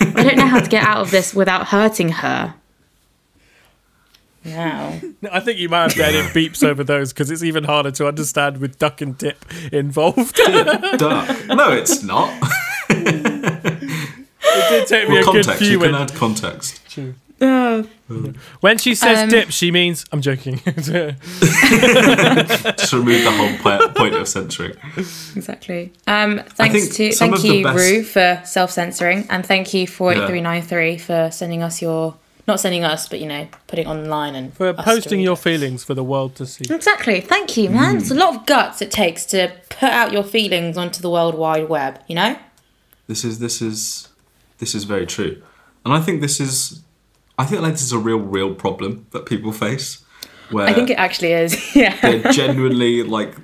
I 0.00 0.22
don't 0.24 0.36
know 0.36 0.46
how 0.46 0.60
to 0.60 0.68
get 0.68 0.84
out 0.84 0.98
of 0.98 1.10
this 1.10 1.34
without 1.34 1.68
hurting 1.68 2.08
her. 2.10 2.54
Now. 4.44 5.00
I 5.30 5.38
think 5.38 5.58
you 5.58 5.68
might 5.68 5.82
have 5.82 5.94
to 5.94 6.04
edit 6.04 6.26
beeps 6.32 6.64
over 6.64 6.82
those 6.82 7.12
because 7.12 7.30
it's 7.30 7.44
even 7.44 7.62
harder 7.64 7.92
to 7.92 8.08
understand 8.08 8.56
with 8.58 8.76
duck 8.78 9.00
and 9.00 9.16
dip 9.16 9.44
involved. 9.72 10.34
Duck. 10.34 11.46
No, 11.46 11.70
it's 11.72 12.02
not. 12.02 12.32
it 12.90 14.68
did 14.68 14.86
take 14.88 15.08
me 15.08 15.14
Well, 15.20 15.30
a 15.30 15.32
good 15.32 15.46
few 15.46 15.68
You 15.68 15.78
can 15.78 15.94
add 15.94 16.12
context. 16.14 16.80
Oh. 17.44 17.86
when 18.60 18.78
she 18.78 18.94
says 18.94 19.20
Um, 19.24 19.28
dip, 19.30 19.50
she 19.50 19.70
means 19.70 20.04
I'm 20.12 20.20
joking. 20.20 20.60
Just 20.64 20.90
remove 22.92 23.24
the 23.24 23.30
whole 23.32 23.56
po- 23.58 23.88
point 23.94 24.14
of 24.14 24.28
censoring. 24.28 24.74
Exactly. 24.96 25.92
Um, 26.06 26.40
thanks 26.50 26.88
to 26.96 27.12
thank 27.12 27.42
you, 27.44 27.64
best- 27.64 27.76
Rue, 27.78 28.04
for 28.04 28.40
self 28.44 28.70
censoring, 28.70 29.26
and 29.30 29.44
thank 29.44 29.74
you 29.74 29.86
for 29.86 30.12
Yeah. 30.12 30.24
eight 30.24 30.28
three 30.28 30.40
nine 30.40 30.62
three 30.62 30.98
for 30.98 31.30
sending 31.32 31.62
us 31.62 31.82
your 31.82 32.14
not 32.48 32.58
sending 32.60 32.82
us, 32.84 33.08
but 33.08 33.20
you 33.20 33.26
know, 33.26 33.46
putting 33.68 33.86
it 33.86 33.90
online 33.90 34.34
and 34.34 34.52
For 34.54 34.72
posting 34.74 35.20
your 35.20 35.34
it. 35.34 35.38
feelings 35.38 35.84
for 35.84 35.94
the 35.94 36.02
world 36.04 36.34
to 36.36 36.44
see. 36.46 36.64
Exactly. 36.74 37.20
Thank 37.20 37.56
you, 37.56 37.70
man. 37.70 37.98
It's 37.98 38.10
a 38.10 38.14
lot 38.16 38.34
of 38.34 38.46
guts 38.46 38.82
it 38.82 38.90
takes 38.90 39.24
to 39.26 39.52
put 39.70 39.90
out 39.90 40.12
your 40.12 40.24
feelings 40.24 40.76
onto 40.76 41.00
the 41.00 41.08
world 41.10 41.34
wide 41.36 41.68
web. 41.68 42.00
You 42.08 42.16
know. 42.16 42.36
This 43.06 43.24
is 43.24 43.38
this 43.38 43.62
is 43.62 44.08
this 44.58 44.74
is 44.74 44.84
very 44.84 45.06
true, 45.06 45.40
and 45.84 45.94
I 45.94 46.00
think 46.00 46.20
this 46.20 46.40
is 46.40 46.80
I 47.38 47.44
think 47.44 47.62
like 47.62 47.72
this 47.72 47.82
is 47.82 47.92
a 47.92 47.98
real 47.98 48.18
real 48.18 48.54
problem 48.54 49.06
that 49.10 49.26
people 49.26 49.52
face. 49.52 50.04
Where 50.50 50.66
I 50.66 50.72
think 50.72 50.90
it 50.90 50.98
actually 50.98 51.32
is. 51.32 51.74
yeah. 51.76 51.98
they're 52.00 52.32
genuinely 52.32 53.02
like 53.02 53.34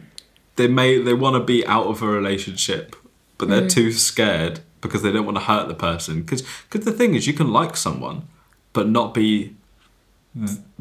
they 0.56 0.68
may 0.68 1.00
they 1.00 1.14
want 1.14 1.34
to 1.34 1.44
be 1.44 1.66
out 1.66 1.86
of 1.86 2.02
a 2.02 2.06
relationship, 2.06 2.96
but 3.38 3.48
they're 3.48 3.62
mm. 3.62 3.70
too 3.70 3.92
scared 3.92 4.60
because 4.80 5.02
they 5.02 5.12
don't 5.12 5.24
want 5.24 5.36
to 5.36 5.44
hurt 5.44 5.68
the 5.68 5.74
person. 5.74 6.20
Because 6.20 6.42
Because 6.70 6.84
the 6.84 6.92
thing 6.92 7.14
is, 7.14 7.26
you 7.26 7.32
can 7.32 7.50
like 7.52 7.76
someone, 7.76 8.28
but 8.72 8.88
not 8.88 9.14
be. 9.14 9.56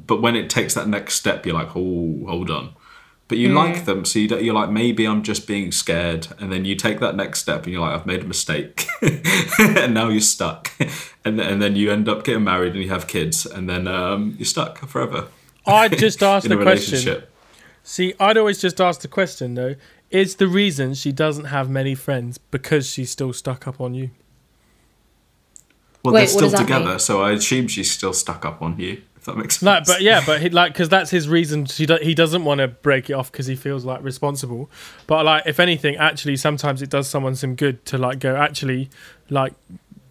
But 0.05 0.21
when 0.21 0.35
it 0.35 0.49
takes 0.51 0.75
that 0.75 0.87
next 0.87 1.15
step, 1.15 1.45
you're 1.45 1.55
like, 1.55 1.75
oh, 1.75 2.25
hold 2.27 2.51
on. 2.51 2.75
But 3.27 3.39
you 3.39 3.49
like 3.49 3.83
them, 3.83 4.05
so 4.05 4.19
you 4.19 4.29
don't, 4.29 4.41
you're 4.41 4.53
like, 4.53 4.69
maybe 4.69 5.05
I'm 5.05 5.21
just 5.21 5.47
being 5.47 5.73
scared, 5.73 6.27
and 6.39 6.49
then 6.49 6.63
you 6.63 6.75
take 6.75 7.01
that 7.01 7.13
next 7.13 7.41
step, 7.41 7.65
and 7.65 7.73
you're 7.73 7.81
like, 7.81 7.93
I've 7.93 8.05
made 8.05 8.21
a 8.21 8.25
mistake, 8.25 8.87
and 9.59 9.93
now 9.93 10.07
you're 10.07 10.21
stuck, 10.21 10.71
and 11.25 11.37
then, 11.37 11.51
and 11.51 11.61
then 11.61 11.75
you 11.75 11.91
end 11.91 12.07
up 12.07 12.23
getting 12.23 12.45
married 12.45 12.73
and 12.73 12.81
you 12.81 12.89
have 12.89 13.07
kids, 13.07 13.45
and 13.45 13.69
then 13.69 13.85
um, 13.85 14.35
you're 14.37 14.45
stuck 14.45 14.77
forever 14.87 15.27
I 15.67 15.89
just 15.89 16.23
asked 16.23 16.47
the 16.47 16.57
question. 16.57 17.23
See, 17.83 18.13
I'd 18.19 18.37
always 18.37 18.59
just 18.59 18.81
ask 18.81 19.01
the 19.01 19.07
question 19.07 19.55
though: 19.55 19.75
Is 20.09 20.37
the 20.37 20.47
reason 20.47 20.93
she 20.93 21.11
doesn't 21.11 21.45
have 21.45 21.69
many 21.69 21.93
friends 21.93 22.37
because 22.37 22.89
she's 22.89 23.11
still 23.11 23.33
stuck 23.33 23.67
up 23.67 23.79
on 23.79 23.93
you? 23.93 24.11
Well, 26.03 26.13
Wait, 26.13 26.21
they're 26.21 26.27
still 26.27 26.51
together, 26.51 26.85
mean? 26.85 26.99
so 26.99 27.21
I 27.21 27.31
assume 27.31 27.67
she's 27.67 27.91
still 27.91 28.13
stuck 28.13 28.45
up 28.45 28.61
on 28.61 28.79
you. 28.79 29.01
That 29.27 29.35
makes 29.35 29.59
sense. 29.59 29.65
Like, 29.65 29.85
but 29.85 30.01
yeah, 30.01 30.23
but 30.25 30.41
he, 30.41 30.49
like, 30.49 30.71
because 30.71 30.87
that's 30.87 31.11
his 31.11 31.27
reason. 31.27 31.65
Do, 31.65 31.97
he 32.01 32.15
doesn't 32.15 32.45
want 32.45 32.59
to 32.59 32.69
break 32.69 33.09
it 33.09 33.13
off 33.13 33.29
because 33.29 33.45
he 33.45 33.57
feels 33.57 33.83
like 33.83 34.01
responsible. 34.01 34.71
But 35.05 35.25
like, 35.25 35.43
if 35.45 35.59
anything, 35.59 35.97
actually, 35.97 36.37
sometimes 36.37 36.81
it 36.81 36.89
does 36.89 37.09
someone 37.09 37.35
some 37.35 37.55
good 37.55 37.85
to 37.87 37.97
like 37.97 38.19
go. 38.19 38.37
Actually, 38.37 38.89
like, 39.29 39.53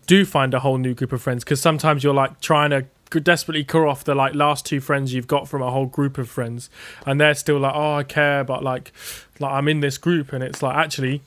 do 0.07 0.27
find 0.27 0.53
a 0.53 0.61
whole 0.61 0.77
new 0.77 0.93
group 0.93 1.13
of 1.13 1.23
friends 1.23 1.45
because 1.45 1.63
sometimes 1.63 2.05
you're 2.05 2.13
like 2.13 2.41
trying 2.43 2.71
to 2.71 2.85
desperately 3.21 3.65
cut 3.65 3.89
off 3.89 4.05
the 4.05 4.15
like 4.15 4.35
last 4.35 4.67
two 4.67 4.81
friends 4.81 5.15
you've 5.15 5.27
got 5.27 5.49
from 5.49 5.63
a 5.63 5.71
whole 5.71 5.87
group 5.87 6.19
of 6.19 6.29
friends, 6.29 6.69
and 7.07 7.19
they're 7.19 7.35
still 7.35 7.59
like, 7.59 7.75
oh, 7.75 7.95
I 7.95 8.03
care, 8.03 8.45
but 8.45 8.63
like, 8.63 8.93
like 9.41 9.51
I'm 9.51 9.67
in 9.67 9.81
this 9.81 9.97
group, 9.97 10.35
and 10.35 10.45
it's 10.45 10.63
like 10.63 10.77
actually, 10.77 11.23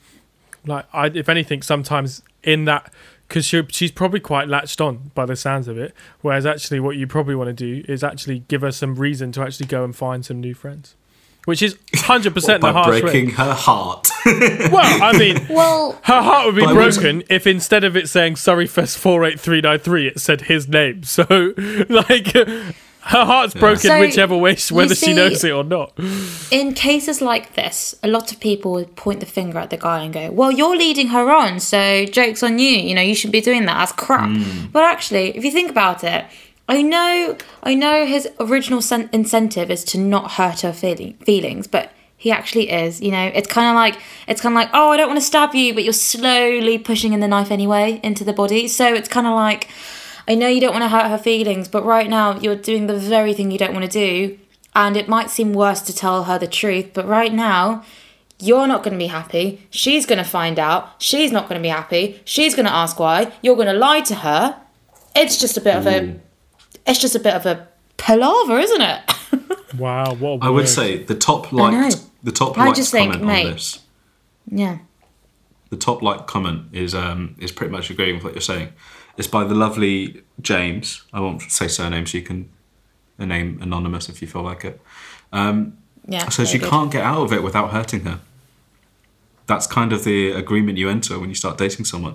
like, 0.64 0.86
I 0.92 1.06
if 1.06 1.28
anything, 1.28 1.62
sometimes 1.62 2.22
in 2.44 2.66
that 2.66 2.92
because 3.30 3.46
she, 3.46 3.62
she's 3.70 3.90
probably 3.92 4.20
quite 4.20 4.48
latched 4.48 4.80
on 4.80 5.10
by 5.14 5.24
the 5.24 5.36
sounds 5.36 5.68
of 5.68 5.78
it. 5.78 5.94
Whereas 6.20 6.44
actually, 6.44 6.80
what 6.80 6.96
you 6.96 7.06
probably 7.06 7.34
want 7.36 7.48
to 7.48 7.54
do 7.54 7.84
is 7.90 8.04
actually 8.04 8.40
give 8.48 8.60
her 8.62 8.72
some 8.72 8.96
reason 8.96 9.32
to 9.32 9.42
actually 9.42 9.66
go 9.68 9.84
and 9.84 9.94
find 9.96 10.26
some 10.26 10.40
new 10.40 10.52
friends, 10.54 10.96
which 11.44 11.62
is 11.62 11.78
hundred 11.94 12.34
percent 12.34 12.60
the 12.60 12.66
by 12.66 12.72
harsh 12.72 13.00
breaking 13.00 13.26
way. 13.28 13.32
her 13.32 13.54
heart. 13.54 14.08
Well, 14.26 15.02
I 15.02 15.16
mean, 15.18 15.46
Well, 15.48 15.98
her 16.02 16.20
heart 16.20 16.44
would 16.46 16.56
be 16.56 16.60
But 16.62 16.76
I 16.76 16.84
was- 16.86 16.98
broken 16.98 17.22
if 17.30 17.46
instead 17.46 17.84
of 17.84 17.96
it 17.96 18.08
saying 18.08 18.36
"Sorry 18.36 18.66
Fest 18.66 18.98
four 18.98 19.24
eight 19.24 19.40
three 19.40 19.60
nine 19.62 19.78
three, 19.78 20.06
it 20.08 20.20
said 20.20 20.42
his 20.42 20.68
name. 20.68 21.04
So, 21.04 21.54
like, 21.88 22.34
her 23.02 23.24
heart's 23.24 23.54
broken 23.54 23.78
So, 23.90 23.98
whichever 24.00 24.36
way, 24.36 24.54
she- 24.56 24.72
you 24.72 24.76
whether 24.76 24.94
she 24.94 25.12
knows 25.14 25.42
it 25.44 25.50
or 25.52 25.64
not. 25.64 25.92
in 26.50 26.74
cases 26.74 27.20
like 27.20 27.54
this, 27.54 27.94
a 28.02 28.08
lot 28.08 28.30
of 28.32 28.40
people 28.40 28.72
would 28.72 28.94
point 28.96 29.20
the 29.20 29.26
finger 29.26 29.58
at 29.58 29.70
the 29.70 29.76
guy 29.76 30.02
and 30.02 30.12
go, 30.12 30.30
"Well, 30.30 30.50
you're 30.50 30.76
leading 30.76 31.08
her 31.08 31.30
on, 31.30 31.60
so 31.60 32.04
jokes 32.06 32.42
on 32.42 32.58
you. 32.58 32.70
You 32.88 32.94
know, 32.94 33.02
you 33.02 33.14
should 33.14 33.32
be 33.32 33.40
doing 33.40 33.64
that. 33.66 33.78
That's 33.78 33.92
crap." 33.92 34.28
Hmm. 34.30 34.66
But 34.72 34.84
actually, 34.84 35.36
if 35.36 35.44
you 35.44 35.50
think 35.50 35.70
about 35.70 36.04
it, 36.04 36.24
I 36.68 36.82
know, 36.82 37.36
I 37.62 37.74
know 37.74 38.06
his 38.06 38.28
original 38.38 38.80
sen- 38.82 39.08
incentive 39.12 39.70
is 39.70 39.82
to 39.84 39.98
not 39.98 40.32
hurt 40.32 40.60
her 40.60 40.72
feeling- 40.72 41.14
feelings, 41.24 41.66
but 41.66 41.90
he 42.16 42.30
actually 42.30 42.70
is. 42.70 43.00
You 43.00 43.10
know, 43.12 43.30
it's 43.34 43.48
kind 43.48 43.68
of 43.70 43.74
like 43.74 43.96
it's 44.28 44.40
kind 44.42 44.52
of 44.54 44.56
like, 44.56 44.68
"Oh, 44.74 44.90
I 44.90 44.96
don't 44.98 45.08
want 45.08 45.18
to 45.18 45.24
stab 45.24 45.54
you," 45.54 45.72
but 45.74 45.84
you're 45.84 45.92
slowly 45.94 46.76
pushing 46.78 47.12
in 47.14 47.20
the 47.20 47.28
knife 47.28 47.50
anyway 47.50 47.98
into 48.04 48.24
the 48.24 48.32
body. 48.34 48.68
So 48.68 48.92
it's 48.94 49.08
kind 49.08 49.26
of 49.26 49.34
like. 49.34 49.68
I 50.30 50.36
know 50.36 50.46
you 50.46 50.60
don't 50.60 50.72
want 50.72 50.84
to 50.84 50.88
hurt 50.88 51.08
her 51.08 51.18
feelings, 51.18 51.66
but 51.66 51.84
right 51.84 52.08
now 52.08 52.38
you're 52.38 52.54
doing 52.54 52.86
the 52.86 52.96
very 52.96 53.34
thing 53.34 53.50
you 53.50 53.58
don't 53.58 53.72
want 53.74 53.84
to 53.84 53.90
do. 53.90 54.38
And 54.76 54.96
it 54.96 55.08
might 55.08 55.28
seem 55.28 55.52
worse 55.52 55.80
to 55.82 55.92
tell 55.92 56.22
her 56.24 56.38
the 56.38 56.46
truth, 56.46 56.90
but 56.94 57.04
right 57.04 57.34
now 57.34 57.82
you're 58.38 58.68
not 58.68 58.84
going 58.84 58.92
to 58.92 58.98
be 58.98 59.08
happy. 59.08 59.66
She's 59.70 60.06
going 60.06 60.18
to 60.18 60.24
find 60.24 60.60
out. 60.60 61.02
She's 61.02 61.32
not 61.32 61.48
going 61.48 61.58
to 61.58 61.62
be 61.62 61.68
happy. 61.68 62.20
She's 62.24 62.54
going 62.54 62.66
to 62.66 62.72
ask 62.72 63.00
why. 63.00 63.32
You're 63.42 63.56
going 63.56 63.66
to 63.66 63.72
lie 63.72 64.02
to 64.02 64.14
her. 64.14 64.60
It's 65.16 65.36
just 65.36 65.56
a 65.56 65.60
bit 65.60 65.74
of 65.74 65.86
a 65.88 66.20
it's 66.86 67.00
just 67.00 67.16
a 67.16 67.18
bit 67.18 67.34
of 67.34 67.44
a 67.44 67.66
palaver, 67.96 68.58
isn't 68.58 68.80
it? 68.80 69.00
Wow, 69.78 70.14
what 70.14 70.42
a 70.42 70.46
I 70.46 70.48
would 70.48 70.68
say 70.68 71.04
the 71.04 71.14
top 71.14 71.52
know. 71.52 71.64
liked 71.64 72.00
the 72.24 72.32
top 72.32 72.58
I 72.58 72.66
liked 72.66 72.76
just 72.76 72.90
think, 72.90 73.20
mate- 73.20 73.46
on 73.46 73.52
this. 73.52 73.78
yeah. 74.48 74.78
The 75.70 75.76
top 75.76 76.02
like 76.02 76.26
comment 76.26 76.66
is 76.72 76.92
um 76.94 77.36
is 77.38 77.52
pretty 77.52 77.70
much 77.70 77.88
agreeing 77.90 78.16
with 78.16 78.24
what 78.24 78.34
you're 78.34 78.40
saying. 78.40 78.72
It's 79.20 79.28
by 79.28 79.44
the 79.44 79.54
lovely 79.54 80.22
James. 80.40 81.02
I 81.12 81.20
won't 81.20 81.42
say 81.42 81.68
surname, 81.68 82.06
so 82.06 82.16
you 82.16 82.24
can 82.24 82.48
a 83.18 83.26
name 83.26 83.58
anonymous 83.60 84.08
if 84.08 84.22
you 84.22 84.26
feel 84.28 84.40
like 84.42 84.64
it. 84.64 84.80
Um, 85.30 85.74
Yeah. 86.08 86.26
says 86.30 86.48
very 86.48 86.54
you 86.54 86.60
good. 86.60 86.70
can't 86.70 86.90
get 86.90 87.04
out 87.04 87.20
of 87.20 87.30
it 87.30 87.42
without 87.42 87.70
hurting 87.70 88.04
her. 88.06 88.20
That's 89.46 89.66
kind 89.66 89.92
of 89.92 90.04
the 90.04 90.30
agreement 90.30 90.78
you 90.78 90.88
enter 90.88 91.18
when 91.18 91.28
you 91.28 91.34
start 91.34 91.58
dating 91.58 91.84
someone. 91.84 92.14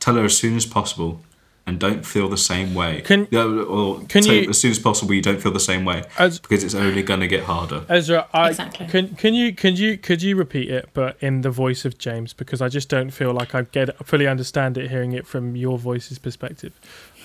Tell 0.00 0.14
her 0.14 0.24
as 0.24 0.38
soon 0.38 0.56
as 0.56 0.64
possible, 0.64 1.20
and 1.68 1.80
don't 1.80 2.06
feel 2.06 2.28
the 2.28 2.36
same 2.36 2.74
way. 2.74 3.00
Can- 3.00 3.26
or 3.34 4.00
can 4.08 4.22
say 4.22 4.42
you- 4.42 4.50
as 4.50 4.58
soon 4.58 4.70
as 4.70 4.78
possible 4.78 5.14
you 5.14 5.20
don't 5.22 5.42
feel 5.42 5.50
the 5.52 5.58
same 5.58 5.84
way 5.84 6.04
As- 6.16 6.38
because 6.38 6.62
it's 6.62 6.74
only 6.76 7.02
going 7.02 7.18
to 7.20 7.26
get 7.26 7.42
harder. 7.44 7.84
Ezra, 7.88 8.26
I 8.32 8.50
Exactly. 8.50 8.86
can 8.86 9.08
can 9.16 9.34
you 9.34 9.52
can 9.52 9.74
you 9.76 9.98
could 9.98 10.22
you 10.22 10.36
repeat 10.36 10.70
it, 10.70 10.88
but 10.94 11.16
in 11.20 11.40
the 11.40 11.50
voice 11.50 11.84
of 11.84 11.98
James, 11.98 12.32
because 12.32 12.60
I 12.62 12.68
just 12.68 12.88
don't 12.88 13.10
feel 13.10 13.32
like 13.32 13.54
I 13.54 13.62
get 13.62 13.88
fully 14.06 14.26
understand 14.28 14.78
it 14.78 14.90
hearing 14.90 15.12
it 15.12 15.26
from 15.26 15.56
your 15.56 15.76
voice's 15.76 16.18
perspective. 16.18 16.72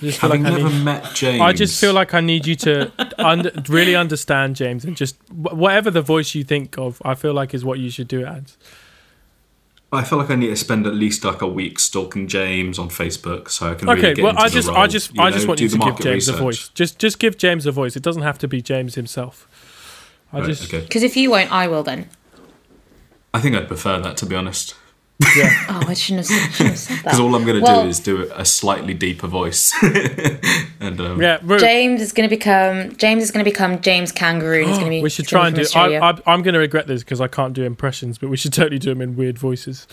I 0.02 0.06
just 0.06 0.20
feel 0.20 0.30
Having 0.32 0.44
like 0.46 0.54
I 0.54 0.58
never 0.58 0.70
need, 0.74 0.84
met 0.84 1.14
James, 1.14 1.42
I 1.42 1.54
just 1.54 1.80
feel 1.80 1.94
like 1.94 2.16
I 2.16 2.22
need 2.22 2.48
you 2.48 2.56
to 2.56 2.92
un- 3.20 3.52
really 3.70 3.96
understand 3.96 4.56
James 4.56 4.84
and 4.84 4.98
just 4.98 5.16
whatever 5.32 5.92
the 5.92 6.02
voice 6.02 6.34
you 6.34 6.44
think 6.44 6.80
of, 6.80 7.00
I 7.06 7.14
feel 7.14 7.34
like 7.36 7.54
is 7.54 7.64
what 7.64 7.78
you 7.78 7.92
should 7.92 8.08
do 8.08 8.22
it 8.22 8.28
as. 8.28 8.58
I 9.94 10.04
feel 10.04 10.18
like 10.18 10.30
I 10.30 10.36
need 10.36 10.48
to 10.48 10.56
spend 10.56 10.88
at 10.88 10.94
least 10.94 11.26
like 11.26 11.42
a 11.42 11.48
week 11.48 11.78
stalking 11.78 12.28
James 12.28 12.80
on 12.80 12.90
Facebook 12.90 13.50
so 13.50 13.72
I 13.72 13.76
can 13.76 13.90
really 13.90 14.14
get 14.14 14.24
well, 14.24 14.30
into 14.32 14.42
I 14.42 14.48
the 14.48 14.54
just, 14.54 14.68
role, 14.70 14.78
I 14.78 14.88
just, 14.88 15.14
you 15.14 15.22
I 15.22 15.30
know, 15.30 15.36
just 15.36 15.48
want 15.48 15.60
you 15.60 15.68
to 15.68 15.78
give 15.78 15.80
market 15.80 16.04
James 16.04 16.28
a 16.30 16.34
voice. 16.34 16.70
Just, 16.70 16.98
just 16.98 17.20
give 17.20 17.38
James 17.38 17.66
a 17.66 17.74
voice. 17.74 17.98
It 17.98 18.04
doesn't 18.04 18.22
have 18.22 18.38
to 18.40 18.48
be 18.48 18.62
James 18.62 18.96
himself. 18.96 19.48
I 20.32 20.40
Right, 20.40 20.48
just, 20.48 20.74
okay. 20.74 20.82
Because 20.86 21.04
if 21.04 21.18
you 21.18 21.30
won't, 21.32 21.52
I 21.52 21.68
will 21.68 21.84
then. 21.84 22.10
I 23.34 23.42
think 23.42 23.56
I'd 23.56 23.68
prefer 23.68 24.00
that 24.00 24.16
to 24.18 24.26
be 24.26 24.36
honest, 24.36 24.76
yeah. 25.36 25.66
Oh, 25.70 25.84
I 25.88 25.94
shouldn't 25.94 26.28
have, 26.28 26.52
shouldn't 26.54 26.70
have 26.72 26.78
said 26.80 26.96
that. 26.98 27.04
because 27.04 27.20
all 27.20 27.36
I'm 27.36 27.44
going 27.46 27.58
to 27.58 27.62
Well- 27.64 27.84
do 27.84 27.90
is 27.90 28.00
do 28.00 28.32
a 28.36 28.46
slightly 28.46 28.94
deeper 28.94 29.28
voice. 29.28 29.74
and 30.80 31.00
um, 31.02 31.22
Yeah, 31.22 31.40
Ru- 31.44 31.60
James 31.60 32.02
is 32.02 32.12
going 32.12 32.28
to 32.30 32.36
become 32.36 32.96
James 32.98 33.24
is 33.24 33.32
going 33.32 33.44
to 33.44 33.50
become 33.50 33.82
James 33.82 34.12
Kangaroo. 34.12 34.60
And 34.62 34.68
he's 34.70 34.78
going 34.78 34.90
to 34.92 34.96
be. 34.98 35.02
we 35.04 35.10
should 35.10 35.26
he's 35.26 35.32
gonna 35.32 35.42
try 35.42 35.48
and 35.48 35.56
do. 35.56 35.62
Australia. 35.62 36.00
I, 36.02 36.10
I, 36.12 36.34
I'm 36.34 36.42
going 36.42 36.54
to 36.54 36.60
regret 36.60 36.88
this 36.88 37.04
because 37.04 37.22
I 37.22 37.28
can't 37.28 37.54
do 37.54 37.64
impressions, 37.64 38.18
but 38.18 38.30
we 38.30 38.38
should 38.38 38.54
totally 38.54 38.80
do 38.80 38.90
them 38.90 39.02
in 39.02 39.16
weird 39.16 39.38
voices. 39.38 39.88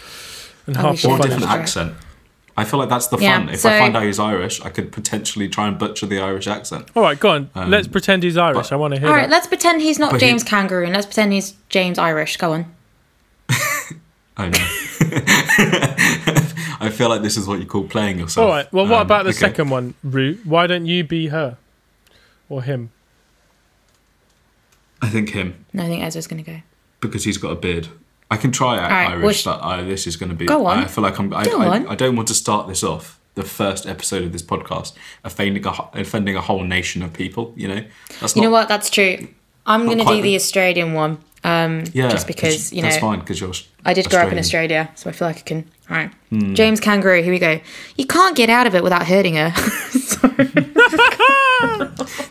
And 0.67 0.77
Oh, 0.77 0.81
half 0.81 0.91
we 0.91 0.97
the 0.97 0.99
should. 0.99 1.11
or 1.11 1.17
a 1.19 1.23
different 1.23 1.45
accent. 1.51 1.95
I 2.57 2.65
feel 2.65 2.81
like 2.81 2.89
that's 2.89 3.07
the 3.07 3.19
Yeah, 3.19 3.39
fun. 3.39 3.49
If 3.51 3.61
so- 3.61 3.69
I 3.71 3.79
find 3.79 3.97
out 3.97 4.03
he's 4.03 4.19
Irish, 4.19 4.61
I 4.63 4.71
could 4.71 4.91
potentially 4.91 5.49
try 5.49 5.69
and 5.69 5.79
butcher 5.79 6.07
the 6.07 6.19
Irish 6.19 6.49
accent. 6.49 6.89
All 6.97 7.05
right, 7.05 7.19
go 7.19 7.31
on. 7.31 7.51
Um, 7.55 7.71
Let's 7.71 7.87
pretend 7.87 8.25
he's 8.25 8.37
Irish. 8.37 8.57
but- 8.71 8.73
I 8.73 8.77
want 8.77 8.95
to 8.95 9.01
hear 9.01 9.09
All 9.09 9.15
right, 9.15 9.23
that. 9.23 9.31
let's 9.31 9.47
pretend 9.47 9.81
he's 9.81 9.99
not 10.01 10.11
But 10.11 10.21
he- 10.21 10.27
James 10.27 10.43
Kangaroo 10.43 10.87
let's 10.89 11.07
pretend 11.07 11.33
he's 11.33 11.55
James 11.69 11.99
Irish. 11.99 12.37
Go 12.37 12.53
on. 12.55 12.75
Oh 14.39 14.49
no. 14.49 14.59
I 16.81 16.91
feel 16.91 17.09
like 17.09 17.23
this 17.23 17.37
is 17.37 17.47
what 17.49 17.59
you 17.59 17.67
call 17.67 17.85
playing 17.85 18.19
yourself. 18.21 18.45
All 18.45 18.51
right. 18.51 18.73
Well, 18.73 18.87
what 18.87 19.01
Um, 19.01 19.07
about 19.07 19.25
the 19.25 19.31
okay. 19.31 19.39
second 19.39 19.71
one, 19.71 19.95
Rue? 20.05 20.39
Why 20.45 20.67
don't 20.69 20.87
you 20.87 21.03
be 21.05 21.29
her 21.29 21.57
or 22.49 22.63
him? 22.63 22.91
I 25.03 25.09
think 25.09 25.31
him 25.31 25.65
No, 25.73 25.85
I 25.85 25.87
think 25.87 26.03
Ezra's 26.03 26.27
going 26.27 26.43
to 26.45 26.51
go. 26.51 26.59
because 27.01 27.25
he's 27.25 27.39
got 27.39 27.51
a 27.51 27.57
beard. 27.57 27.89
I 28.31 28.37
can 28.37 28.53
try 28.53 28.79
out 28.79 28.91
right, 28.91 29.09
well, 29.17 29.25
Irish, 29.25 29.41
sh- 29.41 29.45
but 29.45 29.63
I, 29.63 29.83
this 29.83 30.07
is 30.07 30.17
going 30.17 30.31
to 30.31 30.37
be. 30.37 30.47
Go 30.47 30.67
on. 30.67 30.79
I 30.79 30.87
feel 30.87 31.03
like 31.03 31.19
I'm. 31.19 31.33
I, 31.33 31.45
Go 31.45 31.61
I, 31.61 31.77
on. 31.77 31.87
I 31.89 31.95
don't 31.95 32.15
want 32.15 32.29
to 32.29 32.35
start 32.35 32.69
this 32.69 32.85
off 32.85 33.19
the 33.35 33.43
first 33.45 33.87
episode 33.87 34.23
of 34.25 34.33
this 34.33 34.43
podcast 34.43 34.93
offending 35.25 35.65
a, 35.67 35.71
offending 35.95 36.37
a 36.37 36.41
whole 36.43 36.63
nation 36.63 37.03
of 37.03 37.13
people. 37.13 37.53
You 37.57 37.69
know, 37.69 37.85
that's 38.21 38.37
You 38.37 38.43
not. 38.43 38.49
know 38.49 38.53
what? 38.53 38.69
That's 38.69 38.91
true. 38.91 39.29
I'm 39.67 39.87
going 39.87 39.99
to 39.99 40.05
do 40.05 40.17
the 40.17 40.23
the- 40.23 40.37
Australian 40.37 40.93
one. 40.93 41.19
Um, 41.49 41.85
Yeah, 41.93 42.09
just 42.09 42.27
because 42.27 42.73
you 42.73 42.83
know 42.83 42.89
that's 42.89 43.01
fine 43.01 43.21
because 43.21 43.41
you're. 43.41 43.53
I 43.85 43.95
did 43.95 44.09
grow 44.11 44.21
up 44.21 44.33
in 44.33 44.39
Australia, 44.39 44.91
so 44.95 45.09
I 45.09 45.13
feel 45.13 45.29
like 45.29 45.39
I 45.39 45.41
can. 45.43 45.65
All 45.91 45.97
right, 45.97 46.11
Hmm. 46.31 46.55
James 46.55 46.81
Kangaroo. 46.81 47.23
Here 47.23 47.33
we 47.33 47.39
go. 47.39 47.61
You 47.97 48.07
can't 48.07 48.37
get 48.37 48.51
out 48.51 48.67
of 48.67 48.75
it 48.75 48.83
without 48.83 49.07
hurting 49.07 49.37
her. 49.37 49.53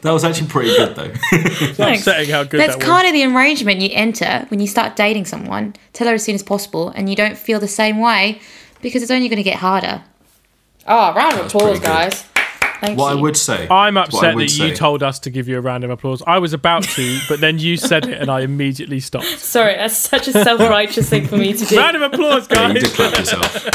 That 0.02 0.12
was 0.14 0.24
actually 0.24 0.48
pretty 0.48 0.70
good 0.70 0.96
though. 0.96 1.12
It's 1.32 1.80
upsetting 1.80 2.30
how 2.30 2.44
good 2.44 2.60
That's 2.60 2.74
that 2.74 2.78
was. 2.80 2.86
kind 2.86 3.08
of 3.08 3.14
the 3.14 3.26
arrangement 3.26 3.82
you 3.82 3.90
enter 3.92 4.46
when 4.50 4.60
you 4.60 4.68
start 4.68 4.96
dating 4.96 5.26
someone. 5.26 5.74
Tell 5.94 6.08
her 6.08 6.14
as 6.14 6.24
soon 6.24 6.36
as 6.36 6.44
possible, 6.44 6.90
and 6.90 7.10
you 7.10 7.16
don't 7.16 7.38
feel 7.38 7.60
the 7.60 7.68
same 7.68 8.00
way 8.00 8.40
because 8.82 9.02
it's 9.02 9.12
only 9.12 9.28
going 9.28 9.38
to 9.38 9.44
get 9.44 9.58
harder. 9.58 10.04
Oh, 10.88 11.14
round 11.14 11.40
of 11.40 11.48
applause, 11.48 11.80
guys. 11.80 12.24
good. 12.24 12.37
Guys! 12.80 12.88
Thank 12.88 13.00
what 13.00 13.12
I 13.12 13.16
would 13.16 13.38
say. 13.38 13.68
I'm 13.70 13.98
upset 13.98 14.36
would 14.36 14.50
that 14.50 14.58
you 14.58 14.76
told 14.76 15.04
us 15.04 15.20
to 15.20 15.30
give 15.30 15.48
you 15.48 15.58
a 15.58 15.62
round 15.62 15.84
of 15.84 15.90
applause. 15.90 16.22
I 16.26 16.40
was 16.40 16.54
about 16.54 16.84
to, 16.84 17.20
but 17.28 17.40
then 17.40 17.60
you 17.60 17.78
said 17.78 18.06
it 18.06 18.22
and 18.22 18.30
I 18.30 18.42
immediately 18.42 19.00
stopped. 19.00 19.26
Sorry, 19.40 19.76
that's 19.76 19.98
such 19.98 20.28
a 20.28 20.32
self-righteous 20.32 21.10
thing 21.10 21.28
for 21.28 21.38
me 21.38 21.54
to 21.54 21.66
do. 21.66 21.78
Round 21.78 21.96
of 21.96 22.02
applause, 22.02 22.48
Yeah, 22.50 22.68
you 22.70 22.80
did 22.80 22.90
clap 22.92 23.18
yourself. 23.18 23.52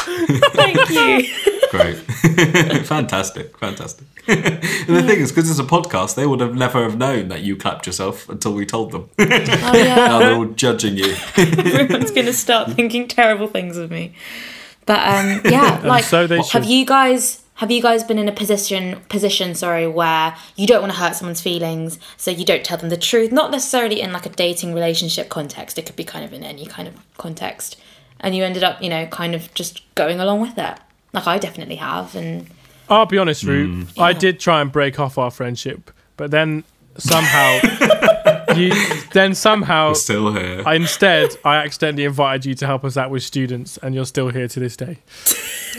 Thank 0.52 0.90
you. 0.90 1.28
Great. 1.70 1.96
fantastic. 2.86 3.56
Fantastic. 3.58 4.06
and 4.28 4.96
the 4.96 5.02
thing 5.06 5.20
is, 5.20 5.32
because 5.32 5.50
it's 5.50 5.58
a 5.58 5.64
podcast, 5.64 6.14
they 6.14 6.26
would 6.26 6.40
have 6.40 6.54
never 6.54 6.82
have 6.82 6.96
known 6.96 7.28
that 7.28 7.40
you 7.40 7.56
clapped 7.56 7.86
yourself 7.86 8.28
until 8.28 8.54
we 8.54 8.64
told 8.66 8.92
them. 8.92 9.08
Oh 9.18 9.24
yeah. 9.24 9.94
now 9.96 10.18
they're 10.18 10.34
all 10.34 10.46
judging 10.46 10.96
you. 10.96 11.14
everyone's 11.36 12.10
going 12.10 12.26
to 12.26 12.32
start 12.32 12.72
thinking 12.72 13.08
terrible 13.08 13.48
things 13.48 13.76
of 13.76 13.90
me. 13.90 14.14
But 14.86 15.00
um, 15.00 15.40
yeah, 15.44 15.80
like 15.84 16.04
so 16.04 16.26
they 16.26 16.36
have 16.36 16.46
should. 16.46 16.66
you 16.66 16.84
guys 16.84 17.42
have 17.62 17.70
you 17.70 17.80
guys 17.80 18.02
been 18.02 18.18
in 18.18 18.28
a 18.28 18.32
position 18.32 18.98
position 19.08 19.54
sorry 19.54 19.86
where 19.86 20.36
you 20.56 20.66
don't 20.66 20.80
want 20.80 20.92
to 20.92 20.98
hurt 20.98 21.14
someone's 21.14 21.40
feelings 21.40 21.96
so 22.16 22.28
you 22.28 22.44
don't 22.44 22.64
tell 22.64 22.76
them 22.76 22.88
the 22.88 22.96
truth 22.96 23.30
not 23.30 23.52
necessarily 23.52 24.00
in 24.00 24.12
like 24.12 24.26
a 24.26 24.30
dating 24.30 24.74
relationship 24.74 25.28
context 25.28 25.78
it 25.78 25.86
could 25.86 25.94
be 25.94 26.02
kind 26.02 26.24
of 26.24 26.32
in 26.32 26.42
any 26.42 26.66
kind 26.66 26.88
of 26.88 26.94
context 27.18 27.80
and 28.18 28.34
you 28.34 28.42
ended 28.42 28.64
up 28.64 28.82
you 28.82 28.88
know 28.88 29.06
kind 29.06 29.32
of 29.32 29.54
just 29.54 29.80
going 29.94 30.18
along 30.18 30.40
with 30.40 30.58
it 30.58 30.76
like 31.12 31.28
i 31.28 31.38
definitely 31.38 31.76
have 31.76 32.16
and 32.16 32.48
I'll 32.88 33.06
be 33.06 33.16
honest, 33.16 33.44
Rue. 33.44 33.68
Mm. 33.68 33.98
I 33.98 34.12
did 34.12 34.38
try 34.38 34.60
and 34.60 34.70
break 34.70 35.00
off 35.00 35.16
our 35.16 35.30
friendship, 35.30 35.90
but 36.18 36.30
then 36.30 36.62
somehow 36.98 37.60
you 38.56 38.72
then 39.12 39.34
somehow 39.34 39.88
We're 39.88 39.94
still 39.94 40.32
here. 40.32 40.62
I, 40.66 40.74
instead 40.74 41.36
I 41.44 41.56
accidentally 41.56 42.04
invited 42.04 42.46
you 42.46 42.54
to 42.56 42.66
help 42.66 42.84
us 42.84 42.96
out 42.96 43.10
with 43.10 43.22
students, 43.22 43.78
and 43.78 43.94
you're 43.94 44.06
still 44.06 44.28
here 44.28 44.48
to 44.48 44.60
this 44.60 44.76
day. 44.76 44.98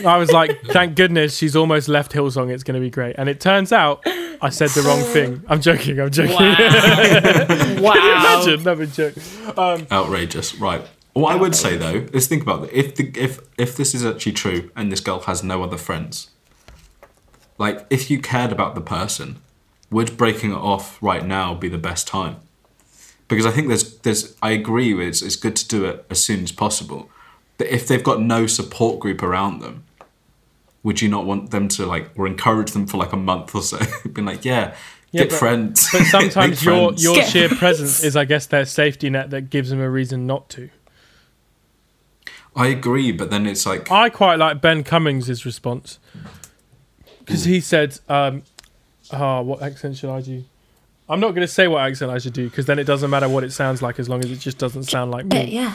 I 0.04 0.16
was 0.16 0.32
like, 0.32 0.60
thank 0.66 0.96
goodness 0.96 1.36
she's 1.36 1.54
almost 1.54 1.88
left 1.88 2.12
Hillsong. 2.12 2.50
It's 2.50 2.64
going 2.64 2.74
to 2.74 2.80
be 2.80 2.90
great. 2.90 3.16
And 3.16 3.28
it 3.28 3.40
turns 3.40 3.72
out 3.72 4.02
I 4.06 4.50
said 4.50 4.70
the 4.70 4.82
wrong 4.82 5.00
thing. 5.00 5.42
I'm 5.48 5.60
joking. 5.60 6.00
I'm 6.00 6.10
joking. 6.10 6.34
wow 6.36 7.94
Imagine 8.44 8.62
that 8.64 8.76
would 8.76 8.92
joke. 8.92 9.14
Um, 9.56 9.86
Outrageous. 9.90 10.54
Right. 10.56 10.86
What 11.14 11.32
I 11.32 11.36
would 11.36 11.54
say 11.54 11.76
though 11.76 12.06
is 12.12 12.26
think 12.26 12.42
about 12.42 12.64
it. 12.64 12.72
If 12.72 12.96
the 12.96 13.12
if 13.16 13.38
if 13.56 13.76
this 13.76 13.94
is 13.94 14.04
actually 14.04 14.32
true 14.32 14.70
and 14.74 14.90
this 14.90 15.00
girl 15.00 15.20
has 15.20 15.44
no 15.44 15.62
other 15.62 15.78
friends, 15.78 16.30
like 17.56 17.86
if 17.88 18.10
you 18.10 18.20
cared 18.20 18.50
about 18.50 18.74
the 18.74 18.80
person, 18.80 19.36
would 19.90 20.16
breaking 20.16 20.50
it 20.50 20.56
off 20.56 21.00
right 21.00 21.24
now 21.24 21.54
be 21.54 21.68
the 21.68 21.78
best 21.78 22.08
time? 22.08 22.38
Because 23.28 23.46
I 23.46 23.50
think 23.50 23.68
there's 23.68 23.96
there's 23.98 24.36
I 24.42 24.50
agree 24.50 24.92
with 24.94 25.08
it's, 25.08 25.22
it's 25.22 25.36
good 25.36 25.56
to 25.56 25.66
do 25.68 25.84
it 25.86 26.04
as 26.10 26.22
soon 26.22 26.42
as 26.42 26.52
possible. 26.52 27.10
But 27.58 27.68
if 27.68 27.86
they've 27.88 28.02
got 28.04 28.20
no 28.20 28.46
support 28.46 29.00
group 29.00 29.22
around 29.22 29.60
them, 29.60 29.84
would 30.82 31.00
you 31.00 31.08
not 31.08 31.24
want 31.24 31.50
them 31.50 31.68
to 31.68 31.86
like 31.86 32.10
or 32.16 32.26
encourage 32.26 32.72
them 32.72 32.86
for 32.86 32.98
like 32.98 33.12
a 33.12 33.16
month 33.16 33.54
or 33.54 33.62
so? 33.62 33.78
Being 34.12 34.26
like, 34.26 34.44
yeah, 34.44 34.74
Yeah, 35.12 35.22
get 35.22 35.30
but- 35.30 35.38
friends. 35.38 35.88
but 35.92 36.02
sometimes 36.16 36.62
your 36.64 36.88
friends. 36.88 37.02
your 37.02 37.14
Get 37.14 37.28
sheer 37.30 37.48
presence 37.48 38.02
is, 38.04 38.14
I 38.16 38.24
guess, 38.26 38.46
their 38.46 38.64
safety 38.66 39.08
net 39.08 39.30
that 39.30 39.48
gives 39.50 39.70
them 39.70 39.80
a 39.80 39.88
reason 39.88 40.26
not 40.26 40.48
to. 40.50 40.68
I 42.56 42.66
agree, 42.68 43.10
but 43.10 43.30
then 43.30 43.46
it's 43.46 43.66
like 43.66 43.90
I 43.90 44.10
quite 44.10 44.36
like 44.38 44.60
Ben 44.60 44.84
Cummings' 44.84 45.44
response 45.44 45.98
because 47.20 47.44
he 47.44 47.58
said, 47.60 47.98
um, 48.08 48.42
"Oh, 49.12 49.42
what 49.42 49.60
accent 49.62 49.96
should 49.96 50.10
I 50.10 50.20
do?" 50.20 50.44
I'm 51.08 51.20
not 51.20 51.28
going 51.34 51.46
to 51.46 51.52
say 51.52 51.68
what 51.68 51.82
accent 51.82 52.10
I 52.10 52.18
should 52.18 52.32
do 52.32 52.48
because 52.48 52.66
then 52.66 52.78
it 52.78 52.84
doesn't 52.84 53.10
matter 53.10 53.28
what 53.28 53.44
it 53.44 53.52
sounds 53.52 53.82
like 53.82 53.98
as 53.98 54.08
long 54.08 54.24
as 54.24 54.30
it 54.30 54.36
just 54.40 54.58
doesn't 54.58 54.84
sound 54.84 55.10
like 55.10 55.26
yeah, 55.32 55.42
me. 55.44 55.54
yeah 55.54 55.74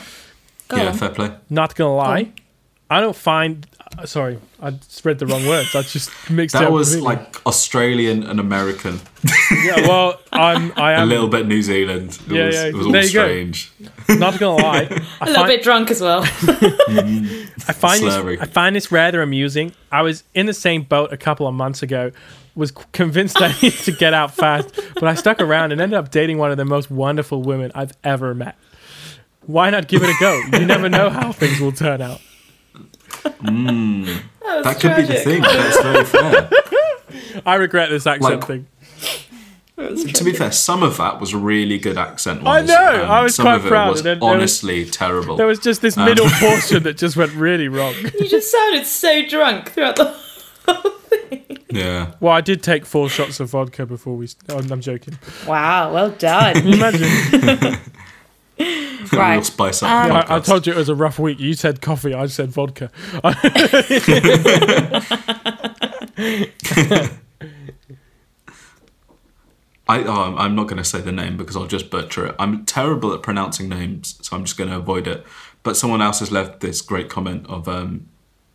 go 0.67 0.77
yeah, 0.77 0.87
on 0.89 0.93
fair 0.97 1.09
play. 1.09 1.31
Not 1.49 1.75
gonna 1.75 1.95
lie, 1.95 2.23
Go 2.23 2.31
I 2.91 2.99
don't 3.01 3.15
find. 3.15 3.67
uh, 3.99 4.05
sorry, 4.07 4.39
I 4.59 4.71
just 4.71 5.05
read 5.05 5.19
the 5.19 5.27
wrong 5.27 5.45
words. 5.45 5.75
I 5.75 5.83
just 5.83 6.09
mixed 6.31 6.55
it 6.55 6.59
That 6.59 6.67
up. 6.67 6.73
was 6.73 6.95
completely. 6.95 7.15
like 7.25 7.45
Australian 7.45 8.23
and 8.23 8.39
American, 8.39 8.99
yeah. 9.63 9.87
Well, 9.87 10.19
I'm. 10.31 10.71
I 10.75 10.93
a 10.93 10.97
am 10.97 11.03
A 11.03 11.05
little 11.05 11.27
bit 11.27 11.45
New 11.47 11.61
Zealand. 11.61 12.17
It 12.27 12.31
Yeah, 12.33 12.45
was, 12.47 12.55
yeah, 12.55 12.65
it 12.65 12.73
was 12.73 12.85
all 12.87 12.91
there 12.91 13.03
you 13.05 13.13
go. 13.13 13.25
strange. 13.27 13.71
not 14.09 14.39
gonna 14.39 14.63
lie. 14.63 14.87
I 15.21 15.25
a 15.25 15.25
little 15.27 15.35
find- 15.35 15.47
bit 15.47 15.63
drunk 15.63 15.91
as 15.91 16.01
well 16.01 16.21
I 17.67 17.73
find 17.73 18.01
Slurry. 18.03 18.39
this, 18.39 18.41
I 18.41 18.51
find 18.51 18.75
this 18.75 18.91
rather 18.91 19.21
amusing. 19.21 19.73
I 19.91 20.01
was 20.01 20.23
in 20.33 20.45
the 20.45 20.53
same 20.53 20.83
boat 20.83 21.11
a 21.13 21.17
couple 21.17 21.47
of 21.47 21.53
months 21.53 21.81
ago, 21.83 22.11
was 22.55 22.71
convinced 22.91 23.41
I 23.41 23.49
needed 23.61 23.79
to 23.85 23.91
get 23.91 24.13
out 24.13 24.33
fast, 24.33 24.79
but 24.95 25.05
I 25.05 25.13
stuck 25.15 25.39
around 25.41 25.71
and 25.71 25.79
ended 25.81 25.97
up 25.97 26.11
dating 26.11 26.37
one 26.37 26.51
of 26.51 26.57
the 26.57 26.65
most 26.65 26.89
wonderful 26.91 27.41
women 27.41 27.71
I've 27.75 27.93
ever 28.03 28.33
met. 28.35 28.55
Why 29.45 29.69
not 29.69 29.87
give 29.87 30.03
it 30.03 30.09
a 30.09 30.15
go? 30.19 30.41
You 30.59 30.65
never 30.65 30.89
know 30.89 31.09
how 31.09 31.31
things 31.31 31.59
will 31.59 31.71
turn 31.71 32.01
out. 32.01 32.21
Hmm. 33.41 34.03
That 34.43 34.77
could 34.79 34.95
be 34.95 35.03
the 35.03 35.15
thing. 35.15 35.41
That's 35.41 35.81
very 35.81 36.05
fair. 36.05 37.41
I 37.45 37.55
regret 37.55 37.89
this 37.89 38.05
accent 38.07 38.35
Like- 38.41 38.47
thing. 38.47 38.67
To 39.79 40.23
be 40.23 40.33
fair, 40.33 40.51
some 40.51 40.83
of 40.83 40.97
that 40.97 41.19
was 41.19 41.33
really 41.33 41.77
good 41.77 41.97
accent. 41.97 42.41
I 42.41 42.59
wise. 42.59 42.67
know, 42.67 42.75
I 42.75 43.21
was 43.21 43.35
some 43.35 43.45
quite 43.45 43.55
of 43.55 43.65
it 43.65 43.69
proud, 43.69 43.91
Was 43.91 43.99
and 44.01 44.05
then 44.07 44.19
there 44.19 44.29
was- 44.29 44.35
honestly 44.35 44.85
terrible. 44.85 45.37
There 45.37 45.47
was 45.47 45.59
just 45.59 45.81
this 45.81 45.97
middle 45.97 46.27
portion 46.39 46.83
that 46.83 46.97
just 46.97 47.15
went 47.15 47.33
really 47.33 47.67
wrong. 47.67 47.93
you 48.19 48.27
just 48.27 48.51
sounded 48.51 48.85
so 48.85 49.25
drunk 49.27 49.71
throughout 49.71 49.95
the 49.95 50.05
whole 50.67 50.91
thing. 50.91 51.57
yeah. 51.69 52.11
Well, 52.19 52.33
I 52.33 52.41
did 52.41 52.61
take 52.61 52.85
four 52.85 53.09
shots 53.09 53.39
of 53.39 53.49
vodka 53.51 53.85
before 53.85 54.15
we. 54.15 54.27
Oh, 54.49 54.57
I'm 54.57 54.81
joking. 54.81 55.17
wow 55.47 55.93
well 55.93 56.11
done 56.11 56.57
Imagine. 56.57 57.79
Right. 59.13 59.35
Real 59.35 59.43
spice 59.45 59.81
up. 59.81 59.89
Um, 59.89 60.11
I, 60.11 60.35
I 60.35 60.39
told 60.41 60.67
you 60.67 60.73
it 60.73 60.75
was 60.75 60.89
a 60.89 60.95
rough 60.95 61.17
week. 61.17 61.39
You 61.39 61.53
said 61.53 61.81
coffee. 61.81 62.13
I 62.13 62.25
said 62.25 62.49
vodka. 62.51 62.91
I, 69.89 70.03
oh, 70.03 70.21
I'm- 70.23 70.37
I'm 70.37 70.55
not 70.55 70.67
going 70.67 70.77
to 70.77 70.83
say 70.83 71.01
the 71.01 71.11
name 71.11 71.35
because 71.35 71.55
I'll 71.57 71.65
just 71.67 71.89
butcher 71.89 72.27
it. 72.27 72.35
I'm 72.39 72.63
terrible 72.65 73.13
at 73.13 73.21
pronouncing 73.23 73.67
names, 73.67 74.17
so 74.21 74.35
I'm 74.35 74.45
just 74.45 74.57
going 74.57 74.69
to 74.69 74.77
avoid 74.77 75.07
it. 75.07 75.25
But 75.63 75.75
someone 75.75 76.01
else 76.01 76.19
has 76.19 76.31
left 76.31 76.61
this 76.61 76.81
great 76.81 77.09
comment 77.09 77.45
of 77.49 77.67
um, 77.67 78.07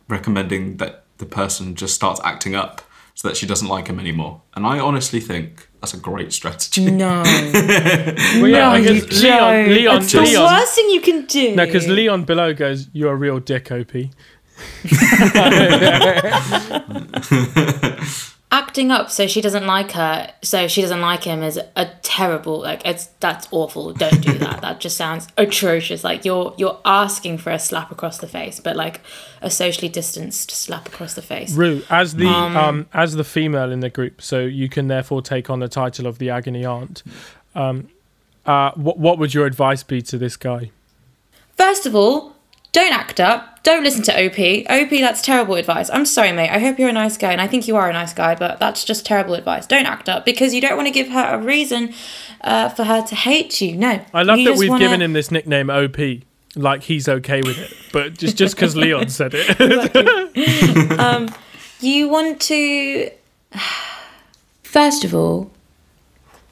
recommending 0.07 0.77
that 0.77 1.03
the 1.17 1.25
person 1.25 1.75
just 1.75 1.93
starts 1.93 2.19
acting 2.23 2.55
up 2.55 2.81
so 3.13 3.27
that 3.27 3.37
she 3.37 3.45
doesn't 3.45 3.67
like 3.67 3.87
him 3.87 3.99
anymore. 3.99 4.41
And 4.55 4.65
I 4.65 4.79
honestly 4.79 5.19
think 5.21 5.69
that's 5.81 5.93
a 5.93 5.97
great 5.97 6.33
strategy. 6.33 6.89
no 6.91 7.21
Well, 7.23 8.47
yeah, 8.47 8.69
no, 8.69 8.75
you 8.75 9.01
guess 9.01 9.21
Leon, 9.23 9.39
don't. 9.39 9.69
Leon, 9.69 9.99
That's 9.99 10.11
the 10.11 10.37
worst 10.39 10.75
thing 10.75 10.89
you 10.89 11.01
can 11.01 11.25
do. 11.25 11.55
No, 11.55 11.65
because 11.65 11.87
Leon 11.87 12.23
below 12.25 12.53
goes, 12.53 12.89
"You're 12.91 13.13
a 13.13 13.15
real 13.15 13.39
dick, 13.39 13.71
OP." 13.71 13.93
acting 18.51 18.91
up 18.91 19.09
so 19.09 19.27
she 19.27 19.41
doesn't 19.41 19.65
like 19.65 19.91
her, 19.91 20.31
so 20.41 20.67
she 20.67 20.81
doesn't 20.81 21.01
like 21.01 21.23
him 21.23 21.43
is 21.43 21.59
a 21.75 21.85
terrible. 22.01 22.61
Like 22.61 22.85
it's 22.85 23.07
that's 23.19 23.47
awful. 23.51 23.93
Don't 23.93 24.21
do 24.21 24.37
that. 24.37 24.61
that 24.61 24.79
just 24.79 24.97
sounds 24.97 25.27
atrocious. 25.37 26.03
Like 26.03 26.25
you're 26.25 26.53
you're 26.57 26.79
asking 26.85 27.39
for 27.39 27.51
a 27.51 27.59
slap 27.59 27.91
across 27.91 28.19
the 28.19 28.27
face, 28.27 28.59
but 28.59 28.75
like 28.75 29.01
a 29.41 29.49
socially 29.49 29.89
distanced 29.89 30.51
slap 30.51 30.87
across 30.87 31.13
the 31.13 31.21
face. 31.21 31.53
Rue, 31.53 31.83
as 31.89 32.15
the 32.15 32.27
um, 32.27 32.87
as 32.93 33.15
the 33.15 33.23
female 33.23 33.71
in 33.71 33.79
the 33.79 33.89
group, 33.89 34.21
so 34.21 34.41
you 34.41 34.69
can 34.69 34.87
therefore 34.87 35.21
take 35.21 35.49
on 35.49 35.59
the 35.59 35.69
title 35.69 36.07
of 36.07 36.17
the 36.17 36.29
agony 36.29 36.65
aunt. 36.65 37.03
Um, 37.55 37.89
uh, 38.45 38.71
what 38.75 38.99
what 38.99 39.17
would 39.17 39.33
your 39.33 39.45
advice 39.45 39.83
be 39.83 40.01
to 40.03 40.17
this 40.17 40.37
guy? 40.37 40.71
First 41.57 41.85
of 41.85 41.95
all, 41.95 42.34
don't 42.75 42.91
act 42.93 43.21
up. 43.21 43.63
Don't 43.63 43.83
listen 43.83 44.03
to 44.03 44.11
OP. 44.13 44.37
OP, 44.69 44.89
that's 44.89 45.21
terrible 45.21 45.55
advice. 45.55 45.89
I'm 45.89 46.05
sorry, 46.05 46.31
mate. 46.33 46.49
I 46.49 46.59
hope 46.59 46.77
you're 46.77 46.89
a 46.89 46.93
nice 46.93 47.17
guy, 47.17 47.31
and 47.31 47.39
I 47.39 47.47
think 47.47 47.67
you 47.69 47.77
are 47.77 47.89
a 47.89 47.93
nice 47.93 48.13
guy, 48.13 48.35
but 48.35 48.59
that's 48.59 48.83
just 48.83 49.05
terrible 49.05 49.33
advice. 49.33 49.65
Don't 49.65 49.85
act 49.85 50.09
up 50.09 50.25
because 50.25 50.53
you 50.53 50.59
don't 50.59 50.75
want 50.75 50.85
to 50.87 50.91
give 50.91 51.07
her 51.07 51.25
a 51.35 51.41
reason 51.41 51.93
uh, 52.41 52.67
for 52.69 52.83
her 52.83 53.01
to 53.03 53.15
hate 53.15 53.61
you. 53.61 53.77
No. 53.77 54.01
I 54.13 54.23
love 54.23 54.39
You 54.39 54.49
that 54.51 54.59
we've 54.59 54.69
wanna- 54.69 54.83
given 54.83 55.01
him 55.01 55.13
this 55.13 55.31
nickname 55.31 55.69
OP. 55.69 55.97
like 56.57 56.83
he's 56.83 57.07
okay 57.09 57.41
with 57.43 57.57
it, 57.57 57.73
but 57.93 58.17
just 58.17 58.35
just 58.37 58.55
because 58.55 58.75
Leon 58.75 59.07
said 59.09 59.31
it. 59.33 60.99
um, 60.99 61.33
you 61.79 62.07
want 62.09 62.41
to. 62.41 63.09
First 64.63 65.05
of 65.05 65.15
all, 65.15 65.49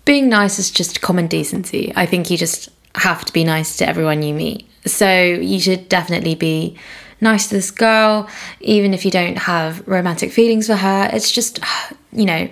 being 0.05 0.29
nice 0.29 0.57
is 0.57 0.71
just 0.71 1.01
common 1.01 1.27
decency. 1.27 1.91
I 1.95 2.05
think 2.05 2.29
you 2.31 2.37
just 2.37 2.69
have 2.95 3.25
to 3.25 3.33
be 3.33 3.43
nice 3.43 3.75
to 3.77 3.87
everyone 3.87 4.23
you 4.23 4.33
meet. 4.33 4.67
So 4.85 5.21
you 5.21 5.59
should 5.59 5.89
definitely 5.89 6.35
be 6.35 6.77
nice 7.21 7.47
to 7.47 7.55
this 7.55 7.71
girl, 7.71 8.29
even 8.59 8.93
if 8.93 9.05
you 9.05 9.11
don't 9.11 9.37
have 9.37 9.87
romantic 9.87 10.31
feelings 10.31 10.67
for 10.67 10.75
her. 10.75 11.09
It's 11.11 11.31
just, 11.31 11.59
you 12.11 12.25
know, 12.25 12.49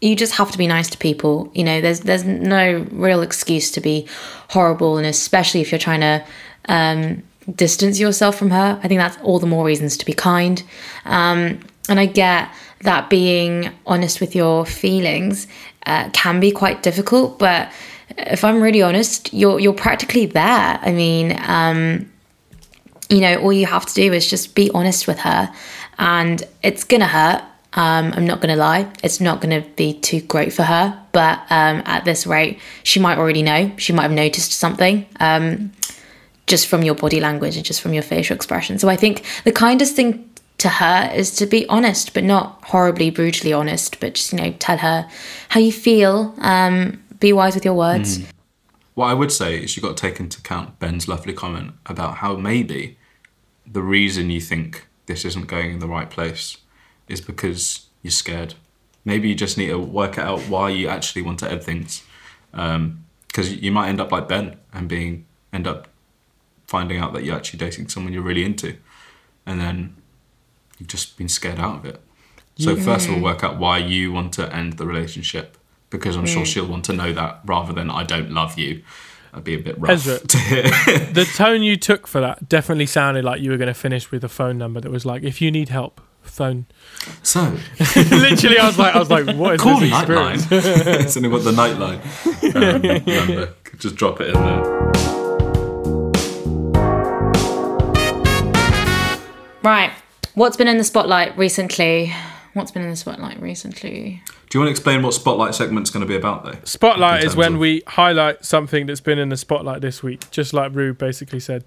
you 0.00 0.16
just 0.16 0.34
have 0.34 0.50
to 0.52 0.58
be 0.58 0.66
nice 0.66 0.90
to 0.90 0.98
people. 0.98 1.50
You 1.54 1.64
know, 1.64 1.80
there's 1.80 2.00
there's 2.00 2.24
no 2.24 2.86
real 2.90 3.22
excuse 3.22 3.70
to 3.72 3.80
be 3.80 4.06
horrible, 4.48 4.98
and 4.98 5.06
especially 5.06 5.60
if 5.60 5.72
you're 5.72 5.78
trying 5.78 6.00
to 6.00 6.24
um, 6.68 7.22
distance 7.54 7.98
yourself 7.98 8.36
from 8.36 8.50
her. 8.50 8.78
I 8.82 8.88
think 8.88 8.98
that's 8.98 9.16
all 9.22 9.38
the 9.38 9.46
more 9.46 9.64
reasons 9.64 9.96
to 9.98 10.06
be 10.06 10.12
kind. 10.12 10.62
Um, 11.04 11.60
and 11.88 12.00
I 12.00 12.06
get 12.06 12.50
that 12.82 13.08
being 13.08 13.70
honest 13.86 14.20
with 14.20 14.34
your 14.34 14.66
feelings 14.66 15.46
uh, 15.86 16.10
can 16.12 16.40
be 16.40 16.50
quite 16.50 16.82
difficult, 16.82 17.38
but 17.38 17.70
if 18.10 18.44
I'm 18.44 18.62
really 18.62 18.82
honest, 18.82 19.32
you're 19.32 19.60
you're 19.60 19.72
practically 19.72 20.26
there. 20.26 20.78
I 20.80 20.92
mean, 20.92 21.38
um, 21.46 22.10
you 23.08 23.20
know, 23.20 23.38
all 23.38 23.52
you 23.52 23.66
have 23.66 23.86
to 23.86 23.94
do 23.94 24.12
is 24.12 24.28
just 24.28 24.54
be 24.54 24.70
honest 24.72 25.06
with 25.06 25.18
her, 25.20 25.52
and 25.98 26.42
it's 26.62 26.84
gonna 26.84 27.06
hurt. 27.06 27.42
Um, 27.72 28.12
I'm 28.16 28.26
not 28.26 28.40
gonna 28.40 28.56
lie, 28.56 28.90
it's 29.04 29.20
not 29.20 29.42
gonna 29.42 29.60
be 29.76 29.92
too 29.92 30.22
great 30.22 30.52
for 30.52 30.62
her. 30.62 30.98
But 31.12 31.40
um, 31.50 31.82
at 31.84 32.04
this 32.04 32.26
rate, 32.26 32.58
she 32.84 33.00
might 33.00 33.18
already 33.18 33.42
know. 33.42 33.70
She 33.76 33.92
might 33.92 34.02
have 34.02 34.12
noticed 34.12 34.52
something 34.52 35.06
um, 35.20 35.72
just 36.46 36.68
from 36.68 36.82
your 36.82 36.94
body 36.94 37.20
language 37.20 37.56
and 37.56 37.64
just 37.64 37.82
from 37.82 37.92
your 37.92 38.02
facial 38.02 38.34
expression. 38.34 38.78
So 38.78 38.88
I 38.88 38.96
think 38.96 39.24
the 39.44 39.52
kindest 39.52 39.94
thing 39.94 40.30
to 40.58 40.68
her 40.68 41.10
is 41.14 41.36
to 41.36 41.46
be 41.46 41.66
honest, 41.68 42.14
but 42.14 42.24
not 42.24 42.64
horribly, 42.64 43.10
brutally 43.10 43.52
honest, 43.52 44.00
but 44.00 44.14
just, 44.14 44.32
you 44.32 44.38
know, 44.38 44.52
tell 44.58 44.78
her 44.78 45.08
how 45.50 45.60
you 45.60 45.72
feel. 45.72 46.34
Um, 46.38 47.02
be 47.18 47.32
wise 47.32 47.54
with 47.54 47.64
your 47.64 47.74
words. 47.74 48.18
Mm. 48.18 48.26
What 48.94 49.06
I 49.06 49.14
would 49.14 49.30
say 49.30 49.62
is 49.62 49.76
you've 49.76 49.84
got 49.84 49.96
to 49.96 50.00
take 50.00 50.18
into 50.20 50.38
account 50.38 50.78
Ben's 50.78 51.06
lovely 51.06 51.32
comment 51.32 51.74
about 51.84 52.16
how 52.16 52.36
maybe 52.36 52.96
the 53.66 53.82
reason 53.82 54.30
you 54.30 54.40
think 54.40 54.86
this 55.06 55.24
isn't 55.24 55.46
going 55.46 55.72
in 55.72 55.78
the 55.78 55.88
right 55.88 56.08
place 56.08 56.56
is 57.08 57.20
because 57.20 57.86
you're 58.02 58.10
scared. 58.10 58.54
Maybe 59.04 59.28
you 59.28 59.34
just 59.34 59.58
need 59.58 59.68
to 59.68 59.78
work 59.78 60.18
out 60.18 60.40
why 60.42 60.70
you 60.70 60.88
actually 60.88 61.22
want 61.22 61.38
to 61.40 61.50
end 61.50 61.62
things. 61.62 62.02
Because 62.50 62.76
um, 62.76 63.04
you 63.34 63.70
might 63.70 63.88
end 63.88 64.00
up 64.00 64.10
like 64.10 64.28
Ben 64.28 64.56
and 64.72 64.88
being 64.88 65.26
end 65.52 65.66
up 65.66 65.88
finding 66.66 66.98
out 66.98 67.12
that 67.12 67.22
you're 67.24 67.36
actually 67.36 67.58
dating 67.58 67.88
someone 67.88 68.12
you're 68.12 68.22
really 68.22 68.44
into, 68.44 68.76
and 69.44 69.60
then 69.60 69.96
you've 70.78 70.88
just 70.88 71.16
been 71.16 71.28
scared 71.28 71.58
out 71.58 71.76
of 71.76 71.84
it. 71.84 72.00
So 72.58 72.74
yeah. 72.74 72.82
first 72.82 73.08
of 73.08 73.14
all, 73.14 73.20
work 73.20 73.44
out 73.44 73.58
why 73.58 73.78
you 73.78 74.12
want 74.12 74.32
to 74.34 74.52
end 74.54 74.74
the 74.74 74.86
relationship, 74.86 75.55
because 75.90 76.16
I'm 76.16 76.24
mm. 76.24 76.28
sure 76.28 76.44
she'll 76.44 76.66
want 76.66 76.84
to 76.86 76.92
know 76.92 77.12
that 77.12 77.40
rather 77.44 77.72
than 77.72 77.90
I 77.90 78.04
don't 78.04 78.30
love 78.30 78.58
you. 78.58 78.82
That'd 79.30 79.44
be 79.44 79.54
a 79.54 79.58
bit 79.58 79.78
rough 79.78 79.90
Ezra, 79.90 80.18
to 80.18 80.38
hear. 80.38 80.62
the 80.62 81.28
tone 81.36 81.62
you 81.62 81.76
took 81.76 82.06
for 82.06 82.20
that 82.20 82.48
definitely 82.48 82.86
sounded 82.86 83.24
like 83.24 83.40
you 83.40 83.50
were 83.50 83.58
going 83.58 83.68
to 83.68 83.74
finish 83.74 84.10
with 84.10 84.24
a 84.24 84.28
phone 84.28 84.56
number 84.56 84.80
that 84.80 84.90
was 84.90 85.04
like, 85.04 85.22
if 85.22 85.42
you 85.42 85.50
need 85.50 85.68
help, 85.68 86.00
phone. 86.22 86.66
So, 87.22 87.40
literally, 87.96 88.58
I 88.58 88.66
was 88.66 88.78
like, 88.78 88.94
I 88.94 88.98
was 88.98 89.10
like, 89.10 89.26
what 89.36 89.54
is 89.54 89.60
Call 89.60 89.78
this 89.80 89.90
Nightline. 89.90 90.46
it's 91.00 91.16
only 91.16 91.28
what 91.28 91.44
the 91.44 91.52
Nightline 91.52 92.00
um, 92.54 93.28
number. 93.28 93.54
Just 93.78 93.96
drop 93.96 94.20
it 94.20 94.28
in 94.28 94.34
there. 94.34 94.62
Right. 99.62 99.92
What's 100.34 100.56
been 100.56 100.68
in 100.68 100.78
the 100.78 100.84
spotlight 100.84 101.36
recently? 101.36 102.14
What's 102.56 102.70
been 102.70 102.84
in 102.84 102.88
the 102.88 102.96
spotlight 102.96 103.38
recently? 103.38 104.22
Do 104.48 104.56
you 104.56 104.60
want 104.60 104.68
to 104.68 104.70
explain 104.70 105.02
what 105.02 105.12
Spotlight 105.12 105.54
segment's 105.54 105.90
going 105.90 106.00
to 106.00 106.08
be 106.08 106.16
about, 106.16 106.42
though? 106.42 106.56
Spotlight 106.64 107.22
is 107.22 107.36
when 107.36 107.56
of... 107.56 107.60
we 107.60 107.82
highlight 107.86 108.46
something 108.46 108.86
that's 108.86 109.02
been 109.02 109.18
in 109.18 109.28
the 109.28 109.36
spotlight 109.36 109.82
this 109.82 110.02
week, 110.02 110.30
just 110.30 110.54
like 110.54 110.74
Rue 110.74 110.94
basically 110.94 111.38
said 111.38 111.64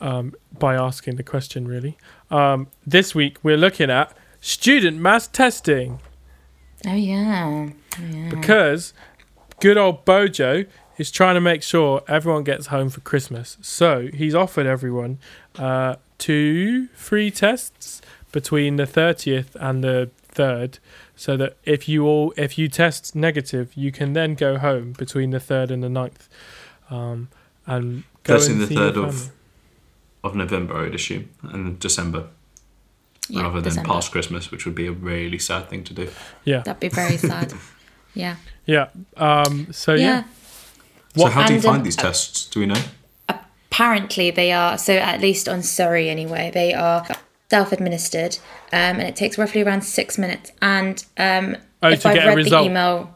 um, 0.00 0.32
by 0.56 0.76
asking 0.76 1.16
the 1.16 1.24
question, 1.24 1.66
really. 1.66 1.98
Um, 2.30 2.68
this 2.86 3.16
week, 3.16 3.38
we're 3.42 3.56
looking 3.56 3.90
at 3.90 4.16
student 4.40 4.98
mass 4.98 5.26
testing. 5.26 5.98
Oh, 6.86 6.94
yeah. 6.94 7.70
Oh, 7.98 8.04
yeah. 8.04 8.28
Because 8.30 8.94
good 9.58 9.76
old 9.76 10.04
Bojo 10.04 10.66
is 10.98 11.10
trying 11.10 11.34
to 11.34 11.40
make 11.40 11.64
sure 11.64 12.04
everyone 12.06 12.44
gets 12.44 12.68
home 12.68 12.90
for 12.90 13.00
Christmas. 13.00 13.58
So 13.60 14.08
he's 14.14 14.36
offered 14.36 14.66
everyone 14.66 15.18
uh, 15.58 15.96
two 16.18 16.86
free 16.94 17.32
tests 17.32 18.00
between 18.32 18.76
the 18.76 18.86
30th 18.86 19.54
and 19.54 19.84
the 19.84 20.10
3rd 20.34 20.78
so 21.14 21.36
that 21.36 21.56
if 21.64 21.88
you 21.88 22.04
all 22.06 22.32
if 22.36 22.58
you 22.58 22.68
test 22.68 23.14
negative, 23.14 23.72
you 23.74 23.92
can 23.92 24.12
then 24.12 24.34
go 24.34 24.58
home 24.58 24.92
between 24.92 25.30
the 25.30 25.40
third 25.40 25.70
and 25.70 25.82
the 25.82 25.88
9th, 25.88 26.28
um, 26.90 27.28
and 27.66 28.04
go 28.24 28.34
That's 28.34 28.48
in 28.48 28.58
the 28.58 28.66
third 28.66 28.96
of 28.96 29.30
of 30.24 30.34
November, 30.34 30.84
I'd 30.84 30.94
assume, 30.94 31.30
and 31.42 31.78
December. 31.78 32.28
Yeah, 33.28 33.42
rather 33.42 33.60
than 33.60 33.70
December. 33.70 33.88
past 33.88 34.10
Christmas, 34.10 34.50
which 34.50 34.66
would 34.66 34.74
be 34.74 34.88
a 34.88 34.92
really 34.92 35.38
sad 35.38 35.68
thing 35.70 35.84
to 35.84 35.94
do. 35.94 36.10
Yeah, 36.44 36.62
that'd 36.62 36.80
be 36.80 36.88
very 36.88 37.16
sad. 37.30 37.54
yeah. 38.14 38.36
Yeah. 38.66 38.88
Um, 39.16 39.72
so 39.72 39.94
yeah. 39.94 40.04
yeah. 40.04 40.24
What, 41.14 41.26
so 41.26 41.30
how 41.30 41.46
do 41.46 41.54
you 41.54 41.60
find 41.60 41.78
um, 41.78 41.82
these 41.84 41.96
tests? 41.96 42.46
Do 42.46 42.60
we 42.60 42.66
know? 42.66 42.82
Apparently, 43.28 44.30
they 44.30 44.50
are 44.52 44.76
so 44.76 44.94
at 44.94 45.20
least 45.20 45.48
on 45.48 45.62
Surrey 45.62 46.10
anyway. 46.10 46.50
They 46.52 46.74
are 46.74 47.06
self-administered, 47.52 48.38
um, 48.72 48.96
and 48.98 49.02
it 49.02 49.14
takes 49.14 49.36
roughly 49.36 49.60
around 49.60 49.82
six 49.82 50.16
minutes. 50.16 50.52
And 50.62 51.04
um, 51.18 51.56
oh, 51.82 51.90
if 51.90 52.06
I've 52.06 52.34
read 52.34 52.46
the 52.46 52.62
email, 52.62 53.14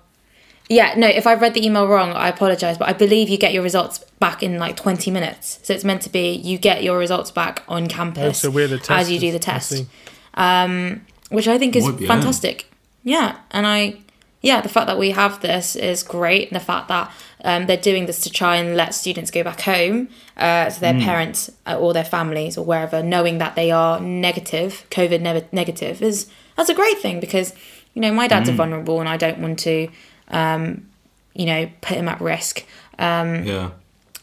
yeah, 0.68 0.92
no, 0.94 1.06
if 1.06 1.26
I've 1.26 1.40
read 1.40 1.54
the 1.54 1.64
email 1.64 1.88
wrong, 1.88 2.12
I 2.12 2.28
apologise, 2.28 2.76
but 2.76 2.86
I 2.86 2.92
believe 2.92 3.30
you 3.30 3.38
get 3.38 3.54
your 3.54 3.62
results 3.62 3.98
back 4.18 4.42
in 4.42 4.58
like 4.58 4.76
20 4.76 5.10
minutes. 5.10 5.58
So 5.62 5.72
it's 5.72 5.84
meant 5.84 6.02
to 6.02 6.10
be 6.10 6.32
you 6.32 6.58
get 6.58 6.82
your 6.82 6.98
results 6.98 7.30
back 7.30 7.62
on 7.66 7.86
campus 7.86 8.44
oh, 8.44 8.50
so 8.50 8.68
as 8.90 9.10
you 9.10 9.18
do 9.18 9.32
the 9.32 9.38
test, 9.38 9.86
um, 10.34 11.06
which 11.30 11.48
I 11.48 11.56
think 11.56 11.74
is 11.74 11.88
fantastic. 12.06 12.70
Yeah, 13.04 13.38
and 13.52 13.66
I, 13.66 14.00
yeah, 14.42 14.60
the 14.60 14.68
fact 14.68 14.86
that 14.86 14.98
we 14.98 15.10
have 15.10 15.40
this 15.40 15.76
is 15.76 16.02
great, 16.02 16.48
and 16.48 16.56
the 16.56 16.64
fact 16.64 16.88
that 16.88 17.10
um, 17.44 17.66
they're 17.66 17.76
doing 17.76 18.06
this 18.06 18.20
to 18.22 18.30
try 18.30 18.56
and 18.56 18.76
let 18.76 18.94
students 18.94 19.30
go 19.30 19.42
back 19.42 19.60
home 19.62 20.08
uh, 20.36 20.68
to 20.70 20.80
their 20.80 20.94
mm. 20.94 21.02
parents 21.02 21.50
uh, 21.66 21.78
or 21.78 21.92
their 21.92 22.04
families 22.04 22.58
or 22.58 22.64
wherever, 22.64 23.02
knowing 23.02 23.38
that 23.38 23.54
they 23.54 23.70
are 23.70 24.00
negative, 24.00 24.86
COVID 24.90 25.20
ne- 25.20 25.48
negative, 25.52 26.02
is 26.02 26.30
that's 26.56 26.68
a 26.68 26.74
great 26.74 26.98
thing 26.98 27.20
because 27.20 27.54
you 27.94 28.02
know 28.02 28.12
my 28.12 28.28
dad's 28.28 28.50
mm. 28.50 28.54
vulnerable 28.54 29.00
and 29.00 29.08
I 29.08 29.16
don't 29.16 29.38
want 29.38 29.58
to, 29.60 29.88
um, 30.28 30.88
you 31.34 31.46
know, 31.46 31.70
put 31.80 31.96
him 31.96 32.08
at 32.08 32.20
risk. 32.20 32.66
Um, 32.98 33.44
yeah. 33.44 33.70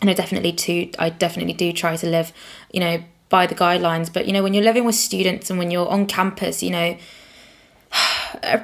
And 0.01 0.09
I 0.09 0.13
definitely 0.13 0.51
do. 0.51 0.89
I 0.99 1.09
definitely 1.09 1.53
do 1.53 1.71
try 1.73 1.95
to 1.95 2.07
live, 2.07 2.33
you 2.71 2.81
know, 2.81 3.03
by 3.29 3.47
the 3.47 3.55
guidelines. 3.55 4.11
But 4.11 4.27
you 4.27 4.33
know, 4.33 4.43
when 4.43 4.53
you're 4.53 4.63
living 4.63 4.85
with 4.85 4.95
students 4.95 5.49
and 5.49 5.57
when 5.57 5.71
you're 5.71 5.87
on 5.87 6.05
campus, 6.05 6.61
you 6.61 6.71
know 6.71 6.97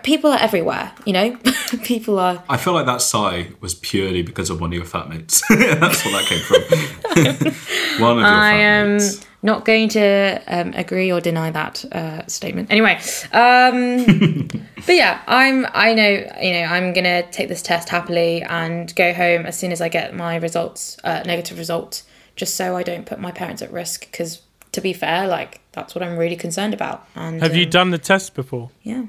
people 0.03 0.31
are 0.31 0.39
everywhere, 0.39 0.91
you 1.05 1.13
know? 1.13 1.37
people 1.83 2.19
are. 2.19 2.43
I 2.49 2.57
feel 2.57 2.73
like 2.73 2.85
that 2.85 3.01
sigh 3.01 3.49
was 3.59 3.75
purely 3.75 4.21
because 4.21 4.49
of 4.49 4.61
one 4.61 4.71
of 4.71 4.73
your 4.73 4.85
fat 4.85 5.09
mates. 5.09 5.41
That's 5.49 6.05
what 6.05 6.11
that 6.11 6.25
came 6.27 6.41
from. 6.41 8.01
one 8.01 8.17
of 8.17 8.19
your 8.19 8.27
I 8.27 8.53
am 8.53 8.93
mates. 8.93 9.25
not 9.43 9.65
going 9.65 9.89
to 9.89 10.41
um, 10.47 10.73
agree 10.73 11.11
or 11.11 11.21
deny 11.21 11.51
that 11.51 11.85
uh, 11.93 12.25
statement. 12.27 12.71
Anyway, 12.71 12.99
um, 13.31 14.47
but 14.85 14.95
yeah, 14.95 15.21
I'm. 15.27 15.65
I 15.73 15.93
know, 15.93 16.09
you 16.41 16.53
know, 16.53 16.63
I'm 16.63 16.93
gonna 16.93 17.29
take 17.31 17.49
this 17.49 17.61
test 17.61 17.89
happily 17.89 18.41
and 18.41 18.93
go 18.95 19.13
home 19.13 19.45
as 19.45 19.57
soon 19.57 19.71
as 19.71 19.81
I 19.81 19.89
get 19.89 20.15
my 20.15 20.35
results, 20.37 20.97
uh, 21.03 21.23
negative 21.25 21.57
results, 21.57 22.03
just 22.35 22.55
so 22.55 22.75
I 22.75 22.83
don't 22.83 23.05
put 23.05 23.19
my 23.19 23.31
parents 23.31 23.61
at 23.61 23.71
risk. 23.71 24.09
Because 24.11 24.41
to 24.71 24.81
be 24.81 24.93
fair, 24.93 25.27
like 25.27 25.61
that's 25.71 25.95
what 25.95 26.03
I'm 26.03 26.17
really 26.17 26.35
concerned 26.35 26.73
about. 26.73 27.07
And 27.15 27.41
have 27.41 27.51
um, 27.51 27.57
you 27.57 27.65
done 27.65 27.91
the 27.91 27.97
test 27.97 28.35
before? 28.35 28.71
Yeah. 28.83 29.05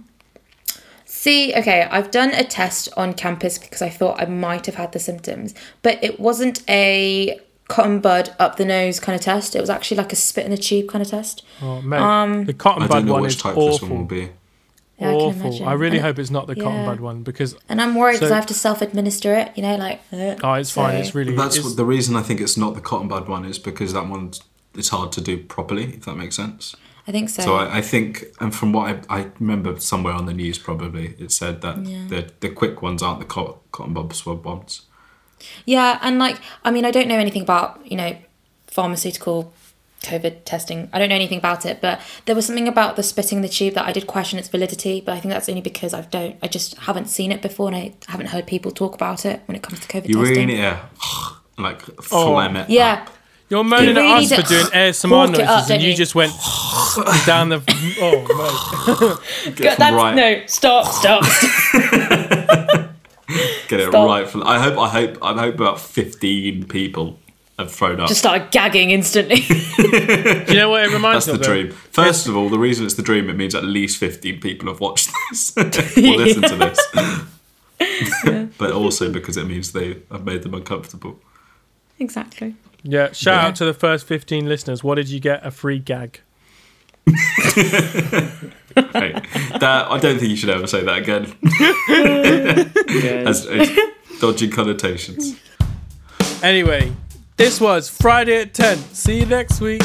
See, 1.21 1.53
okay, 1.55 1.83
I've 1.83 2.11
done 2.11 2.31
a 2.31 2.43
test 2.43 2.89
on 2.97 3.13
campus 3.13 3.59
because 3.59 3.83
I 3.83 3.91
thought 3.91 4.19
I 4.19 4.25
might 4.25 4.65
have 4.65 4.77
had 4.77 4.93
the 4.93 4.99
symptoms, 4.99 5.55
but 5.83 6.03
it 6.03 6.19
wasn't 6.19 6.63
a 6.67 7.39
cotton 7.69 8.01
bud 8.01 8.35
up 8.39 8.57
the 8.57 8.65
nose 8.65 8.99
kind 9.01 9.15
of 9.15 9.21
test. 9.21 9.55
It 9.55 9.61
was 9.61 9.69
actually 9.69 9.99
like 9.99 10.15
a 10.15 10.17
spit 10.17 10.47
in 10.47 10.53
a 10.53 10.57
tube 10.57 10.89
kind 10.89 11.03
of 11.03 11.11
test. 11.11 11.45
Oh, 11.61 11.83
mate, 11.83 12.01
um, 12.01 12.47
the 12.47 12.55
cotton 12.55 12.89
bud 12.89 13.07
one 13.07 13.27
is 13.27 13.39
awful. 13.45 13.87
One 13.87 13.99
will 13.99 14.05
be. 14.07 14.31
Yeah, 14.99 15.13
awful. 15.13 15.63
I, 15.63 15.73
I 15.73 15.75
really 15.75 15.99
and 15.99 16.07
hope 16.07 16.19
it's 16.19 16.31
not 16.31 16.47
the 16.47 16.57
yeah. 16.57 16.63
cotton 16.63 16.87
bud 16.87 17.01
one 17.01 17.23
because. 17.23 17.55
And 17.69 17.83
I'm 17.83 17.95
worried 17.97 18.15
because 18.15 18.31
so, 18.31 18.35
I 18.35 18.37
have 18.37 18.47
to 18.47 18.55
self-administer 18.55 19.35
it. 19.35 19.53
You 19.57 19.63
know, 19.63 19.77
like. 19.77 20.01
Uh, 20.11 20.37
oh, 20.43 20.55
it's 20.55 20.73
so. 20.73 20.81
fine. 20.81 20.97
It's 20.97 21.15
really. 21.15 21.37
That's 21.37 21.59
it's, 21.59 21.75
the 21.75 21.85
reason 21.85 22.17
I 22.17 22.23
think 22.23 22.41
it's 22.41 22.57
not 22.57 22.75
the 22.75 22.81
cotton 22.81 23.09
bud 23.09 23.29
one 23.29 23.45
is 23.45 23.59
because 23.59 23.93
that 23.93 24.09
one 24.09 24.33
it's 24.75 24.89
hard 24.89 25.13
to 25.13 25.21
do 25.21 25.37
properly. 25.37 25.97
If 25.97 26.07
that 26.07 26.15
makes 26.15 26.37
sense. 26.37 26.77
I 27.07 27.13
think 27.13 27.29
so. 27.29 27.43
So 27.43 27.55
I, 27.57 27.79
I, 27.79 27.81
think, 27.81 28.25
and 28.41 28.55
from 28.55 28.73
what 28.73 29.05
I, 29.09 29.21
I 29.21 29.31
remember 29.39 29.79
somewhere 29.81 30.15
on 30.15 30.27
the 30.27 30.35
news, 30.35 30.59
probably 30.59 31.15
it 31.19 31.33
said 31.33 31.63
that 31.63 31.85
yeah. 31.85 32.07
the 32.09 32.33
the 32.41 32.51
quick 32.51 32.83
ones 32.83 33.03
aren't 33.03 33.21
the 33.21 33.27
cotton, 33.27 33.55
cotton 33.73 33.95
bob 33.95 34.15
swab 34.15 34.45
ones. 34.45 34.83
Yeah, 35.65 35.99
and 36.03 36.19
like 36.19 36.41
I 36.65 36.71
mean, 36.71 36.85
I 36.85 36.91
don't 36.91 37.09
know 37.09 37.19
anything 37.19 37.43
about 37.43 37.81
you 37.85 37.97
know 37.97 38.17
pharmaceutical 38.67 39.53
COVID 40.03 40.45
testing. 40.45 40.89
I 40.93 40.99
don't 40.99 41.09
know 41.09 41.15
anything 41.15 41.39
about 41.39 41.67
it, 41.67 41.81
but 41.81 42.01
there 42.25 42.35
was 42.35 42.47
something 42.47 42.69
about 42.69 42.97
the 42.97 43.03
spitting 43.03 43.39
in 43.39 43.43
the 43.43 43.49
tube 43.49 43.75
that 43.75 43.87
I 43.87 43.93
did 43.93 44.07
question 44.07 44.39
its 44.39 44.49
validity. 44.49 45.01
But 45.01 45.13
I 45.13 45.21
think 45.21 45.33
that's 45.33 45.49
only 45.49 45.61
because 45.61 45.93
I 45.95 46.03
don't, 46.03 46.37
I 46.43 46.49
just 46.49 46.77
haven't 46.79 47.07
seen 47.07 47.33
it 47.33 47.43
before, 47.43 47.69
and 47.69 47.77
I 47.77 47.95
haven't 48.09 48.29
heard 48.29 48.47
people 48.47 48.71
talk 48.71 48.95
about 48.95 49.25
it 49.27 49.43
when 49.47 49.57
it 49.57 49.63
comes 49.63 49.81
to 49.81 49.89
COVID 49.89 50.05
testing. 50.05 50.11
You 50.11 50.25
testing. 50.25 50.49
really 50.49 50.55
need 50.55 50.63
to 50.63 50.81
like 51.59 51.83
oh. 52.13 52.35
phlegm 52.35 52.57
it. 52.57 52.71
yeah, 52.71 53.05
up. 53.07 53.11
You're 53.51 53.65
moaning 53.65 53.97
really 53.97 54.09
at 54.27 54.33
us 54.33 54.41
for 54.43 54.49
doing 54.49 54.65
ASMR 54.67 55.09
hawk 55.09 55.31
noises, 55.31 55.49
up, 55.49 55.71
and 55.71 55.83
you 55.83 55.91
you? 55.91 55.97
just 55.97 56.15
went 56.15 56.33
down 57.27 57.49
the. 57.49 57.61
Oh, 58.01 59.21
Get 59.45 59.57
Go- 59.57 59.69
it 59.73 59.79
that's 59.79 59.95
right. 59.97 60.15
no 60.15 60.47
stop, 60.47 60.87
stop. 60.87 61.25
stop. 61.25 62.91
Get 63.69 63.79
it 63.81 63.89
Stop. 63.91 64.07
right. 64.09 64.29
For, 64.29 64.45
I 64.47 64.59
hope. 64.59 64.79
I 64.79 64.89
hope. 64.89 65.19
I 65.23 65.33
hope 65.41 65.55
about 65.57 65.81
fifteen 65.81 66.65
people 66.67 67.19
have 67.59 67.71
thrown 67.73 68.01
up. 68.01 68.09
just 68.09 68.21
started 68.21 68.51
gagging 68.51 68.91
instantly. 68.91 69.37
you 69.39 70.55
know 70.55 70.71
what 70.71 70.83
it 70.85 70.91
reminds 70.93 71.27
That's 71.27 71.27
me 71.27 71.33
the 71.35 71.39
of? 71.41 71.41
though? 71.41 71.63
dream. 71.63 71.73
First 71.93 72.27
of 72.27 72.37
all, 72.37 72.49
the 72.49 72.59
reason 72.59 72.85
it's 72.87 72.95
the 72.95 73.03
dream, 73.03 73.29
it 73.29 73.37
means 73.37 73.55
at 73.55 73.65
least 73.65 73.99
15 73.99 74.41
people 74.41 74.69
have 74.69 74.81
watched 74.81 75.11
this 75.31 75.53
or 75.57 75.65
listened 75.65 76.47
to 76.49 76.57
this. 76.57 78.49
but 78.59 78.73
also 78.73 79.13
because 79.13 79.37
it 79.37 79.47
means 79.47 79.73
they 79.73 79.99
have 80.11 80.25
made 80.25 80.43
them 80.43 80.55
uncomfortable. 80.55 81.19
exactly. 81.99 82.55
Yeah, 82.83 83.13
shout 83.13 83.35
Yeah. 83.43 83.47
out 83.49 83.57
to 83.57 83.65
the 83.65 83.75
first 83.75 84.07
15 84.07 84.49
listeners. 84.49 84.83
What 84.85 84.95
did 84.97 85.09
you 85.09 85.21
get? 85.21 85.45
A 85.45 85.51
free 85.51 85.79
gag. 85.79 86.21
Hey, 88.93 89.13
that, 89.59 89.87
I 89.91 89.99
don't 89.99 90.19
think 90.19 90.31
you 90.31 90.37
should 90.37 90.49
ever 90.49 90.67
say 90.69 90.85
that 90.85 90.99
again. 90.99 91.35
As, 93.27 93.45
as 93.47 93.69
dodgy 94.21 94.49
connotations. 94.49 95.35
Anyway, 96.41 96.93
this 97.37 97.61
was 97.61 97.91
Friday 97.91 98.41
at 98.43 98.55
10. 98.55 98.79
See 98.95 99.19
you 99.19 99.27
next 99.27 99.61
week. 99.61 99.83